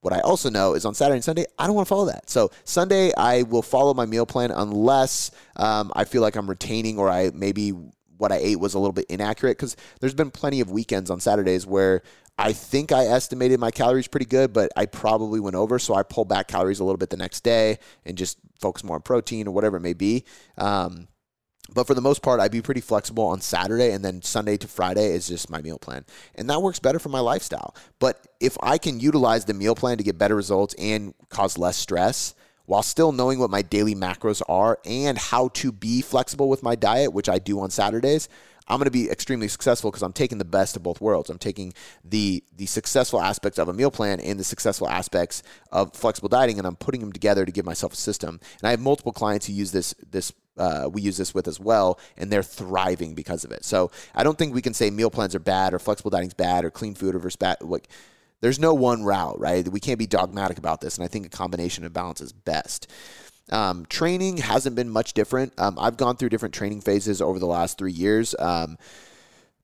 what 0.00 0.14
I 0.14 0.20
also 0.20 0.48
know 0.48 0.72
is 0.72 0.86
on 0.86 0.94
Saturday 0.94 1.16
and 1.16 1.24
Sunday, 1.24 1.44
I 1.58 1.66
don't 1.66 1.76
want 1.76 1.86
to 1.86 1.90
follow 1.90 2.06
that. 2.06 2.30
So 2.30 2.50
Sunday, 2.64 3.12
I 3.18 3.42
will 3.42 3.60
follow 3.60 3.92
my 3.92 4.06
meal 4.06 4.24
plan 4.24 4.50
unless 4.50 5.30
um, 5.56 5.92
I 5.94 6.04
feel 6.04 6.22
like 6.22 6.34
I'm 6.34 6.48
retaining 6.48 6.98
or 6.98 7.10
I 7.10 7.30
maybe 7.34 7.74
what 8.16 8.32
I 8.32 8.36
ate 8.36 8.58
was 8.58 8.72
a 8.72 8.78
little 8.78 8.94
bit 8.94 9.06
inaccurate 9.10 9.58
because 9.58 9.76
there's 10.00 10.14
been 10.14 10.30
plenty 10.30 10.60
of 10.60 10.70
weekends 10.70 11.10
on 11.10 11.20
Saturdays 11.20 11.66
where 11.66 12.02
I 12.38 12.54
think 12.54 12.92
I 12.92 13.04
estimated 13.04 13.60
my 13.60 13.70
calories 13.70 14.08
pretty 14.08 14.26
good, 14.26 14.54
but 14.54 14.72
I 14.74 14.86
probably 14.86 15.38
went 15.38 15.56
over. 15.56 15.78
So 15.78 15.94
I 15.94 16.02
pull 16.02 16.24
back 16.24 16.48
calories 16.48 16.80
a 16.80 16.84
little 16.84 16.96
bit 16.96 17.10
the 17.10 17.16
next 17.18 17.44
day 17.44 17.78
and 18.06 18.16
just 18.16 18.38
focus 18.58 18.84
more 18.84 18.96
on 18.96 19.02
protein 19.02 19.46
or 19.46 19.50
whatever 19.50 19.76
it 19.76 19.80
may 19.80 19.92
be. 19.92 20.24
Um, 20.56 21.08
but 21.74 21.86
for 21.86 21.94
the 21.94 22.00
most 22.00 22.22
part, 22.22 22.40
I'd 22.40 22.52
be 22.52 22.62
pretty 22.62 22.80
flexible 22.80 23.24
on 23.24 23.40
Saturday, 23.40 23.92
and 23.92 24.04
then 24.04 24.22
Sunday 24.22 24.56
to 24.58 24.68
Friday 24.68 25.14
is 25.14 25.28
just 25.28 25.50
my 25.50 25.60
meal 25.60 25.78
plan. 25.78 26.04
And 26.34 26.48
that 26.50 26.62
works 26.62 26.78
better 26.78 26.98
for 26.98 27.08
my 27.08 27.20
lifestyle. 27.20 27.74
But 27.98 28.26
if 28.40 28.56
I 28.62 28.78
can 28.78 29.00
utilize 29.00 29.44
the 29.44 29.54
meal 29.54 29.74
plan 29.74 29.98
to 29.98 30.04
get 30.04 30.18
better 30.18 30.36
results 30.36 30.74
and 30.78 31.14
cause 31.28 31.58
less 31.58 31.76
stress, 31.76 32.34
while 32.66 32.82
still 32.82 33.12
knowing 33.12 33.38
what 33.38 33.50
my 33.50 33.62
daily 33.62 33.94
macros 33.94 34.40
are 34.48 34.78
and 34.84 35.18
how 35.18 35.48
to 35.48 35.72
be 35.72 36.00
flexible 36.00 36.48
with 36.48 36.62
my 36.62 36.74
diet, 36.74 37.12
which 37.12 37.28
I 37.28 37.38
do 37.38 37.60
on 37.60 37.70
Saturdays, 37.70 38.28
I'm 38.68 38.78
going 38.78 38.86
to 38.86 38.90
be 38.90 39.10
extremely 39.10 39.48
successful 39.48 39.90
because 39.90 40.02
I'm 40.02 40.12
taking 40.12 40.38
the 40.38 40.44
best 40.44 40.76
of 40.76 40.82
both 40.82 41.00
worlds. 41.00 41.30
I'm 41.30 41.38
taking 41.38 41.74
the 42.04 42.44
the 42.56 42.66
successful 42.66 43.20
aspects 43.20 43.58
of 43.58 43.68
a 43.68 43.72
meal 43.72 43.90
plan 43.90 44.20
and 44.20 44.38
the 44.38 44.44
successful 44.44 44.88
aspects 44.88 45.42
of 45.72 45.94
flexible 45.94 46.28
dieting, 46.28 46.58
and 46.58 46.66
I'm 46.66 46.76
putting 46.76 47.00
them 47.00 47.12
together 47.12 47.44
to 47.44 47.52
give 47.52 47.66
myself 47.66 47.92
a 47.92 47.96
system. 47.96 48.40
And 48.60 48.68
I 48.68 48.70
have 48.70 48.80
multiple 48.80 49.12
clients 49.12 49.46
who 49.46 49.52
use 49.52 49.72
this 49.72 49.94
this 50.10 50.32
uh, 50.56 50.88
we 50.92 51.02
use 51.02 51.16
this 51.16 51.34
with 51.34 51.48
as 51.48 51.58
well, 51.58 51.98
and 52.16 52.30
they're 52.30 52.42
thriving 52.42 53.14
because 53.14 53.44
of 53.44 53.52
it. 53.52 53.64
So 53.64 53.90
I 54.14 54.22
don't 54.22 54.36
think 54.36 54.54
we 54.54 54.62
can 54.62 54.74
say 54.74 54.90
meal 54.90 55.10
plans 55.10 55.34
are 55.34 55.40
bad 55.40 55.74
or 55.74 55.78
flexible 55.78 56.10
dining 56.10 56.28
is 56.28 56.34
bad 56.34 56.64
or 56.64 56.70
clean 56.70 56.94
food 56.94 57.14
versus 57.14 57.36
bad. 57.36 57.58
Like, 57.60 57.88
there's 58.40 58.58
no 58.58 58.74
one 58.74 59.04
route, 59.04 59.38
right? 59.38 59.66
We 59.66 59.80
can't 59.80 59.98
be 59.98 60.06
dogmatic 60.06 60.58
about 60.58 60.80
this, 60.80 60.96
and 60.96 61.04
I 61.04 61.08
think 61.08 61.26
a 61.26 61.30
combination 61.30 61.84
of 61.84 61.92
balance 61.92 62.20
is 62.20 62.32
best. 62.32 62.90
Um, 63.50 63.86
training 63.86 64.38
hasn't 64.38 64.76
been 64.76 64.90
much 64.90 65.14
different. 65.14 65.52
Um, 65.58 65.78
I've 65.78 65.96
gone 65.96 66.16
through 66.16 66.30
different 66.30 66.54
training 66.54 66.80
phases 66.80 67.20
over 67.20 67.38
the 67.38 67.46
last 67.46 67.78
three 67.78 67.92
years. 67.92 68.34
Um, 68.38 68.78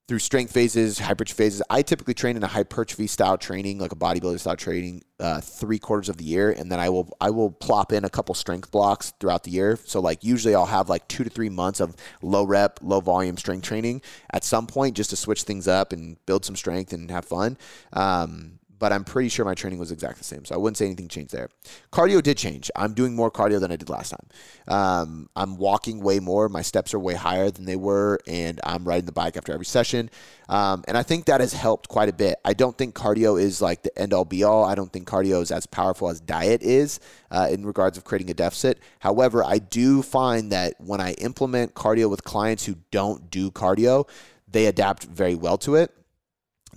through 0.09 0.17
strength 0.17 0.51
phases, 0.51 0.97
hypertrophy 0.97 1.37
phases. 1.37 1.61
I 1.69 1.83
typically 1.83 2.15
train 2.15 2.35
in 2.35 2.41
a 2.41 2.47
hypertrophy 2.47 3.05
style 3.05 3.37
training, 3.37 3.77
like 3.77 3.91
a 3.91 3.95
bodybuilder 3.95 4.39
style 4.39 4.55
training, 4.55 5.03
uh, 5.19 5.39
three 5.39 5.77
quarters 5.77 6.09
of 6.09 6.17
the 6.17 6.23
year, 6.23 6.49
and 6.49 6.71
then 6.71 6.79
I 6.79 6.89
will 6.89 7.15
I 7.21 7.29
will 7.29 7.51
plop 7.51 7.93
in 7.93 8.03
a 8.03 8.09
couple 8.09 8.33
strength 8.33 8.71
blocks 8.71 9.13
throughout 9.19 9.43
the 9.43 9.51
year. 9.51 9.77
So 9.85 9.99
like 9.99 10.23
usually 10.23 10.55
I'll 10.55 10.65
have 10.65 10.89
like 10.89 11.07
two 11.07 11.23
to 11.23 11.29
three 11.29 11.49
months 11.49 11.79
of 11.79 11.95
low 12.23 12.43
rep, 12.43 12.79
low 12.81 13.01
volume 13.01 13.37
strength 13.37 13.65
training 13.65 14.01
at 14.33 14.43
some 14.43 14.65
point 14.65 14.97
just 14.97 15.11
to 15.11 15.15
switch 15.15 15.43
things 15.43 15.67
up 15.67 15.93
and 15.93 16.17
build 16.25 16.43
some 16.43 16.55
strength 16.55 16.91
and 16.91 17.11
have 17.11 17.25
fun. 17.25 17.55
Um, 17.93 18.58
but 18.79 18.93
I'm 18.93 19.03
pretty 19.03 19.29
sure 19.29 19.45
my 19.45 19.53
training 19.53 19.77
was 19.77 19.91
exactly 19.91 20.19
the 20.19 20.23
same. 20.23 20.45
So 20.45 20.55
I 20.55 20.57
wouldn't 20.57 20.77
say 20.77 20.85
anything 20.85 21.09
changed 21.09 21.33
there. 21.33 21.49
Cardio 21.91 22.23
did 22.23 22.37
change. 22.37 22.71
I'm 22.75 22.93
doing 22.93 23.13
more 23.13 23.29
cardio 23.29 23.59
than 23.59 23.71
I 23.71 23.75
did 23.75 23.89
last 23.89 24.11
time. 24.11 24.27
Um, 24.67 25.29
I'm 25.35 25.57
walking 25.57 25.99
way 25.99 26.19
more. 26.19 26.47
My 26.47 26.61
steps 26.61 26.93
are 26.93 26.99
way 26.99 27.13
higher 27.13 27.51
than 27.51 27.65
they 27.65 27.75
were, 27.75 28.19
and 28.25 28.59
I'm 28.63 28.85
riding 28.85 29.05
the 29.05 29.11
bike 29.11 29.35
after 29.35 29.53
every 29.53 29.65
session. 29.65 30.09
Um, 30.47 30.83
and 30.87 30.97
I 30.97 31.03
think 31.03 31.25
that 31.25 31.41
has 31.41 31.53
helped 31.53 31.89
quite 31.89 32.09
a 32.09 32.13
bit. 32.13 32.39
I 32.45 32.53
don't 32.53 32.77
think 32.77 32.95
cardio 32.95 33.39
is 33.39 33.61
like 33.61 33.83
the 33.83 33.99
end 33.99 34.13
all 34.13 34.25
be 34.25 34.43
all. 34.43 34.63
I 34.63 34.75
don't 34.75 34.91
think 34.91 35.07
cardio 35.07 35.41
is 35.41 35.51
as 35.51 35.65
powerful 35.65 36.09
as 36.09 36.21
diet 36.21 36.63
is 36.63 36.99
uh, 37.29 37.49
in 37.51 37.65
regards 37.65 37.97
of 37.97 38.05
creating 38.05 38.31
a 38.31 38.33
deficit. 38.33 38.79
However, 38.99 39.43
I 39.43 39.59
do 39.59 40.01
find 40.01 40.51
that 40.53 40.75
when 40.79 41.01
I 41.01 41.13
implement 41.13 41.73
cardio 41.73 42.09
with 42.09 42.23
clients 42.23 42.65
who 42.65 42.75
don't 42.91 43.29
do 43.29 43.51
cardio, 43.51 44.07
they 44.47 44.65
adapt 44.65 45.03
very 45.03 45.35
well 45.35 45.57
to 45.59 45.75
it 45.75 45.93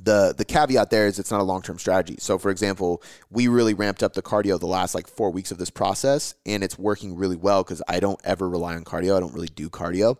the 0.03 0.35
the 0.37 0.45
caveat 0.45 0.91
there 0.91 1.07
is 1.07 1.19
it's 1.19 1.31
not 1.31 1.41
a 1.41 1.45
long 1.45 1.63
term 1.63 1.79
strategy. 1.79 2.17
So, 2.19 2.39
for 2.39 2.51
example, 2.51 3.03
we 3.31 3.49
really 3.49 3.75
ramped 3.75 4.03
up 4.03 4.15
the 4.15 4.23
cardio 4.23 4.59
the 4.59 4.67
last 4.67 4.95
like 4.95 5.07
four 5.07 5.31
weeks 5.31 5.51
of 5.51 5.59
this 5.59 5.71
process, 5.71 6.35
and 6.45 6.65
it's 6.65 6.79
working 6.79 7.17
really 7.17 7.37
well 7.37 7.63
because 7.63 7.83
I 7.89 8.01
don't 8.01 8.21
ever 8.25 8.49
rely 8.49 8.75
on 8.75 8.85
cardio. 8.85 9.17
I 9.17 9.21
don't 9.21 9.35
really 9.35 9.49
do 9.49 9.71
cardio. 9.71 10.19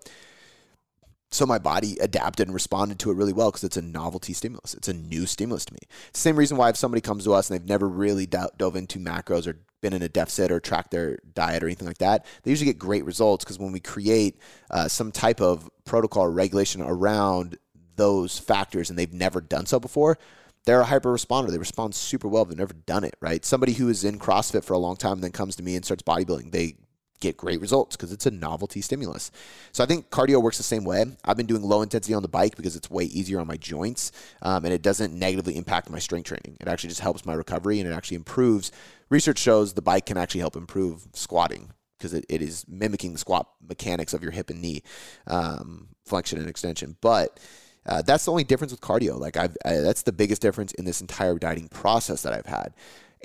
So 1.31 1.47
my 1.47 1.59
body 1.59 1.97
adapted 1.99 2.49
and 2.49 2.55
responded 2.55 2.99
to 3.01 3.11
it 3.11 3.17
really 3.17 3.33
well 3.33 3.51
because 3.51 3.65
it's 3.65 3.79
a 3.79 3.83
novelty 3.83 4.35
stimulus. 4.35 4.75
It's 4.75 4.89
a 4.89 4.93
new 4.93 5.25
stimulus 5.25 5.65
to 5.65 5.73
me. 5.73 5.81
Same 6.13 6.37
reason 6.37 6.59
why 6.59 6.69
if 6.69 6.77
somebody 6.77 7.01
comes 7.01 7.25
to 7.25 7.33
us 7.33 7.49
and 7.49 7.59
they've 7.59 7.67
never 7.67 7.89
really 7.89 8.27
dove 8.27 8.77
into 8.77 8.99
macros 8.99 9.47
or 9.47 9.57
been 9.81 9.95
in 9.95 10.03
a 10.03 10.11
deficit 10.11 10.53
or 10.53 10.61
tracked 10.61 10.91
their 10.91 11.19
diet 11.35 11.63
or 11.63 11.67
anything 11.67 11.89
like 11.89 11.99
that, 11.99 12.27
they 12.43 12.51
usually 12.51 12.67
get 12.67 12.79
great 12.79 13.07
results 13.07 13.45
because 13.45 13.59
when 13.59 13.73
we 13.73 13.81
create 13.81 14.39
uh, 14.71 14.89
some 14.89 15.11
type 15.11 15.41
of 15.41 15.71
protocol 15.87 16.25
or 16.25 16.31
regulation 16.31 16.83
around 16.83 17.57
those 17.97 18.39
factors 18.39 18.91
and 18.91 18.99
they've 18.99 19.13
never 19.13 19.41
done 19.41 19.67
so 19.67 19.81
before, 19.81 20.19
they're 20.65 20.81
a 20.81 20.85
hyper 20.85 21.13
responder. 21.13 21.51
They 21.51 21.59
respond 21.59 21.95
super 21.95 22.29
well. 22.29 22.45
They've 22.45 22.57
never 22.57 22.75
done 22.75 23.05
it, 23.05 23.17
right? 23.21 23.45
Somebody 23.45 23.73
who 23.73 23.89
is 23.89 24.05
in 24.05 24.19
CrossFit 24.19 24.65
for 24.65 24.75
a 24.75 24.79
long 24.79 24.97
time 24.97 25.15
and 25.15 25.25
then 25.25 25.33
comes 25.33 25.57
to 25.57 25.63
me 25.63 25.75
and 25.75 25.85
starts 25.85 26.03
bodybuilding, 26.03 26.53
they 26.53 26.77
get 27.23 27.37
great 27.37 27.61
results 27.61 27.97
because 27.97 28.13
it's 28.13 28.27
a 28.27 28.31
novelty 28.31 28.81
stimulus. 28.81 29.31
So 29.71 29.83
I 29.83 29.87
think 29.87 30.11
cardio 30.11 30.43
works 30.43 30.59
the 30.59 30.65
same 30.65 30.85
way. 30.85 31.05
I've 31.25 31.37
been 31.37 31.47
doing 31.47 31.63
low 31.63 31.81
intensity 31.81 32.15
on 32.15 32.23
the 32.23 32.29
bike 32.29 32.57
because 32.57 32.77
it's 32.77 32.91
way 32.91 33.05
easier 33.05 33.41
on 33.41 33.47
my 33.47 33.57
joints 33.57 34.13
um, 34.43 34.65
and 34.65 34.75
it 34.75 34.83
doesn't 34.83 35.15
negatively 35.15 35.57
impact 35.57 35.89
my 35.89 36.01
strength 36.01 36.27
training. 36.27 36.57
It 36.61 36.69
actually 36.69 36.89
just 36.89 37.01
helps 37.01 37.25
my 37.25 37.35
recovery 37.35 37.81
and 37.81 37.89
it 37.89 37.95
actually 37.95 38.17
improves. 38.17 38.73
Research 39.09 39.39
shows 39.39 39.73
the 39.73 39.83
bike 39.83 40.07
can 40.07 40.19
actually 40.19 40.41
help 40.41 40.57
improve 40.57 41.07
squatting 41.15 41.71
because 41.97 42.13
it, 42.13 42.27
it 42.29 42.43
is 42.43 42.65
mimicking 42.69 43.13
the 43.13 43.19
squat 43.19 43.49
mechanics 43.67 44.13
of 44.13 44.23
your 44.23 44.33
hip 44.33 44.51
and 44.51 44.61
knee 44.61 44.83
um, 45.29 45.89
flexion 46.05 46.41
and 46.41 46.49
extension. 46.49 46.97
But 47.01 47.39
uh, 47.87 48.03
that's 48.03 48.25
the 48.25 48.31
only 48.31 48.45
difference 48.45 48.73
with 48.73 48.81
cardio. 48.81 49.19
Like 49.19 49.37
I've, 49.37 49.57
I, 49.65 49.77
that's 49.77 50.03
the 50.03 50.13
biggest 50.13 50.43
difference 50.43 50.73
in 50.75 50.85
this 50.85 51.01
entire 51.01 51.39
dieting 51.39 51.69
process 51.69 52.23
that 52.23 52.33
I've 52.33 52.47
had. 52.47 52.73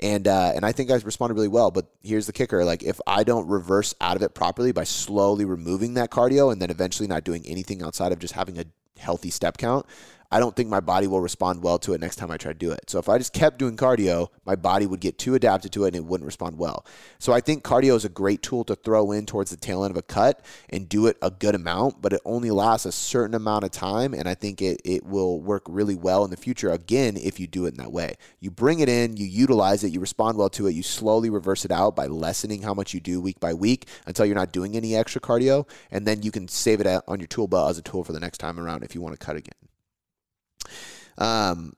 And 0.00 0.28
uh, 0.28 0.52
and 0.54 0.64
I 0.64 0.72
think 0.72 0.90
I 0.90 0.94
responded 0.94 1.34
really 1.34 1.48
well. 1.48 1.70
But 1.70 1.86
here's 2.04 2.26
the 2.26 2.32
kicker: 2.32 2.64
like 2.64 2.84
if 2.84 3.00
I 3.06 3.24
don't 3.24 3.48
reverse 3.48 3.94
out 4.00 4.16
of 4.16 4.22
it 4.22 4.32
properly 4.32 4.70
by 4.70 4.84
slowly 4.84 5.44
removing 5.44 5.94
that 5.94 6.10
cardio 6.10 6.52
and 6.52 6.62
then 6.62 6.70
eventually 6.70 7.08
not 7.08 7.24
doing 7.24 7.44
anything 7.46 7.82
outside 7.82 8.12
of 8.12 8.20
just 8.20 8.34
having 8.34 8.58
a 8.58 8.64
healthy 8.96 9.30
step 9.30 9.58
count, 9.58 9.86
I 10.30 10.40
don't 10.40 10.54
think 10.54 10.68
my 10.68 10.80
body 10.80 11.06
will 11.06 11.22
respond 11.22 11.62
well 11.62 11.78
to 11.78 11.94
it 11.94 12.02
next 12.02 12.16
time 12.16 12.30
I 12.30 12.36
try 12.36 12.52
to 12.52 12.58
do 12.58 12.70
it. 12.70 12.90
So 12.90 12.98
if 12.98 13.08
I 13.08 13.16
just 13.16 13.32
kept 13.32 13.58
doing 13.58 13.78
cardio, 13.78 14.28
my 14.44 14.56
body 14.56 14.84
would 14.84 15.00
get 15.00 15.16
too 15.16 15.34
adapted 15.34 15.72
to 15.72 15.84
it 15.84 15.88
and 15.88 15.96
it 15.96 16.04
wouldn't 16.04 16.26
respond 16.26 16.58
well. 16.58 16.84
So 17.18 17.32
I 17.32 17.40
think 17.40 17.64
cardio 17.64 17.96
is 17.96 18.04
a 18.04 18.10
great 18.10 18.42
tool 18.42 18.62
to 18.64 18.74
throw 18.74 19.10
in 19.12 19.24
towards 19.24 19.50
the 19.50 19.56
tail 19.56 19.84
end 19.84 19.90
of 19.90 19.96
a 19.96 20.02
cut 20.02 20.44
and 20.68 20.86
do 20.86 21.06
it 21.06 21.16
a 21.22 21.30
good 21.30 21.54
amount, 21.54 22.02
but 22.02 22.12
it 22.12 22.20
only 22.26 22.50
lasts 22.50 22.84
a 22.84 22.92
certain 22.92 23.34
amount 23.34 23.64
of 23.64 23.70
time. 23.70 24.12
And 24.12 24.28
I 24.28 24.34
think 24.34 24.60
it, 24.60 24.82
it 24.84 25.06
will 25.06 25.40
work 25.40 25.62
really 25.66 25.96
well 25.96 26.24
in 26.24 26.30
the 26.30 26.36
future, 26.36 26.70
again, 26.70 27.16
if 27.16 27.40
you 27.40 27.46
do 27.46 27.64
it 27.64 27.70
in 27.70 27.78
that 27.78 27.92
way. 27.92 28.16
You 28.38 28.50
bring 28.50 28.80
it 28.80 28.90
in, 28.90 29.16
you 29.16 29.24
utilize 29.24 29.82
it, 29.82 29.92
you 29.92 30.00
respond 30.00 30.36
well 30.36 30.50
to 30.50 30.66
it, 30.66 30.72
you 30.72 30.82
slowly 30.82 31.30
reverse 31.30 31.64
it 31.64 31.70
out 31.70 31.96
by 31.96 32.06
lessening 32.06 32.60
how 32.60 32.74
much 32.74 32.92
you 32.92 33.00
do 33.00 33.18
week 33.18 33.40
by 33.40 33.54
week 33.54 33.86
until 34.06 34.26
you're 34.26 34.34
not 34.34 34.52
doing 34.52 34.76
any 34.76 34.94
extra 34.94 35.22
cardio. 35.22 35.66
And 35.90 36.06
then 36.06 36.22
you 36.22 36.30
can 36.30 36.48
save 36.48 36.82
it 36.82 37.02
on 37.08 37.18
your 37.18 37.28
tool 37.28 37.48
belt 37.48 37.70
as 37.70 37.78
a 37.78 37.82
tool 37.82 38.04
for 38.04 38.12
the 38.12 38.20
next 38.20 38.38
time 38.38 38.60
around 38.60 38.82
if 38.82 38.94
you 38.94 39.00
want 39.00 39.18
to 39.18 39.24
cut 39.24 39.36
again. 39.36 39.67
Um, 41.16 41.74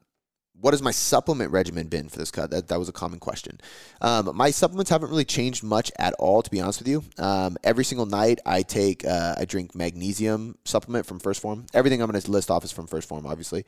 what 0.60 0.74
has 0.74 0.82
my 0.82 0.90
supplement 0.90 1.50
regimen 1.52 1.88
been 1.88 2.08
for 2.08 2.18
this 2.18 2.30
cut? 2.30 2.50
That, 2.50 2.68
that 2.68 2.78
was 2.78 2.88
a 2.88 2.92
common 2.92 3.18
question. 3.18 3.60
Um, 4.00 4.30
my 4.34 4.50
supplements 4.50 4.90
haven't 4.90 5.08
really 5.08 5.24
changed 5.24 5.62
much 5.62 5.90
at 5.98 6.12
all, 6.14 6.42
to 6.42 6.50
be 6.50 6.60
honest 6.60 6.80
with 6.80 6.88
you. 6.88 7.02
Um, 7.18 7.56
every 7.64 7.84
single 7.84 8.06
night, 8.06 8.40
I 8.44 8.62
take, 8.62 9.04
uh, 9.04 9.36
I 9.38 9.46
drink 9.46 9.74
magnesium 9.74 10.58
supplement 10.64 11.06
from 11.06 11.18
1st 11.18 11.40
Phorm. 11.40 11.66
Everything 11.72 12.02
I'm 12.02 12.10
going 12.10 12.20
to 12.20 12.30
list 12.30 12.50
off 12.50 12.64
is 12.64 12.72
from 12.72 12.86
1st 12.86 13.06
Phorm, 13.06 13.26
obviously. 13.26 13.64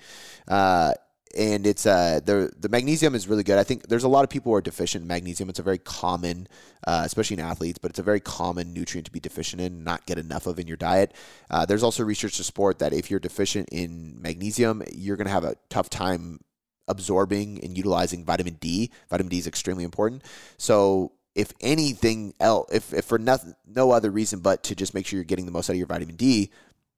Uh, 0.47 0.93
and 1.37 1.67
it's 1.67 1.87
uh 1.87 2.21
the 2.25 2.53
the 2.59 2.69
magnesium 2.69 3.15
is 3.15 3.29
really 3.29 3.43
good. 3.43 3.59
I 3.59 3.65
think 3.65 3.89
there's 3.89 4.05
a 4.05 4.09
lot 4.09 4.25
of 4.25 4.31
people 4.31 4.53
who 4.53 4.57
are 4.57 4.63
deficient 4.63 5.03
in 5.03 5.09
magnesium. 5.09 5.49
It's 5.49 5.59
a 5.59 5.63
very 5.63 5.79
common, 5.79 6.49
uh, 6.87 7.03
especially 7.05 7.35
in 7.35 7.41
athletes, 7.41 7.79
but 7.79 7.91
it's 7.91 7.99
a 7.99 8.03
very 8.03 8.21
common 8.21 8.73
nutrient 8.73 9.07
to 9.07 9.13
be 9.13 9.21
deficient 9.21 9.61
in, 9.61 9.85
not 9.85 10.07
get 10.07 10.19
enough 10.19 10.47
of 10.47 10.59
in 10.59 10.67
your 10.67 10.77
diet. 10.77 11.15
Uh, 11.51 11.67
there's 11.67 11.83
also 11.83 12.03
research 12.03 12.37
to 12.37 12.45
support 12.45 12.79
that 12.79 12.93
if 12.93 13.11
you're 13.11 13.21
deficient 13.21 13.69
in 13.71 14.21
magnesium, 14.21 14.83
you're 14.93 15.17
going 15.17 15.27
to 15.27 15.33
have 15.33 15.45
a 15.45 15.57
tough 15.69 15.89
time 15.91 16.41
absorbing 16.89 17.63
and 17.63 17.77
utilizing 17.77 18.25
vitamin 18.25 18.55
D. 18.55 18.91
Vitamin 19.09 19.31
D 19.31 19.39
is 19.39 19.47
extremely 19.47 19.85
important. 19.85 20.23
So 20.59 21.13
if 21.35 21.53
anything 21.61 22.35
else, 22.41 22.71
if, 22.73 22.93
if 22.93 23.05
for 23.05 23.19
nothing, 23.19 23.55
no 23.67 23.91
other 23.91 24.11
reason 24.11 24.41
but 24.41 24.63
to 24.65 24.75
just 24.75 24.95
make 24.95 25.07
sure 25.07 25.17
you're 25.17 25.25
getting 25.25 25.47
the 25.47 25.53
most 25.53 25.71
out 25.71 25.75
of 25.75 25.79
your 25.79 25.87
vitamin 25.87 26.17
D, 26.17 26.51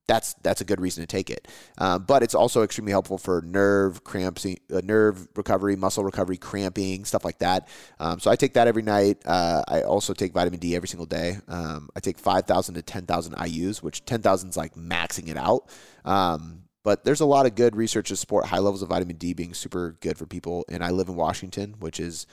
that's 0.06 0.34
that's 0.42 0.60
a 0.60 0.64
good 0.64 0.80
reason 0.80 1.02
to 1.02 1.06
take 1.06 1.30
it. 1.30 1.48
Um, 1.78 2.04
but 2.04 2.22
it's 2.22 2.34
also 2.34 2.62
extremely 2.62 2.92
helpful 2.92 3.18
for 3.18 3.42
nerve 3.42 4.04
cramps, 4.04 4.44
uh, 4.46 4.80
nerve 4.84 5.26
recovery, 5.34 5.76
muscle 5.76 6.04
recovery, 6.04 6.36
cramping, 6.36 7.04
stuff 7.04 7.24
like 7.24 7.38
that. 7.38 7.68
Um, 7.98 8.20
so 8.20 8.30
I 8.30 8.36
take 8.36 8.54
that 8.54 8.68
every 8.68 8.82
night. 8.82 9.18
Uh, 9.24 9.62
I 9.66 9.82
also 9.82 10.12
take 10.12 10.32
vitamin 10.32 10.60
D 10.60 10.76
every 10.76 10.88
single 10.88 11.06
day. 11.06 11.38
Um, 11.48 11.88
I 11.96 12.00
take 12.00 12.18
five 12.18 12.44
thousand 12.44 12.74
to 12.74 12.82
ten 12.82 13.06
thousand 13.06 13.34
IU's, 13.44 13.82
which 13.82 14.04
ten 14.04 14.20
thousand 14.20 14.50
is 14.50 14.56
like 14.56 14.74
maxing 14.74 15.28
it 15.28 15.36
out. 15.36 15.68
Um, 16.04 16.64
but 16.82 17.04
there's 17.04 17.20
a 17.20 17.26
lot 17.26 17.46
of 17.46 17.54
good 17.54 17.74
research 17.74 18.08
to 18.08 18.16
support 18.16 18.44
high 18.44 18.58
levels 18.58 18.82
of 18.82 18.90
vitamin 18.90 19.16
D 19.16 19.32
being 19.32 19.54
super 19.54 19.96
good 20.00 20.18
for 20.18 20.26
people. 20.26 20.66
And 20.68 20.84
I 20.84 20.90
live 20.90 21.08
in 21.08 21.16
Washington, 21.16 21.76
which 21.78 21.98
is 21.98 22.26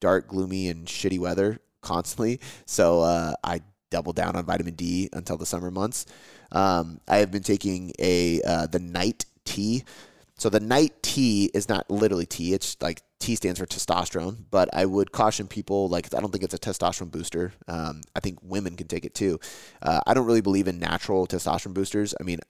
dark, 0.00 0.28
gloomy, 0.28 0.68
and 0.68 0.86
shitty 0.86 1.18
weather 1.18 1.58
constantly. 1.80 2.40
So 2.66 3.00
uh, 3.00 3.34
I 3.42 3.60
double 3.90 4.12
down 4.12 4.36
on 4.36 4.44
vitamin 4.44 4.74
D 4.74 5.08
until 5.12 5.36
the 5.36 5.46
summer 5.46 5.70
months. 5.70 6.06
Um, 6.52 7.00
I 7.08 7.18
have 7.18 7.30
been 7.30 7.42
taking 7.42 7.92
a 7.98 8.40
uh, 8.42 8.66
the 8.66 8.78
night 8.78 9.26
tea. 9.44 9.84
So 10.38 10.50
the 10.50 10.60
night 10.60 11.02
tea 11.02 11.50
is 11.54 11.68
not 11.68 11.90
literally 11.90 12.26
tea; 12.26 12.52
it's 12.52 12.76
like 12.80 13.02
T 13.18 13.34
stands 13.34 13.58
for 13.58 13.66
testosterone, 13.66 14.36
but 14.50 14.68
I 14.74 14.84
would 14.84 15.10
caution 15.10 15.48
people 15.48 15.88
like 15.88 16.14
I 16.14 16.20
don't 16.20 16.30
think 16.30 16.44
it's 16.44 16.52
a 16.52 16.58
testosterone 16.58 17.10
booster. 17.10 17.52
Um, 17.66 18.02
I 18.14 18.20
think 18.20 18.38
women 18.42 18.76
can 18.76 18.88
take 18.88 19.06
it 19.06 19.14
too. 19.14 19.40
Uh, 19.80 20.00
I 20.06 20.12
don't 20.12 20.26
really 20.26 20.42
believe 20.42 20.68
in 20.68 20.78
natural 20.78 21.26
testosterone 21.26 21.72
boosters. 21.72 22.14
I 22.20 22.24
mean, 22.24 22.40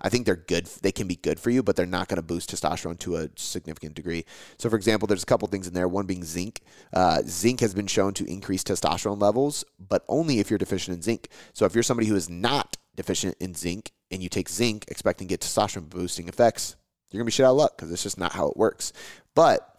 I, 0.00 0.08
think 0.08 0.26
they're 0.26 0.34
good. 0.34 0.66
They 0.66 0.90
can 0.90 1.06
be 1.06 1.14
good 1.14 1.38
for 1.38 1.50
you, 1.50 1.62
but 1.62 1.76
they're 1.76 1.86
not 1.86 2.08
going 2.08 2.16
to 2.16 2.22
boost 2.22 2.50
testosterone 2.50 2.98
to 3.00 3.16
a 3.16 3.28
significant 3.36 3.94
degree. 3.94 4.24
So, 4.58 4.68
for 4.68 4.76
example, 4.76 5.06
there's 5.06 5.22
a 5.22 5.26
couple 5.26 5.46
things 5.46 5.68
in 5.68 5.74
there. 5.74 5.86
One 5.86 6.06
being 6.06 6.24
zinc. 6.24 6.60
Uh, 6.92 7.22
zinc 7.24 7.60
has 7.60 7.72
been 7.72 7.86
shown 7.86 8.12
to 8.14 8.24
increase 8.24 8.64
testosterone 8.64 9.22
levels, 9.22 9.64
but 9.78 10.04
only 10.08 10.40
if 10.40 10.50
you're 10.50 10.58
deficient 10.58 10.96
in 10.96 11.02
zinc. 11.02 11.28
So, 11.52 11.66
if 11.66 11.74
you're 11.74 11.84
somebody 11.84 12.08
who 12.08 12.16
is 12.16 12.28
not 12.28 12.75
deficient 12.96 13.36
in 13.40 13.54
zinc 13.54 13.92
and 14.10 14.22
you 14.22 14.28
take 14.28 14.48
zinc 14.48 14.84
expecting 14.88 15.28
to 15.28 15.32
get 15.32 15.40
testosterone 15.40 15.88
boosting 15.88 16.28
effects, 16.28 16.76
you're 17.10 17.20
gonna 17.20 17.26
be 17.26 17.32
shit 17.32 17.46
out 17.46 17.52
of 17.52 17.56
luck 17.56 17.76
because 17.76 17.92
it's 17.92 18.02
just 18.02 18.18
not 18.18 18.32
how 18.32 18.48
it 18.48 18.56
works. 18.56 18.92
But 19.34 19.75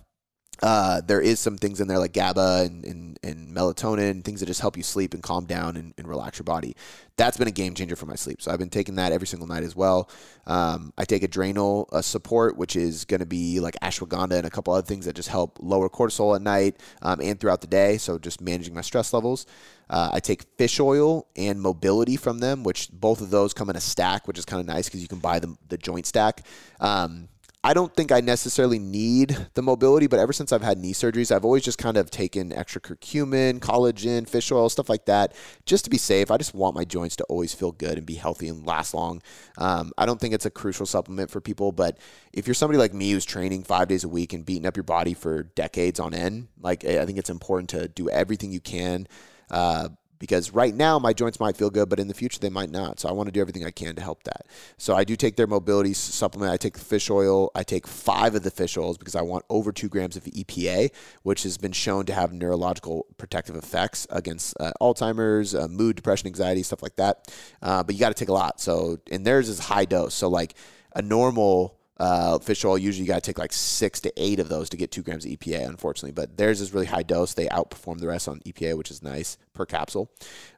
uh, 0.62 1.02
there 1.02 1.22
is 1.22 1.40
some 1.40 1.58
things 1.58 1.80
in 1.80 1.88
there 1.88 2.00
like 2.00 2.14
GABA 2.14 2.64
and, 2.66 2.86
and, 2.86 3.20
and 3.24 3.56
melatonin, 3.56 4.24
things 4.24 4.40
that 4.40 4.48
just 4.48 4.62
help 4.62 4.76
you 4.76 4.84
sleep 4.84 5.14
and 5.14 5.22
calm 5.22 5.46
down 5.46 5.78
and, 5.78 5.94
and, 5.98 6.08
relax 6.08 6.40
your 6.40 6.46
body. 6.46 6.76
That's 7.16 7.38
been 7.38 7.48
a 7.48 7.52
game 7.52 7.76
changer 7.76 7.96
for 7.96 8.06
my 8.06 8.16
sleep. 8.16 8.42
So 8.42 8.52
I've 8.52 8.60
been 8.60 8.70
taking 8.70 8.96
that 8.96 9.12
every 9.12 9.28
single 9.28 9.48
night 9.48 9.64
as 9.64 9.76
well. 9.76 10.10
Um, 10.48 10.94
I 10.98 11.06
take 11.06 11.24
adrenal 11.24 11.90
uh, 11.92 12.02
support, 12.02 12.58
which 12.58 12.76
is 12.76 13.06
going 13.06 13.20
to 13.20 13.26
be 13.26 13.60
like 13.60 13.76
ashwagandha 13.82 14.34
and 14.34 14.48
a 14.48 14.50
couple 14.50 14.74
other 14.74 14.86
things 14.86 15.06
that 15.06 15.16
just 15.16 15.30
help 15.30 15.58
lower 15.62 15.90
cortisol 15.90 16.36
at 16.36 16.42
night 16.42 16.78
um, 17.02 17.20
and 17.22 17.40
throughout 17.40 17.62
the 17.62 17.68
day. 17.68 17.98
So 17.98 18.18
just 18.18 18.42
managing 18.42 18.74
my 18.74 18.82
stress 18.82 19.14
levels. 19.14 19.46
Uh, 19.90 20.12
I 20.14 20.20
take 20.20 20.44
fish 20.58 20.80
oil 20.80 21.28
and 21.36 21.62
mobility 21.62 22.18
from 22.18 22.40
them, 22.40 22.64
which 22.64 22.90
both 22.92 23.22
of 23.22 23.30
those 23.30 23.54
come 23.54 23.70
in 23.70 23.76
a 23.76 23.82
stack, 23.82 24.28
which 24.28 24.38
is 24.38 24.46
kind 24.46 24.60
of 24.60 24.66
nice 24.66 24.86
because 24.86 25.02
you 25.02 25.08
can 25.08 25.20
buy 25.20 25.40
the, 25.40 25.56
the 25.70 25.78
joint 25.78 26.06
stack. 26.06 26.46
Um, 26.80 27.30
I 27.68 27.74
don't 27.74 27.94
think 27.94 28.14
I 28.14 28.22
necessarily 28.22 28.80
need 28.80 29.36
the 29.56 29.62
mobility, 29.62 30.08
but 30.08 30.22
ever 30.22 30.32
since 30.32 30.54
I've 30.54 30.62
had 30.62 30.78
knee 30.78 30.94
surgeries, 30.94 31.36
I've 31.36 31.44
always 31.44 31.64
just 31.64 31.78
kind 31.78 31.98
of 31.98 32.10
taken 32.10 32.54
extra 32.54 32.80
curcumin, 32.80 33.60
collagen, 33.60 34.26
fish 34.26 34.54
oil, 34.54 34.70
stuff 34.70 34.88
like 34.88 35.04
that, 35.08 35.36
just 35.66 35.84
to 35.84 35.90
be 35.90 35.98
safe. 35.98 36.32
I 36.32 36.38
just 36.38 36.54
want 36.54 36.76
my 36.76 36.86
joints 36.86 37.18
to 37.18 37.26
always 37.26 37.54
feel 37.54 37.74
good 37.74 37.98
and 37.98 38.08
be 38.08 38.14
healthy 38.14 38.48
and 38.48 38.66
last 38.66 38.94
long. 38.94 39.22
Um, 39.58 39.92
I 39.98 40.06
don't 40.06 40.18
think 40.18 40.34
it's 40.34 40.46
a 40.46 40.50
crucial 40.50 40.86
supplement 40.86 41.30
for 41.30 41.42
people, 41.42 41.74
but 41.74 41.98
if 42.32 42.48
you're 42.48 42.54
somebody 42.54 42.78
like 42.78 42.94
me 42.94 43.12
who's 43.12 43.26
training 43.26 43.64
five 43.64 43.90
days 43.90 44.06
a 44.06 44.10
week 44.10 44.32
and 44.32 44.46
beating 44.46 44.66
up 44.66 44.78
your 44.78 44.86
body 44.86 45.14
for 45.14 45.44
decades 45.44 46.00
on 46.00 46.14
end, 46.14 46.48
like 46.62 46.86
I 46.86 47.06
think 47.06 47.18
it's 47.18 47.30
important 47.30 47.70
to 47.72 47.90
do 47.90 48.10
everything 48.10 48.54
you 48.54 48.62
can. 48.62 49.10
Uh, 49.52 49.90
because 50.20 50.52
right 50.52 50.74
now 50.74 51.00
my 51.00 51.14
joints 51.14 51.40
might 51.40 51.58
feel 51.58 51.70
good, 51.70 51.90
but 51.90 52.00
in 52.00 52.08
the 52.08 52.14
future 52.14 52.40
they 52.40 52.50
might 52.50 52.70
not. 52.70 53.00
So 53.00 53.10
I 53.10 53.12
want 53.12 53.28
to 53.28 53.32
do 53.32 53.42
everything 53.42 53.66
I 53.66 53.72
can 53.72 53.96
to 53.96 54.02
help 54.02 54.24
that. 54.24 54.48
So 54.78 54.96
I 54.96 55.04
do 55.04 55.16
take 55.16 55.36
their 55.36 55.48
mobility 55.48 55.94
supplement. 55.94 56.52
I 56.52 56.58
take 56.58 56.74
the 56.74 56.80
fish 56.80 57.10
oil. 57.10 57.52
I 57.56 57.64
take 57.64 57.88
five 57.88 58.36
of 58.36 58.44
the 58.44 58.52
fish 58.52 58.78
oils 58.78 58.98
because 58.98 59.16
I 59.16 59.22
want 59.22 59.46
over 59.50 59.72
two 59.72 59.90
grams 59.90 60.16
of 60.16 60.24
EPA, 60.24 60.92
which 61.24 61.44
has 61.44 61.58
been 61.58 61.72
shown 61.72 62.06
to 62.06 62.14
have 62.14 62.34
neurological 62.34 63.06
protective 63.18 63.56
effects 63.56 64.08
against 64.10 64.56
uh, 64.60 64.72
Alzheimer's, 64.82 65.56
uh, 65.56 65.68
mood, 65.68 65.96
depression, 65.96 66.28
anxiety, 66.28 66.64
stuff 66.64 66.82
like 66.82 66.96
that. 66.96 67.34
Uh, 67.62 67.84
but 67.84 67.96
you 67.96 68.00
got 68.00 68.10
to 68.10 68.16
take 68.16 68.30
a 68.30 68.34
lot. 68.34 68.60
So 68.60 69.00
and 69.12 69.26
theirs 69.26 69.50
is 69.50 69.60
high 69.60 69.86
dose. 69.86 70.14
So 70.14 70.28
like 70.30 70.56
a 70.96 71.02
normal 71.02 71.78
uh, 72.00 72.40
fish 72.40 72.64
oil, 72.64 72.78
usually 72.78 73.06
you 73.06 73.08
got 73.08 73.24
to 73.24 73.30
take 73.30 73.40
like 73.40 73.54
six 73.54 74.00
to 74.02 74.14
eight 74.18 74.40
of 74.40 74.50
those 74.50 74.70
to 74.70 74.78
get 74.78 74.92
two 74.92 75.02
grams 75.02 75.26
of 75.26 75.32
EPA, 75.32 75.68
unfortunately. 75.68 76.12
But 76.12 76.38
theirs 76.38 76.62
is 76.62 76.74
really 76.74 76.86
high 76.86 77.04
dose. 77.04 77.34
They 77.34 77.48
outperform 77.48 78.00
the 78.00 78.08
rest 78.08 78.28
on 78.28 78.40
EPA, 78.42 78.78
which 78.78 78.92
is 78.92 79.02
nice 79.02 79.38
per 79.54 79.66
capsule. 79.66 80.12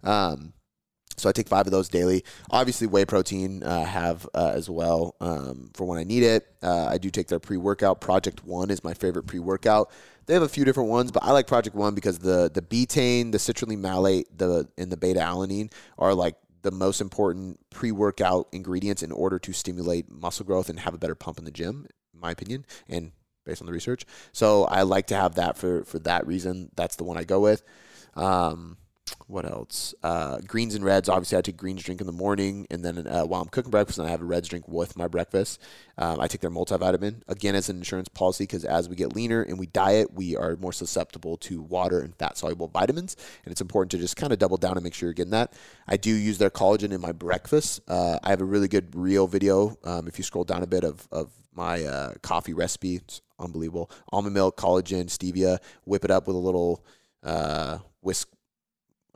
Um, 0.03 0.53
so 1.19 1.27
I 1.27 1.31
take 1.31 1.49
five 1.49 1.67
of 1.67 1.71
those 1.71 1.89
daily. 1.89 2.23
Obviously, 2.49 2.87
whey 2.87 3.05
protein 3.05 3.61
uh, 3.63 3.83
have 3.83 4.27
uh, 4.33 4.51
as 4.55 4.69
well 4.69 5.15
um, 5.19 5.69
for 5.73 5.85
when 5.85 5.99
I 5.99 6.03
need 6.03 6.23
it. 6.23 6.47
Uh, 6.63 6.85
I 6.85 6.97
do 6.97 7.09
take 7.09 7.27
their 7.27 7.39
pre 7.39 7.57
workout. 7.57 8.01
Project 8.01 8.45
One 8.45 8.71
is 8.71 8.83
my 8.83 8.93
favorite 8.93 9.23
pre 9.23 9.39
workout. 9.39 9.91
They 10.25 10.33
have 10.33 10.43
a 10.43 10.49
few 10.49 10.63
different 10.63 10.89
ones, 10.89 11.11
but 11.11 11.23
I 11.23 11.31
like 11.31 11.47
Project 11.47 11.75
One 11.75 11.93
because 11.93 12.19
the 12.19 12.49
the 12.53 12.61
betaine, 12.61 13.31
the 13.31 13.37
citrulline 13.37 13.79
malate, 13.79 14.25
the 14.35 14.67
and 14.77 14.91
the 14.91 14.97
beta 14.97 15.19
alanine 15.19 15.71
are 15.97 16.13
like 16.13 16.35
the 16.61 16.71
most 16.71 17.01
important 17.01 17.59
pre 17.69 17.91
workout 17.91 18.47
ingredients 18.51 19.03
in 19.03 19.11
order 19.11 19.39
to 19.39 19.53
stimulate 19.53 20.11
muscle 20.11 20.45
growth 20.45 20.69
and 20.69 20.79
have 20.79 20.93
a 20.93 20.97
better 20.97 21.15
pump 21.15 21.37
in 21.37 21.45
the 21.45 21.51
gym, 21.51 21.87
in 22.13 22.19
my 22.19 22.31
opinion, 22.31 22.65
and 22.87 23.11
based 23.45 23.61
on 23.61 23.65
the 23.65 23.73
research. 23.73 24.05
So 24.31 24.65
I 24.65 24.83
like 24.83 25.07
to 25.07 25.15
have 25.15 25.35
that 25.35 25.57
for, 25.57 25.83
for 25.83 25.99
that 25.99 26.27
reason. 26.27 26.69
That's 26.75 26.95
the 26.95 27.03
one 27.03 27.17
I 27.17 27.23
go 27.23 27.39
with. 27.39 27.63
Um, 28.15 28.77
what 29.27 29.45
else? 29.45 29.93
Uh, 30.03 30.39
greens 30.45 30.75
and 30.75 30.83
reds. 30.83 31.09
Obviously, 31.09 31.37
I 31.37 31.41
take 31.41 31.57
greens 31.57 31.83
drink 31.83 32.01
in 32.01 32.07
the 32.07 32.13
morning, 32.13 32.67
and 32.69 32.83
then 32.83 33.07
uh, 33.07 33.23
while 33.23 33.41
I'm 33.41 33.47
cooking 33.47 33.71
breakfast, 33.71 33.99
and 33.99 34.07
I 34.07 34.11
have 34.11 34.21
a 34.21 34.25
reds 34.25 34.47
drink 34.47 34.67
with 34.67 34.97
my 34.97 35.07
breakfast. 35.07 35.61
Um, 35.97 36.19
I 36.19 36.27
take 36.27 36.41
their 36.41 36.49
multivitamin 36.49 37.21
again 37.27 37.55
as 37.55 37.69
an 37.69 37.77
insurance 37.77 38.09
policy 38.09 38.43
because 38.43 38.65
as 38.65 38.89
we 38.89 38.95
get 38.95 39.15
leaner 39.15 39.41
and 39.41 39.59
we 39.59 39.67
diet, 39.67 40.13
we 40.13 40.35
are 40.35 40.55
more 40.57 40.73
susceptible 40.73 41.37
to 41.37 41.61
water 41.61 41.99
and 41.99 42.15
fat 42.15 42.37
soluble 42.37 42.67
vitamins, 42.67 43.15
and 43.45 43.51
it's 43.51 43.61
important 43.61 43.91
to 43.91 43.97
just 43.97 44.15
kind 44.15 44.33
of 44.33 44.39
double 44.39 44.57
down 44.57 44.73
and 44.73 44.83
make 44.83 44.93
sure 44.93 45.07
you're 45.07 45.13
getting 45.13 45.31
that. 45.31 45.53
I 45.87 45.97
do 45.97 46.11
use 46.11 46.37
their 46.37 46.49
collagen 46.49 46.91
in 46.91 47.01
my 47.01 47.11
breakfast. 47.11 47.81
Uh, 47.87 48.19
I 48.23 48.29
have 48.29 48.41
a 48.41 48.45
really 48.45 48.67
good 48.67 48.95
reel 48.95 49.27
video. 49.27 49.77
Um, 49.83 50.07
if 50.07 50.17
you 50.17 50.23
scroll 50.23 50.43
down 50.43 50.63
a 50.63 50.67
bit 50.67 50.83
of 50.83 51.07
of 51.11 51.31
my 51.53 51.83
uh, 51.83 52.13
coffee 52.21 52.53
recipe, 52.53 52.95
it's 52.95 53.21
unbelievable. 53.39 53.91
Almond 54.11 54.33
milk, 54.33 54.57
collagen, 54.57 55.05
stevia. 55.05 55.59
Whip 55.85 56.05
it 56.05 56.11
up 56.11 56.27
with 56.27 56.35
a 56.35 56.39
little 56.39 56.83
uh, 57.23 57.79
whisk 58.01 58.29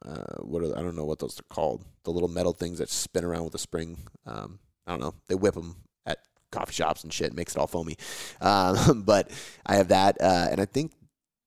uh, 0.05 0.41
what 0.41 0.63
are, 0.63 0.77
I 0.77 0.81
don't 0.81 0.95
know 0.95 1.05
what 1.05 1.19
those 1.19 1.39
are 1.39 1.53
called. 1.53 1.83
The 2.03 2.11
little 2.11 2.29
metal 2.29 2.53
things 2.53 2.79
that 2.79 2.89
spin 2.89 3.23
around 3.23 3.45
with 3.45 3.55
a 3.55 3.59
spring. 3.59 3.97
Um, 4.25 4.59
I 4.85 4.91
don't 4.91 4.99
know. 4.99 5.13
They 5.27 5.35
whip 5.35 5.53
them 5.53 5.77
at 6.05 6.19
coffee 6.51 6.73
shops 6.73 7.03
and 7.03 7.13
shit. 7.13 7.33
Makes 7.33 7.55
it 7.55 7.59
all 7.59 7.67
foamy. 7.67 7.97
Um, 8.41 9.03
but 9.05 9.31
I 9.65 9.75
have 9.75 9.89
that, 9.89 10.19
uh, 10.19 10.47
and 10.51 10.59
I 10.59 10.65
think 10.65 10.91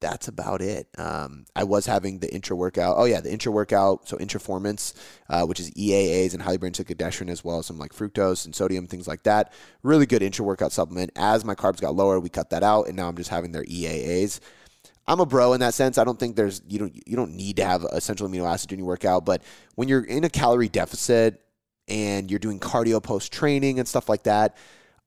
that's 0.00 0.28
about 0.28 0.60
it. 0.60 0.88
Um, 0.98 1.46
I 1.54 1.64
was 1.64 1.86
having 1.86 2.18
the 2.18 2.32
intra 2.32 2.54
workout. 2.54 2.96
Oh 2.98 3.04
yeah, 3.04 3.20
the 3.20 3.32
intra 3.32 3.50
workout. 3.50 4.08
So 4.08 4.16
Intraformance, 4.18 4.94
uh, 5.28 5.44
which 5.44 5.60
is 5.60 5.70
EAAs 5.72 6.34
and 6.34 6.42
cyclodextrin 6.42 7.30
as 7.30 7.42
well 7.42 7.58
as 7.58 7.66
some 7.66 7.78
like 7.78 7.92
fructose 7.92 8.44
and 8.44 8.54
sodium 8.54 8.86
things 8.86 9.08
like 9.08 9.22
that. 9.22 9.52
Really 9.82 10.06
good 10.06 10.22
intra 10.22 10.44
workout 10.44 10.72
supplement. 10.72 11.12
As 11.16 11.44
my 11.44 11.54
carbs 11.54 11.80
got 11.80 11.94
lower, 11.94 12.20
we 12.20 12.28
cut 12.28 12.50
that 12.50 12.62
out, 12.62 12.88
and 12.88 12.96
now 12.96 13.08
I'm 13.08 13.16
just 13.16 13.30
having 13.30 13.52
their 13.52 13.64
EAAs. 13.64 14.40
I'm 15.08 15.20
a 15.20 15.26
bro 15.26 15.52
in 15.52 15.60
that 15.60 15.74
sense. 15.74 15.98
I 15.98 16.04
don't 16.04 16.18
think 16.18 16.36
there's 16.36 16.62
you 16.68 16.78
don't 16.78 17.08
you 17.08 17.16
don't 17.16 17.34
need 17.34 17.56
to 17.56 17.64
have 17.64 17.84
essential 17.84 18.28
amino 18.28 18.50
acid 18.50 18.72
in 18.72 18.78
your 18.78 18.88
workout, 18.88 19.24
but 19.24 19.42
when 19.74 19.88
you're 19.88 20.04
in 20.04 20.24
a 20.24 20.30
calorie 20.30 20.68
deficit 20.68 21.42
and 21.88 22.30
you're 22.30 22.40
doing 22.40 22.58
cardio 22.58 23.02
post 23.02 23.32
training 23.32 23.78
and 23.78 23.86
stuff 23.86 24.08
like 24.08 24.24
that, 24.24 24.56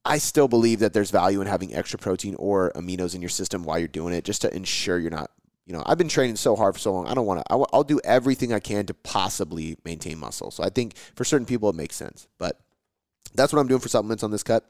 I 0.05 0.17
still 0.17 0.47
believe 0.47 0.79
that 0.79 0.93
there's 0.93 1.11
value 1.11 1.41
in 1.41 1.47
having 1.47 1.75
extra 1.75 1.99
protein 1.99 2.35
or 2.35 2.71
aminos 2.75 3.13
in 3.15 3.21
your 3.21 3.29
system 3.29 3.63
while 3.63 3.77
you're 3.77 3.87
doing 3.87 4.13
it, 4.13 4.23
just 4.23 4.41
to 4.43 4.55
ensure 4.55 4.97
you're 4.97 5.11
not. 5.11 5.31
You 5.65 5.73
know, 5.73 5.83
I've 5.85 5.99
been 5.99 6.09
training 6.09 6.37
so 6.37 6.55
hard 6.55 6.73
for 6.73 6.79
so 6.79 6.91
long. 6.91 7.07
I 7.07 7.13
don't 7.13 7.27
want 7.27 7.45
to. 7.45 7.65
I'll 7.73 7.83
do 7.83 7.99
everything 8.03 8.53
I 8.53 8.59
can 8.59 8.87
to 8.87 8.93
possibly 8.95 9.77
maintain 9.85 10.17
muscle. 10.17 10.49
So 10.49 10.63
I 10.63 10.69
think 10.69 10.95
for 11.15 11.23
certain 11.23 11.45
people 11.45 11.69
it 11.69 11.75
makes 11.75 11.95
sense, 11.95 12.27
but 12.39 12.59
that's 13.35 13.53
what 13.53 13.59
I'm 13.59 13.67
doing 13.67 13.79
for 13.79 13.89
supplements 13.89 14.23
on 14.23 14.31
this 14.31 14.41
cut. 14.41 14.65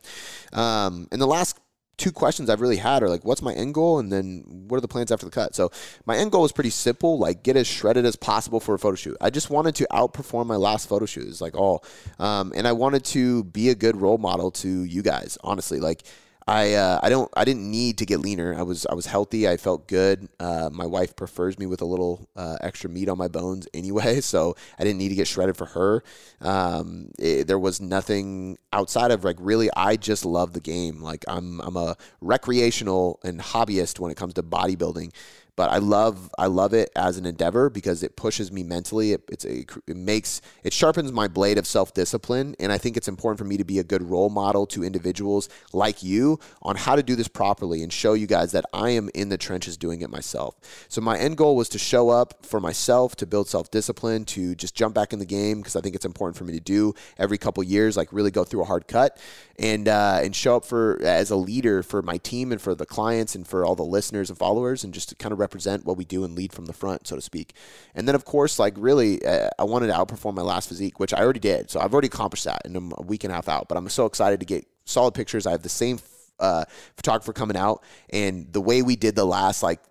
Um, 0.51 1.07
and 1.11 1.21
the 1.21 1.27
last 1.27 1.57
two 1.99 2.11
questions 2.11 2.49
I've 2.49 2.61
really 2.61 2.77
had 2.77 3.03
are 3.03 3.09
like, 3.09 3.23
what's 3.23 3.41
my 3.41 3.53
end 3.53 3.73
goal? 3.73 3.99
And 3.99 4.11
then 4.11 4.43
what 4.67 4.77
are 4.77 4.81
the 4.81 4.87
plans 4.87 5.11
after 5.11 5.25
the 5.25 5.31
cut? 5.31 5.53
So 5.53 5.71
my 6.05 6.17
end 6.17 6.31
goal 6.31 6.45
is 6.45 6.51
pretty 6.51 6.71
simple, 6.71 7.19
like 7.19 7.43
get 7.43 7.55
as 7.55 7.67
shredded 7.67 8.05
as 8.05 8.15
possible 8.15 8.59
for 8.59 8.73
a 8.73 8.79
photo 8.79 8.95
shoot. 8.95 9.17
I 9.21 9.29
just 9.29 9.49
wanted 9.49 9.75
to 9.75 9.87
outperform 9.91 10.47
my 10.47 10.55
last 10.55 10.89
photo 10.89 11.05
shoot. 11.05 11.27
It's 11.27 11.41
like 11.41 11.55
all, 11.55 11.83
um, 12.17 12.53
and 12.55 12.67
I 12.67 12.71
wanted 12.71 13.03
to 13.05 13.43
be 13.43 13.69
a 13.69 13.75
good 13.75 13.95
role 13.97 14.17
model 14.17 14.49
to 14.51 14.83
you 14.83 15.01
guys, 15.03 15.37
honestly. 15.43 15.79
Like, 15.79 16.03
I 16.49 16.73
uh, 16.73 16.99
I 17.03 17.09
don't 17.09 17.31
I 17.37 17.45
didn't 17.45 17.69
need 17.69 17.99
to 17.99 18.07
get 18.07 18.21
leaner. 18.21 18.55
I 18.57 18.63
was 18.63 18.87
I 18.87 18.95
was 18.95 19.05
healthy. 19.05 19.47
I 19.47 19.55
felt 19.55 19.87
good. 19.87 20.27
Uh, 20.39 20.71
my 20.73 20.87
wife 20.87 21.15
prefers 21.15 21.59
me 21.59 21.67
with 21.67 21.79
a 21.79 21.85
little 21.85 22.27
uh, 22.35 22.57
extra 22.61 22.89
meat 22.89 23.07
on 23.07 23.19
my 23.19 23.27
bones 23.27 23.67
anyway, 23.75 24.19
so 24.19 24.55
I 24.79 24.83
didn't 24.83 24.97
need 24.97 25.09
to 25.09 25.15
get 25.15 25.27
shredded 25.27 25.57
for 25.57 25.67
her. 25.67 26.03
Um, 26.41 27.11
it, 27.19 27.45
there 27.45 27.59
was 27.59 27.79
nothing 27.79 28.57
outside 28.73 29.11
of 29.11 29.23
like 29.23 29.35
really. 29.39 29.69
I 29.77 29.95
just 29.95 30.25
love 30.25 30.53
the 30.53 30.59
game. 30.59 31.03
Like 31.03 31.23
I'm 31.27 31.61
I'm 31.61 31.77
a 31.77 31.95
recreational 32.19 33.19
and 33.23 33.39
hobbyist 33.39 33.99
when 33.99 34.11
it 34.11 34.17
comes 34.17 34.33
to 34.33 34.41
bodybuilding 34.41 35.13
but 35.59 35.69
I 35.71 35.79
love 35.79 36.31
I 36.37 36.45
love 36.45 36.73
it 36.73 36.89
as 36.95 37.17
an 37.17 37.25
endeavor 37.25 37.69
because 37.69 38.01
it 38.01 38.15
pushes 38.15 38.49
me 38.49 38.63
mentally. 38.63 39.11
It, 39.11 39.23
it's 39.27 39.43
a, 39.43 39.65
it 39.87 39.97
makes 39.97 40.41
it 40.63 40.71
sharpens 40.71 41.11
my 41.11 41.27
blade 41.27 41.57
of 41.57 41.67
self 41.67 41.93
discipline, 41.93 42.55
and 42.61 42.71
I 42.71 42.77
think 42.77 42.95
it's 42.95 43.09
important 43.09 43.39
for 43.39 43.43
me 43.43 43.57
to 43.57 43.65
be 43.65 43.77
a 43.77 43.83
good 43.83 44.01
role 44.01 44.29
model 44.29 44.65
to 44.67 44.85
individuals 44.85 45.49
like 45.73 46.01
you 46.01 46.39
on 46.61 46.77
how 46.77 46.95
to 46.95 47.03
do 47.03 47.13
this 47.13 47.27
properly 47.27 47.83
and 47.83 47.91
show 47.91 48.13
you 48.13 48.25
guys 48.25 48.53
that 48.53 48.63
I 48.71 48.91
am 48.91 49.09
in 49.13 49.27
the 49.27 49.37
trenches 49.37 49.75
doing 49.75 50.01
it 50.01 50.09
myself. 50.09 50.55
So 50.87 51.01
my 51.01 51.17
end 51.17 51.35
goal 51.35 51.57
was 51.57 51.67
to 51.69 51.77
show 51.77 52.07
up 52.07 52.45
for 52.45 52.61
myself, 52.61 53.17
to 53.17 53.27
build 53.27 53.49
self 53.49 53.69
discipline, 53.69 54.23
to 54.27 54.55
just 54.55 54.75
jump 54.75 54.95
back 54.95 55.11
in 55.11 55.19
the 55.19 55.25
game 55.25 55.57
because 55.57 55.75
I 55.75 55.81
think 55.81 55.93
it's 55.93 56.05
important 56.05 56.37
for 56.37 56.45
me 56.45 56.53
to 56.53 56.61
do 56.61 56.93
every 57.17 57.37
couple 57.37 57.61
years, 57.63 57.97
like 57.97 58.13
really 58.13 58.31
go 58.31 58.45
through 58.45 58.61
a 58.61 58.65
hard 58.65 58.87
cut 58.87 59.19
and 59.59 59.89
uh, 59.89 60.21
and 60.23 60.33
show 60.33 60.55
up 60.55 60.63
for 60.63 61.01
as 61.03 61.31
a 61.31 61.35
leader 61.35 61.83
for 61.83 62.01
my 62.01 62.15
team 62.15 62.53
and 62.53 62.61
for 62.61 62.73
the 62.73 62.85
clients 62.85 63.35
and 63.35 63.45
for 63.45 63.65
all 63.65 63.75
the 63.75 63.83
listeners 63.83 64.29
and 64.29 64.39
followers, 64.39 64.85
and 64.85 64.93
just 64.93 65.09
to 65.09 65.15
kind 65.15 65.33
of 65.33 65.39
represent 65.49 65.85
what 65.85 65.97
we 65.97 66.05
do 66.05 66.23
and 66.23 66.35
lead 66.35 66.53
from 66.53 66.65
the 66.65 66.73
front, 66.73 67.07
so 67.07 67.15
to 67.15 67.21
speak. 67.21 67.53
And 67.95 68.07
then, 68.07 68.15
of 68.15 68.23
course, 68.23 68.59
like 68.59 68.75
really, 68.77 69.25
uh, 69.25 69.49
I 69.57 69.63
wanted 69.63 69.87
to 69.87 69.93
outperform 69.93 70.35
my 70.35 70.43
last 70.43 70.69
physique, 70.69 70.99
which 70.99 71.13
I 71.13 71.21
already 71.21 71.39
did. 71.39 71.71
So 71.71 71.79
I've 71.79 71.93
already 71.93 72.07
accomplished 72.07 72.45
that 72.45 72.61
in 72.65 72.75
a 72.75 73.01
week 73.01 73.23
and 73.23 73.31
a 73.31 73.35
half 73.35 73.49
out. 73.49 73.67
But 73.67 73.77
I'm 73.77 73.89
so 73.89 74.05
excited 74.05 74.39
to 74.41 74.45
get 74.45 74.67
solid 74.85 75.13
pictures. 75.13 75.47
I 75.47 75.51
have 75.51 75.63
the 75.63 75.69
same 75.69 75.99
uh, 76.39 76.65
photographer 76.95 77.33
coming 77.33 77.57
out, 77.57 77.83
and 78.11 78.51
the 78.53 78.61
way 78.61 78.81
we 78.81 78.95
did 78.95 79.15
the 79.15 79.25
last 79.25 79.63
like 79.63 79.81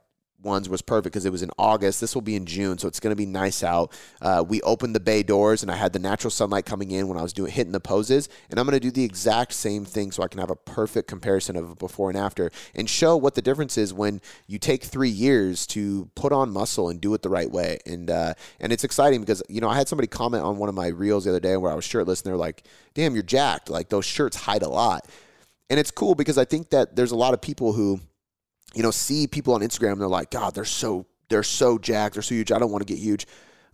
ones 0.42 0.68
was 0.68 0.82
perfect 0.82 1.12
because 1.12 1.24
it 1.24 1.32
was 1.32 1.42
in 1.42 1.50
August. 1.58 2.00
This 2.00 2.14
will 2.14 2.22
be 2.22 2.36
in 2.36 2.46
June, 2.46 2.78
so 2.78 2.88
it's 2.88 3.00
going 3.00 3.12
to 3.12 3.16
be 3.16 3.26
nice 3.26 3.64
out. 3.64 3.92
Uh, 4.20 4.44
we 4.46 4.60
opened 4.62 4.94
the 4.94 5.00
bay 5.00 5.22
doors, 5.22 5.62
and 5.62 5.70
I 5.70 5.76
had 5.76 5.92
the 5.92 5.98
natural 5.98 6.30
sunlight 6.30 6.66
coming 6.66 6.90
in 6.90 7.08
when 7.08 7.18
I 7.18 7.22
was 7.22 7.32
doing 7.32 7.50
hitting 7.50 7.72
the 7.72 7.80
poses, 7.80 8.28
and 8.50 8.58
I'm 8.58 8.66
going 8.66 8.74
to 8.74 8.80
do 8.80 8.90
the 8.90 9.04
exact 9.04 9.52
same 9.52 9.84
thing 9.84 10.12
so 10.12 10.22
I 10.22 10.28
can 10.28 10.40
have 10.40 10.50
a 10.50 10.56
perfect 10.56 11.08
comparison 11.08 11.56
of 11.56 11.78
before 11.78 12.10
and 12.10 12.18
after, 12.18 12.50
and 12.74 12.88
show 12.88 13.16
what 13.16 13.34
the 13.34 13.42
difference 13.42 13.76
is 13.76 13.92
when 13.92 14.20
you 14.46 14.58
take 14.58 14.84
three 14.84 15.08
years 15.08 15.66
to 15.68 16.10
put 16.14 16.32
on 16.32 16.50
muscle 16.50 16.88
and 16.88 17.00
do 17.00 17.14
it 17.14 17.22
the 17.22 17.28
right 17.28 17.50
way. 17.50 17.78
And 17.86 18.10
uh, 18.10 18.34
and 18.60 18.72
it's 18.72 18.84
exciting 18.84 19.20
because 19.20 19.42
you 19.48 19.60
know 19.60 19.68
I 19.68 19.76
had 19.76 19.88
somebody 19.88 20.08
comment 20.08 20.44
on 20.44 20.58
one 20.58 20.68
of 20.68 20.74
my 20.74 20.88
reels 20.88 21.24
the 21.24 21.30
other 21.30 21.40
day 21.40 21.56
where 21.56 21.72
I 21.72 21.74
was 21.74 21.84
shirtless, 21.84 22.20
and 22.20 22.30
they're 22.30 22.36
like, 22.36 22.64
"Damn, 22.94 23.14
you're 23.14 23.22
jacked! 23.22 23.70
Like 23.70 23.88
those 23.88 24.04
shirts 24.04 24.36
hide 24.36 24.62
a 24.62 24.68
lot." 24.68 25.08
And 25.70 25.78
it's 25.78 25.90
cool 25.90 26.14
because 26.14 26.38
I 26.38 26.44
think 26.44 26.70
that 26.70 26.96
there's 26.96 27.10
a 27.10 27.16
lot 27.16 27.34
of 27.34 27.42
people 27.42 27.74
who 27.74 28.00
you 28.74 28.82
know, 28.82 28.90
see 28.90 29.26
people 29.26 29.54
on 29.54 29.60
Instagram 29.60 29.98
they're 29.98 30.08
like, 30.08 30.30
God, 30.30 30.54
they're 30.54 30.64
so 30.64 31.06
they're 31.28 31.42
so 31.42 31.78
jacked, 31.78 32.14
they're 32.14 32.22
so 32.22 32.34
huge. 32.34 32.52
I 32.52 32.58
don't 32.58 32.70
want 32.70 32.86
to 32.86 32.92
get 32.92 33.00
huge. 33.00 33.26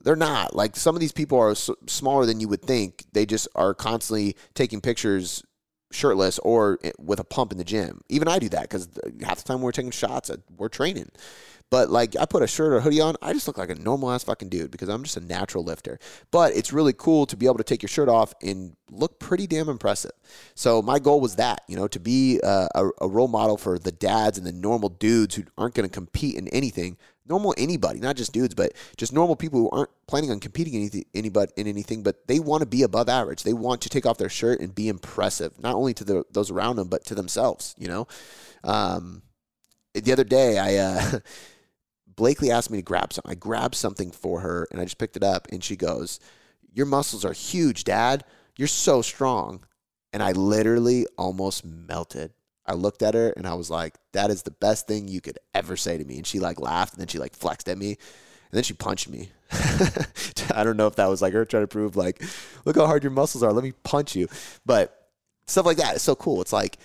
They're 0.03 0.17
not. 0.17 0.55
Like 0.55 0.77
some 0.77 0.95
of 0.95 1.01
these 1.01 1.13
people 1.13 1.39
are 1.39 1.55
smaller 1.55 2.27
than 2.27 2.41
you 2.41 2.49
would 2.49 2.63
think. 2.63 3.05
They 3.13 3.25
just 3.27 3.49
are 3.55 3.75
constantly 3.75 4.37
taking 4.55 4.81
pictures 4.81 5.43
shirtless 5.93 6.39
or 6.41 6.79
eh, 6.83 6.91
with 6.99 7.21
a 7.21 7.25
pump 7.25 7.53
in 7.53 7.59
the 7.59 7.65
gym. 7.65 8.01
Even 8.09 8.29
I 8.29 8.39
do 8.39 8.49
that 8.51 8.63
because 8.63 8.89
half 9.23 9.39
the 9.39 9.45
time 9.45 9.63
we're 9.63 9.73
taking 9.73 9.91
shots, 9.91 10.31
we're 10.57 10.69
training. 10.69 11.11
But 11.71 11.91
like 11.91 12.15
I 12.17 12.25
put 12.25 12.43
a 12.43 12.47
shirt 12.47 12.73
or 12.73 12.81
hoodie 12.81 13.01
on, 13.01 13.17
I 13.21 13.33
just 13.33 13.49
look 13.49 13.59
like 13.59 13.71
a 13.71 13.75
normal 13.75 14.13
ass 14.13 14.23
fucking 14.25 14.49
dude 14.49 14.71
because 14.71 14.89
I'm 14.89 15.03
just 15.03 15.17
a 15.17 15.21
natural 15.21 15.65
lifter. 15.65 15.99
But 16.31 16.55
it's 16.55 16.73
really 16.73 16.93
cool 16.93 17.27
to 17.27 17.37
be 17.37 17.47
able 17.47 17.57
to 17.57 17.65
take 17.65 17.83
your 17.83 17.89
shirt 17.89 18.09
off 18.09 18.33
and 18.41 18.77
look 18.91 19.19
pretty 19.19 19.47
damn 19.47 19.69
impressive. 19.69 20.13
So 20.55 20.83
my 20.83 20.99
goal 20.99 21.21
was 21.21 21.37
that, 21.37 21.63
you 21.67 21.77
know, 21.77 21.89
to 21.89 21.99
be 21.99 22.39
a, 22.43 22.69
a, 22.75 22.91
a 23.01 23.09
role 23.09 23.29
model 23.29 23.57
for 23.57 23.79
the 23.79 23.91
dads 23.91 24.39
and 24.39 24.47
the 24.47 24.53
normal 24.53 24.89
dudes 24.89 25.35
who 25.35 25.45
aren't 25.59 25.75
going 25.75 25.89
to 25.89 25.93
compete 25.93 26.37
in 26.37 26.49
anything. 26.49 26.97
Normal 27.27 27.55
anybody, 27.57 28.01
not 28.01 28.17
just 28.17 28.33
dudes, 28.33 28.55
but 28.55 28.73
just 28.99 29.13
normal 29.13 29.35
people 29.35 29.59
who 29.59 29.71
aren't 29.71 29.91
planning 30.07 30.31
on 30.31 30.41
competing 30.41 30.75
in 30.75 30.81
anything, 30.83 31.07
anybody 31.15 31.51
in 31.57 31.67
anything, 31.67 32.03
but 32.03 32.27
they 32.29 32.39
want 32.39 32.61
to 32.61 32.67
be 32.67 32.83
above 32.83 33.09
average. 33.09 33.43
They 33.43 33.55
want 33.55 33.81
to 33.81 33.89
take 33.89 34.05
off 34.05 34.19
their 34.19 34.29
shirt 34.29 34.61
and 34.61 34.75
be 34.75 34.89
impressive, 34.89 35.59
not 35.59 35.75
only 35.75 35.95
to 35.95 36.05
the, 36.05 36.25
those 36.31 36.51
around 36.51 36.77
them, 36.77 36.89
but 36.89 37.05
to 37.07 37.15
themselves. 37.15 37.75
You 37.79 37.89
know, 37.89 38.07
um, 38.63 39.23
the 39.95 40.13
other 40.13 40.23
day 40.23 40.59
I. 40.59 40.77
Uh, 40.77 41.19
Blakely 42.17 42.51
asked 42.51 42.71
me 42.71 42.79
to 42.79 42.83
grab 42.83 43.13
something. 43.13 43.31
I 43.31 43.35
grabbed 43.35 43.75
something 43.75 44.11
for 44.11 44.41
her 44.41 44.67
and 44.71 44.81
I 44.81 44.85
just 44.85 44.99
picked 44.99 45.17
it 45.17 45.23
up 45.23 45.49
and 45.51 45.63
she 45.63 45.77
goes, 45.77 46.21
Your 46.73 46.87
muscles 46.87 47.25
are 47.25 47.33
huge, 47.33 47.85
Dad. 47.85 48.25
You're 48.57 48.69
so 48.69 49.03
strong. 49.03 49.65
And 50.13 50.23
I 50.23 50.33
literally 50.33 51.07
almost 51.19 51.65
melted. 51.65 52.33
I 52.67 52.75
looked 52.75 53.03
at 53.03 53.15
her 53.15 53.31
and 53.31 53.47
I 53.47 53.55
was 53.55 53.71
like, 53.71 53.95
That 54.13 54.31
is 54.31 54.43
the 54.43 54.51
best 54.51 54.87
thing 54.87 55.09
you 55.09 55.21
could 55.21 55.39
ever 55.55 55.77
say 55.77 55.99
to 55.99 56.05
me. 56.05 56.17
And 56.17 56.27
she 56.27 56.41
like 56.41 56.61
laughed 56.61 56.95
and 56.95 57.01
then 57.01 57.09
she 57.09 57.19
like 57.19 57.35
flexed 57.35 57.69
at 57.69 57.79
me 57.79 57.89
and 58.55 58.59
then 58.59 58.63
she 58.63 58.75
punched 58.75 59.09
me. 59.09 59.31
I 60.55 60.63
don't 60.63 60.77
know 60.77 60.87
if 60.87 60.97
that 60.97 61.09
was 61.09 61.21
like 61.21 61.33
her 61.33 61.45
trying 61.45 61.65
to 61.65 61.69
prove, 61.69 61.97
like, 61.97 62.23
look 62.65 62.77
how 62.77 62.87
hard 62.87 63.03
your 63.03 63.11
muscles 63.11 63.43
are. 63.43 63.53
Let 63.53 63.65
me 63.65 63.73
punch 63.83 64.15
you. 64.15 64.29
But 64.65 65.09
stuff 65.47 65.67
like 65.67 65.79
that 65.79 65.97
is 65.97 66.03
so 66.03 66.15
cool. 66.15 66.41
It's 66.41 66.53
like, 66.53 66.79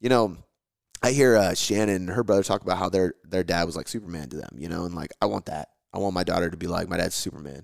you 0.00 0.08
know, 0.08 0.36
I 1.02 1.12
hear 1.12 1.36
uh, 1.36 1.54
Shannon 1.54 1.96
and 1.96 2.08
her 2.10 2.24
brother 2.24 2.42
talk 2.42 2.62
about 2.62 2.78
how 2.78 2.88
their 2.88 3.14
their 3.24 3.44
dad 3.44 3.64
was 3.64 3.76
like 3.76 3.88
Superman 3.88 4.28
to 4.30 4.36
them, 4.36 4.50
you 4.56 4.68
know, 4.68 4.84
and 4.84 4.94
like 4.94 5.12
I 5.20 5.26
want 5.26 5.46
that. 5.46 5.68
I 5.92 5.98
want 5.98 6.14
my 6.14 6.24
daughter 6.24 6.50
to 6.50 6.56
be 6.56 6.66
like 6.66 6.88
my 6.88 6.96
dad's 6.96 7.14
Superman, 7.14 7.62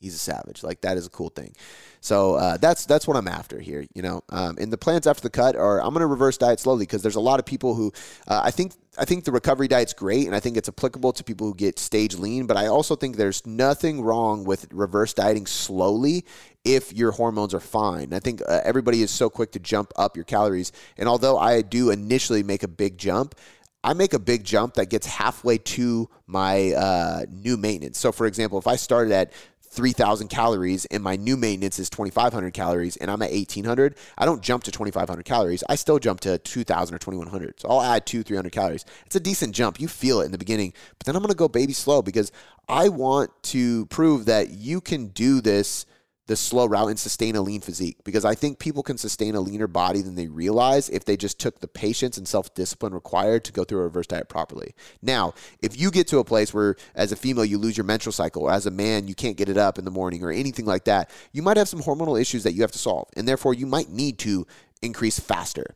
he's 0.00 0.14
a 0.14 0.18
savage. 0.18 0.62
Like 0.62 0.80
that 0.82 0.96
is 0.96 1.06
a 1.06 1.10
cool 1.10 1.28
thing. 1.28 1.54
So 2.00 2.34
uh, 2.34 2.56
that's 2.56 2.86
that's 2.86 3.06
what 3.06 3.16
I'm 3.16 3.28
after 3.28 3.58
here, 3.58 3.84
you 3.94 4.02
know. 4.02 4.22
Um, 4.30 4.56
and 4.58 4.72
the 4.72 4.78
plans 4.78 5.06
after 5.06 5.22
the 5.22 5.30
cut 5.30 5.56
are 5.56 5.80
I'm 5.80 5.90
going 5.90 6.00
to 6.00 6.06
reverse 6.06 6.38
diet 6.38 6.60
slowly 6.60 6.84
because 6.84 7.02
there's 7.02 7.16
a 7.16 7.20
lot 7.20 7.40
of 7.40 7.46
people 7.46 7.74
who 7.74 7.92
uh, 8.26 8.40
I 8.44 8.50
think 8.50 8.72
I 8.96 9.04
think 9.04 9.24
the 9.24 9.32
recovery 9.32 9.68
diet's 9.68 9.94
great 9.94 10.26
and 10.26 10.34
I 10.34 10.40
think 10.40 10.56
it's 10.56 10.68
applicable 10.68 11.12
to 11.14 11.24
people 11.24 11.46
who 11.46 11.54
get 11.54 11.78
stage 11.78 12.16
lean. 12.16 12.46
But 12.46 12.56
I 12.56 12.66
also 12.66 12.96
think 12.96 13.16
there's 13.16 13.46
nothing 13.46 14.02
wrong 14.02 14.44
with 14.44 14.72
reverse 14.72 15.14
dieting 15.14 15.46
slowly 15.46 16.24
if 16.64 16.92
your 16.92 17.12
hormones 17.12 17.54
are 17.54 17.60
fine. 17.60 18.12
I 18.12 18.20
think 18.20 18.42
uh, 18.46 18.60
everybody 18.64 19.02
is 19.02 19.10
so 19.10 19.30
quick 19.30 19.52
to 19.52 19.58
jump 19.58 19.92
up 19.96 20.16
your 20.16 20.24
calories. 20.24 20.72
And 20.96 21.08
although 21.08 21.38
I 21.38 21.62
do 21.62 21.90
initially 21.90 22.42
make 22.42 22.62
a 22.62 22.68
big 22.68 22.98
jump, 22.98 23.34
I 23.84 23.94
make 23.94 24.12
a 24.12 24.18
big 24.18 24.44
jump 24.44 24.74
that 24.74 24.90
gets 24.90 25.06
halfway 25.06 25.58
to 25.58 26.10
my 26.26 26.72
uh, 26.72 27.22
new 27.30 27.56
maintenance. 27.56 27.98
So, 27.98 28.10
for 28.10 28.26
example, 28.26 28.58
if 28.58 28.66
I 28.66 28.76
started 28.76 29.12
at 29.12 29.32
3,000 29.70 30.28
calories 30.28 30.84
and 30.86 31.02
my 31.02 31.16
new 31.16 31.36
maintenance 31.36 31.78
is 31.78 31.90
2,500 31.90 32.52
calories 32.52 32.96
and 32.96 33.10
I'm 33.10 33.22
at 33.22 33.30
1,800, 33.30 33.94
I 34.16 34.24
don't 34.24 34.42
jump 34.42 34.64
to 34.64 34.72
2,500 34.72 35.24
calories. 35.24 35.62
I 35.68 35.74
still 35.76 35.98
jump 35.98 36.20
to 36.20 36.38
2,000 36.38 36.94
or 36.94 36.98
2,100. 36.98 37.60
So 37.60 37.68
I'll 37.68 37.82
add 37.82 38.06
two, 38.06 38.22
300 38.22 38.50
calories. 38.50 38.84
It's 39.06 39.16
a 39.16 39.20
decent 39.20 39.54
jump. 39.54 39.80
You 39.80 39.88
feel 39.88 40.20
it 40.20 40.26
in 40.26 40.32
the 40.32 40.38
beginning, 40.38 40.72
but 40.98 41.06
then 41.06 41.16
I'm 41.16 41.22
going 41.22 41.30
to 41.30 41.36
go 41.36 41.48
baby 41.48 41.72
slow 41.72 42.02
because 42.02 42.32
I 42.68 42.88
want 42.88 43.30
to 43.44 43.86
prove 43.86 44.26
that 44.26 44.50
you 44.50 44.80
can 44.80 45.08
do 45.08 45.40
this– 45.40 45.86
the 46.28 46.36
slow 46.36 46.66
route 46.66 46.90
and 46.90 46.98
sustain 46.98 47.36
a 47.36 47.40
lean 47.40 47.62
physique 47.62 47.96
because 48.04 48.24
I 48.24 48.34
think 48.34 48.58
people 48.58 48.82
can 48.82 48.98
sustain 48.98 49.34
a 49.34 49.40
leaner 49.40 49.66
body 49.66 50.02
than 50.02 50.14
they 50.14 50.28
realize 50.28 50.90
if 50.90 51.06
they 51.06 51.16
just 51.16 51.40
took 51.40 51.58
the 51.60 51.66
patience 51.66 52.18
and 52.18 52.28
self 52.28 52.54
discipline 52.54 52.92
required 52.92 53.44
to 53.44 53.52
go 53.52 53.64
through 53.64 53.80
a 53.80 53.84
reverse 53.84 54.06
diet 54.06 54.28
properly. 54.28 54.74
Now, 55.00 55.32
if 55.62 55.80
you 55.80 55.90
get 55.90 56.06
to 56.08 56.18
a 56.18 56.24
place 56.24 56.52
where 56.52 56.76
as 56.94 57.12
a 57.12 57.16
female 57.16 57.46
you 57.46 57.56
lose 57.56 57.78
your 57.78 57.84
menstrual 57.84 58.12
cycle 58.12 58.42
or 58.42 58.52
as 58.52 58.66
a 58.66 58.70
man 58.70 59.08
you 59.08 59.14
can't 59.14 59.38
get 59.38 59.48
it 59.48 59.56
up 59.56 59.78
in 59.78 59.86
the 59.86 59.90
morning 59.90 60.22
or 60.22 60.30
anything 60.30 60.66
like 60.66 60.84
that, 60.84 61.10
you 61.32 61.42
might 61.42 61.56
have 61.56 61.68
some 61.68 61.80
hormonal 61.80 62.20
issues 62.20 62.42
that 62.42 62.52
you 62.52 62.60
have 62.60 62.72
to 62.72 62.78
solve 62.78 63.08
and 63.16 63.26
therefore 63.26 63.54
you 63.54 63.66
might 63.66 63.88
need 63.88 64.18
to 64.18 64.46
increase 64.82 65.18
faster. 65.18 65.74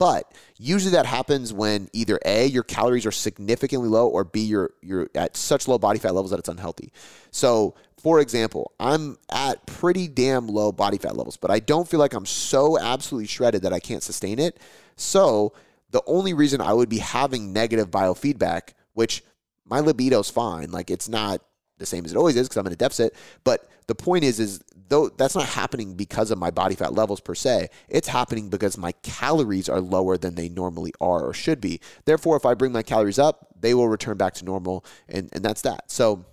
But 0.00 0.32
usually 0.56 0.92
that 0.92 1.04
happens 1.04 1.52
when 1.52 1.90
either 1.92 2.18
A, 2.24 2.46
your 2.46 2.62
calories 2.62 3.04
are 3.04 3.12
significantly 3.12 3.90
low, 3.90 4.08
or 4.08 4.24
B, 4.24 4.40
you're 4.40 4.70
you're 4.80 5.10
at 5.14 5.36
such 5.36 5.68
low 5.68 5.78
body 5.78 5.98
fat 5.98 6.14
levels 6.14 6.30
that 6.30 6.38
it's 6.38 6.48
unhealthy. 6.48 6.90
So 7.30 7.74
for 8.02 8.20
example, 8.20 8.72
I'm 8.80 9.18
at 9.30 9.66
pretty 9.66 10.08
damn 10.08 10.46
low 10.46 10.72
body 10.72 10.96
fat 10.96 11.16
levels, 11.16 11.36
but 11.36 11.50
I 11.50 11.60
don't 11.60 11.86
feel 11.86 12.00
like 12.00 12.14
I'm 12.14 12.26
so 12.26 12.78
absolutely 12.78 13.26
shredded 13.26 13.62
that 13.62 13.72
I 13.72 13.80
can't 13.80 14.02
sustain 14.02 14.38
it. 14.38 14.58
So 14.96 15.52
the 15.90 16.02
only 16.06 16.32
reason 16.32 16.60
I 16.60 16.72
would 16.72 16.88
be 16.88 16.98
having 16.98 17.52
negative 17.52 17.90
biofeedback, 17.90 18.74
which 18.94 19.22
my 19.66 19.80
libido's 19.80 20.30
fine, 20.30 20.70
like 20.70 20.90
it's 20.90 21.08
not 21.08 21.42
the 21.78 21.86
same 21.86 22.04
as 22.04 22.12
it 22.12 22.16
always 22.16 22.36
is 22.36 22.48
because 22.48 22.56
I'm 22.56 22.66
in 22.66 22.72
a 22.72 22.76
deficit. 22.76 23.14
But 23.44 23.68
the 23.86 23.94
point 23.94 24.24
is, 24.24 24.40
is 24.40 24.60
though 24.88 25.08
that's 25.08 25.34
not 25.34 25.46
happening 25.46 25.94
because 25.94 26.30
of 26.30 26.38
my 26.38 26.50
body 26.50 26.74
fat 26.74 26.94
levels 26.94 27.20
per 27.20 27.34
se. 27.34 27.68
It's 27.88 28.08
happening 28.08 28.48
because 28.48 28.78
my 28.78 28.92
calories 29.02 29.68
are 29.68 29.80
lower 29.80 30.16
than 30.16 30.36
they 30.36 30.48
normally 30.48 30.92
are 31.00 31.22
or 31.22 31.34
should 31.34 31.60
be. 31.60 31.80
Therefore, 32.06 32.36
if 32.36 32.46
I 32.46 32.54
bring 32.54 32.72
my 32.72 32.82
calories 32.82 33.18
up, 33.18 33.48
they 33.58 33.74
will 33.74 33.88
return 33.88 34.16
back 34.16 34.34
to 34.34 34.44
normal, 34.44 34.84
and 35.08 35.28
and 35.32 35.44
that's 35.44 35.62
that. 35.62 35.90
So 35.90 36.24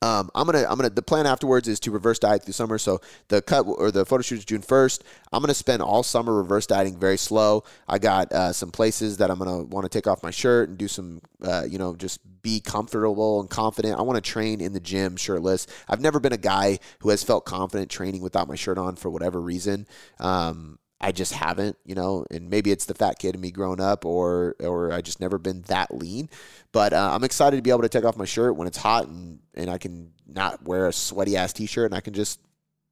um, 0.00 0.30
I'm 0.34 0.46
gonna 0.46 0.64
I'm 0.68 0.76
gonna 0.76 0.90
the 0.90 1.02
plan 1.02 1.26
afterwards 1.26 1.66
is 1.66 1.80
to 1.80 1.90
reverse 1.90 2.18
diet 2.18 2.44
through 2.44 2.52
summer. 2.52 2.78
So 2.78 3.00
the 3.28 3.42
cut 3.42 3.62
or 3.62 3.90
the 3.90 4.04
photo 4.04 4.22
shoot 4.22 4.38
is 4.38 4.44
June 4.44 4.62
1st. 4.62 5.02
I'm 5.32 5.42
gonna 5.42 5.54
spend 5.54 5.82
all 5.82 6.02
summer 6.02 6.34
reverse 6.34 6.66
dieting 6.66 6.98
very 6.98 7.18
slow. 7.18 7.64
I 7.88 7.98
got 7.98 8.32
uh, 8.32 8.52
some 8.52 8.70
places 8.70 9.16
that 9.18 9.30
I'm 9.30 9.38
gonna 9.38 9.64
want 9.64 9.84
to 9.84 9.88
take 9.88 10.06
off 10.06 10.22
my 10.22 10.30
shirt 10.30 10.68
and 10.68 10.78
do 10.78 10.88
some 10.88 11.20
uh, 11.42 11.64
you 11.68 11.78
know 11.78 11.96
just 11.96 12.20
be 12.42 12.60
comfortable 12.60 13.40
and 13.40 13.50
confident. 13.50 13.98
I 13.98 14.02
want 14.02 14.22
to 14.22 14.30
train 14.30 14.60
in 14.60 14.72
the 14.72 14.80
gym 14.80 15.16
shirtless. 15.16 15.66
I've 15.88 16.00
never 16.00 16.20
been 16.20 16.32
a 16.32 16.38
guy 16.38 16.78
who 17.00 17.10
has 17.10 17.24
felt 17.24 17.44
confident 17.44 17.90
training 17.90 18.22
without 18.22 18.48
my 18.48 18.54
shirt 18.54 18.78
on 18.78 18.96
for 18.96 19.10
whatever 19.10 19.40
reason. 19.40 19.86
Um, 20.20 20.78
I 21.00 21.12
just 21.12 21.32
haven't, 21.32 21.76
you 21.84 21.94
know, 21.94 22.24
and 22.30 22.50
maybe 22.50 22.72
it's 22.72 22.86
the 22.86 22.94
fat 22.94 23.18
kid 23.18 23.36
in 23.36 23.40
me 23.40 23.50
growing 23.50 23.80
up, 23.80 24.04
or 24.04 24.56
or 24.60 24.92
I 24.92 25.00
just 25.00 25.20
never 25.20 25.38
been 25.38 25.62
that 25.62 25.94
lean. 25.94 26.28
But 26.72 26.92
uh, 26.92 27.10
I'm 27.12 27.24
excited 27.24 27.56
to 27.56 27.62
be 27.62 27.70
able 27.70 27.82
to 27.82 27.88
take 27.88 28.04
off 28.04 28.16
my 28.16 28.24
shirt 28.24 28.56
when 28.56 28.66
it's 28.66 28.78
hot 28.78 29.06
and 29.06 29.38
and 29.54 29.70
I 29.70 29.78
can 29.78 30.12
not 30.26 30.64
wear 30.64 30.88
a 30.88 30.92
sweaty 30.92 31.36
ass 31.36 31.52
t-shirt 31.52 31.86
and 31.86 31.94
I 31.94 32.00
can 32.00 32.14
just 32.14 32.40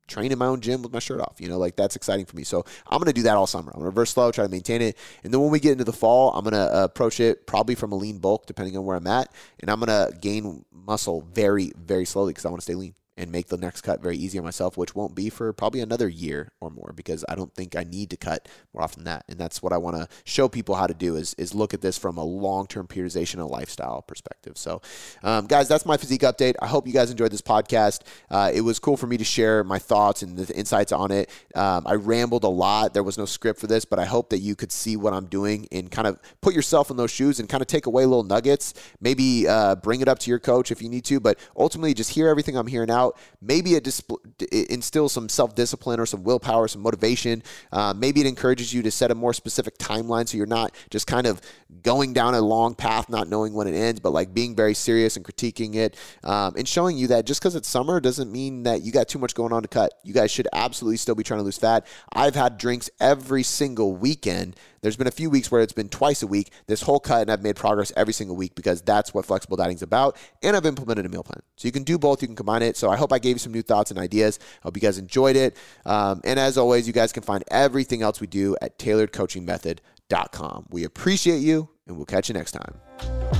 train 0.07 0.30
in 0.30 0.38
my 0.38 0.46
own 0.46 0.61
gym 0.61 0.82
with 0.82 0.92
my 0.92 1.00
shirt 1.00 1.20
off. 1.20 1.40
You 1.40 1.48
know, 1.48 1.59
like 1.59 1.74
that's 1.74 1.96
exciting 1.96 2.26
for 2.26 2.36
me. 2.36 2.44
So 2.44 2.64
I'm 2.86 3.02
to 3.02 3.12
do 3.12 3.22
that 3.22 3.36
all 3.36 3.46
summer. 3.46 3.72
I'm 3.74 3.80
to 3.80 3.86
reverse 3.86 4.11
slow, 4.11 4.30
try 4.30 4.44
to 4.44 4.50
maintain 4.50 4.82
it. 4.82 4.96
And 5.24 5.32
then 5.32 5.40
when 5.40 5.50
we 5.50 5.59
get 5.59 5.72
into 5.72 5.84
the 5.84 5.92
fall, 5.92 6.32
I'm 6.32 6.44
to 6.44 6.57
uh, 6.57 6.84
approach 6.84 7.18
it 7.18 7.46
probably 7.46 7.74
from 7.74 7.92
a 7.92 7.96
lean 7.96 8.18
bulk, 8.18 8.46
depending 8.46 8.76
on 8.76 8.84
where 8.84 8.96
I'm 8.96 9.07
at. 9.07 9.32
And 9.61 9.70
I'm 9.70 9.80
to 9.80 10.12
gain 10.20 10.64
muscle 10.72 11.22
very, 11.32 11.72
very 11.76 12.04
slowly 12.04 12.30
because 12.30 12.44
I 12.44 12.50
want 12.50 12.61
to 12.61 12.64
stay 12.64 12.74
lean 12.74 12.94
and 13.16 13.32
make 13.32 13.48
the 13.48 13.56
next 13.56 13.80
cut 13.80 14.02
very 14.02 14.16
easy 14.16 14.38
on 14.38 14.44
myself, 14.44 14.76
which 14.76 14.94
won't 14.94 15.14
be 15.14 15.30
for 15.30 15.52
probably 15.52 15.80
another 15.80 16.08
year 16.08 16.52
or 16.60 16.70
more 16.70 16.92
because 16.94 17.24
I 17.28 17.34
don't 17.34 17.54
think 17.54 17.74
I 17.74 17.84
need 17.84 18.10
to 18.10 18.16
cut 18.16 18.48
more 18.74 18.82
often 18.82 19.04
than 19.04 19.14
that. 19.14 19.24
And 19.28 19.38
that's 19.38 19.62
what 19.62 19.72
I 19.72 19.78
want 19.78 19.96
to 19.96 20.08
show 20.24 20.48
people 20.48 20.74
how 20.74 20.86
to 20.86 20.94
do 20.94 21.16
is, 21.16 21.34
is 21.34 21.54
look 21.54 21.72
at 21.72 21.80
this 21.80 21.96
from 21.96 22.18
a 22.18 22.24
long-term 22.24 22.86
periodization 22.88 23.34
and 23.34 23.46
lifestyle 23.46 24.02
perspective. 24.02 24.58
So 24.58 24.82
um, 25.22 25.46
guys, 25.46 25.68
that's 25.68 25.86
my 25.86 25.96
physique 25.96 26.22
update. 26.22 26.54
I 26.60 26.66
hope 26.66 26.86
you 26.86 26.92
guys 26.92 27.10
enjoyed 27.10 27.32
this 27.32 27.42
podcast. 27.42 28.00
Uh, 28.30 28.50
it 28.52 28.60
was 28.60 28.78
cool 28.78 28.96
for 28.96 29.06
me 29.06 29.16
to 29.16 29.24
share 29.24 29.64
my 29.64 29.78
thoughts 29.78 30.22
and 30.22 30.36
the 30.36 30.54
insights 30.54 30.92
on 30.92 31.10
it. 31.10 31.30
Um, 31.54 31.86
I 31.86 31.94
rambled 31.94 32.44
a 32.44 32.48
lot. 32.48 32.92
There 32.92 33.02
was 33.02 33.16
no 33.16 33.24
script 33.24 33.60
for 33.60 33.66
this, 33.66 33.84
but 33.84 33.98
I 33.98 34.04
hope 34.04 34.30
that 34.30 34.38
you 34.38 34.54
could 34.54 34.72
see 34.72 34.96
what 34.96 35.14
I'm 35.14 35.26
doing 35.26 35.66
and 35.72 35.90
kind 35.90 36.06
of 36.06 36.20
put 36.42 36.54
yourself 36.54 36.90
in 36.90 36.96
those 36.96 37.10
shoes 37.10 37.40
and 37.40 37.48
kind 37.48 37.62
of 37.62 37.66
take 37.66 37.86
away 37.86 38.04
little 38.04 38.24
nuggets. 38.24 38.74
Maybe 39.00 39.48
uh, 39.48 39.76
bring 39.76 40.00
it 40.00 40.08
up 40.08 40.18
to 40.20 40.30
your 40.30 40.38
coach 40.38 40.70
if 40.70 40.82
you 40.82 40.88
need 40.88 41.04
to, 41.06 41.18
but 41.18 41.38
ultimately 41.56 41.94
just 41.94 42.10
hear 42.10 42.28
everything 42.28 42.56
I'm 42.56 42.66
hearing 42.66 42.90
out 42.90 43.05
out. 43.07 43.18
Maybe 43.40 43.74
it, 43.74 43.84
disp- 43.84 44.11
it 44.40 44.70
instills 44.70 45.12
some 45.12 45.28
self 45.28 45.54
discipline 45.54 46.00
or 46.00 46.07
some 46.07 46.24
willpower, 46.24 46.68
some 46.68 46.82
motivation. 46.82 47.42
Uh, 47.72 47.94
maybe 47.96 48.20
it 48.20 48.26
encourages 48.26 48.72
you 48.72 48.82
to 48.82 48.90
set 48.90 49.11
a 49.11 49.14
more 49.14 49.32
specific 49.32 49.78
timeline 49.78 50.28
so 50.28 50.36
you're 50.36 50.46
not 50.46 50.74
just 50.90 51.07
kind 51.07 51.26
of 51.26 51.40
going 51.82 52.12
down 52.12 52.34
a 52.34 52.40
long 52.40 52.74
path, 52.74 53.09
not 53.09 53.28
knowing 53.28 53.54
when 53.54 53.66
it 53.66 53.74
ends, 53.74 54.00
but 54.00 54.11
like 54.11 54.34
being 54.34 54.54
very 54.54 54.74
serious 54.74 55.16
and 55.16 55.24
critiquing 55.24 55.74
it 55.74 55.96
um, 56.24 56.54
and 56.57 56.68
showing 56.68 56.96
you 56.96 57.07
that 57.09 57.26
just 57.26 57.40
because 57.40 57.54
it's 57.54 57.68
summer 57.68 58.00
doesn't 58.00 58.30
mean 58.30 58.64
that 58.64 58.82
you 58.82 58.92
got 58.92 59.09
too 59.09 59.18
much 59.18 59.34
going 59.34 59.52
on 59.52 59.62
to 59.62 59.68
cut. 59.68 59.92
You 60.02 60.12
guys 60.12 60.30
should 60.30 60.48
absolutely 60.52 60.96
still 60.96 61.14
be 61.14 61.22
trying 61.22 61.38
to 61.38 61.44
lose 61.44 61.59
fat. 61.59 61.86
I've 62.12 62.34
had 62.34 62.59
drinks 62.59 62.90
every 63.00 63.42
single 63.42 63.94
weekend 63.94 64.57
there's 64.87 64.97
been 64.97 65.09
a 65.09 65.11
few 65.11 65.28
weeks 65.30 65.51
where 65.51 65.62
it's 65.62 65.72
been 65.72 65.89
twice 65.89 66.22
a 66.22 66.28
week. 66.28 66.53
This 66.68 66.80
whole 66.80 67.01
cut, 67.01 67.22
and 67.22 67.32
I've 67.32 67.43
made 67.43 67.57
progress 67.57 67.91
every 67.97 68.12
single 68.12 68.37
week 68.37 68.55
because 68.55 68.80
that's 68.82 69.12
what 69.12 69.26
flexible 69.26 69.57
dieting 69.57 69.74
is 69.74 69.82
about. 69.82 70.16
And 70.45 70.55
I've 70.55 70.64
implemented 70.64 71.05
a 71.05 71.09
meal 71.09 71.24
plan. 71.24 71.43
So 71.57 71.66
you 71.66 71.72
can 71.72 71.82
do 71.82 71.99
both, 71.99 72.22
you 72.22 72.28
can 72.28 72.37
combine 72.37 72.62
it. 72.62 72.76
So 72.76 72.89
I 72.89 72.95
hope 72.95 73.12
I 73.12 73.18
gave 73.18 73.34
you 73.34 73.41
some 73.41 73.51
new 73.51 73.62
thoughts 73.62 73.91
and 73.91 73.99
ideas. 73.99 74.39
I 74.41 74.62
hope 74.62 74.76
you 74.76 74.80
guys 74.80 74.97
enjoyed 74.97 75.34
it. 75.34 75.57
Um, 75.84 76.20
and 76.22 76.39
as 76.39 76.57
always, 76.57 76.87
you 76.87 76.93
guys 76.93 77.12
can 77.12 77.24
find 77.24 77.43
everything 77.49 78.03
else 78.03 78.20
we 78.20 78.28
do 78.28 78.57
at 78.62 78.78
tailoredcoachingmethod.com. 78.78 80.66
We 80.70 80.84
appreciate 80.84 81.41
you, 81.41 81.68
and 81.89 81.97
we'll 81.97 82.07
catch 82.07 82.28
you 82.28 82.34
next 82.34 82.53
time. 82.53 83.36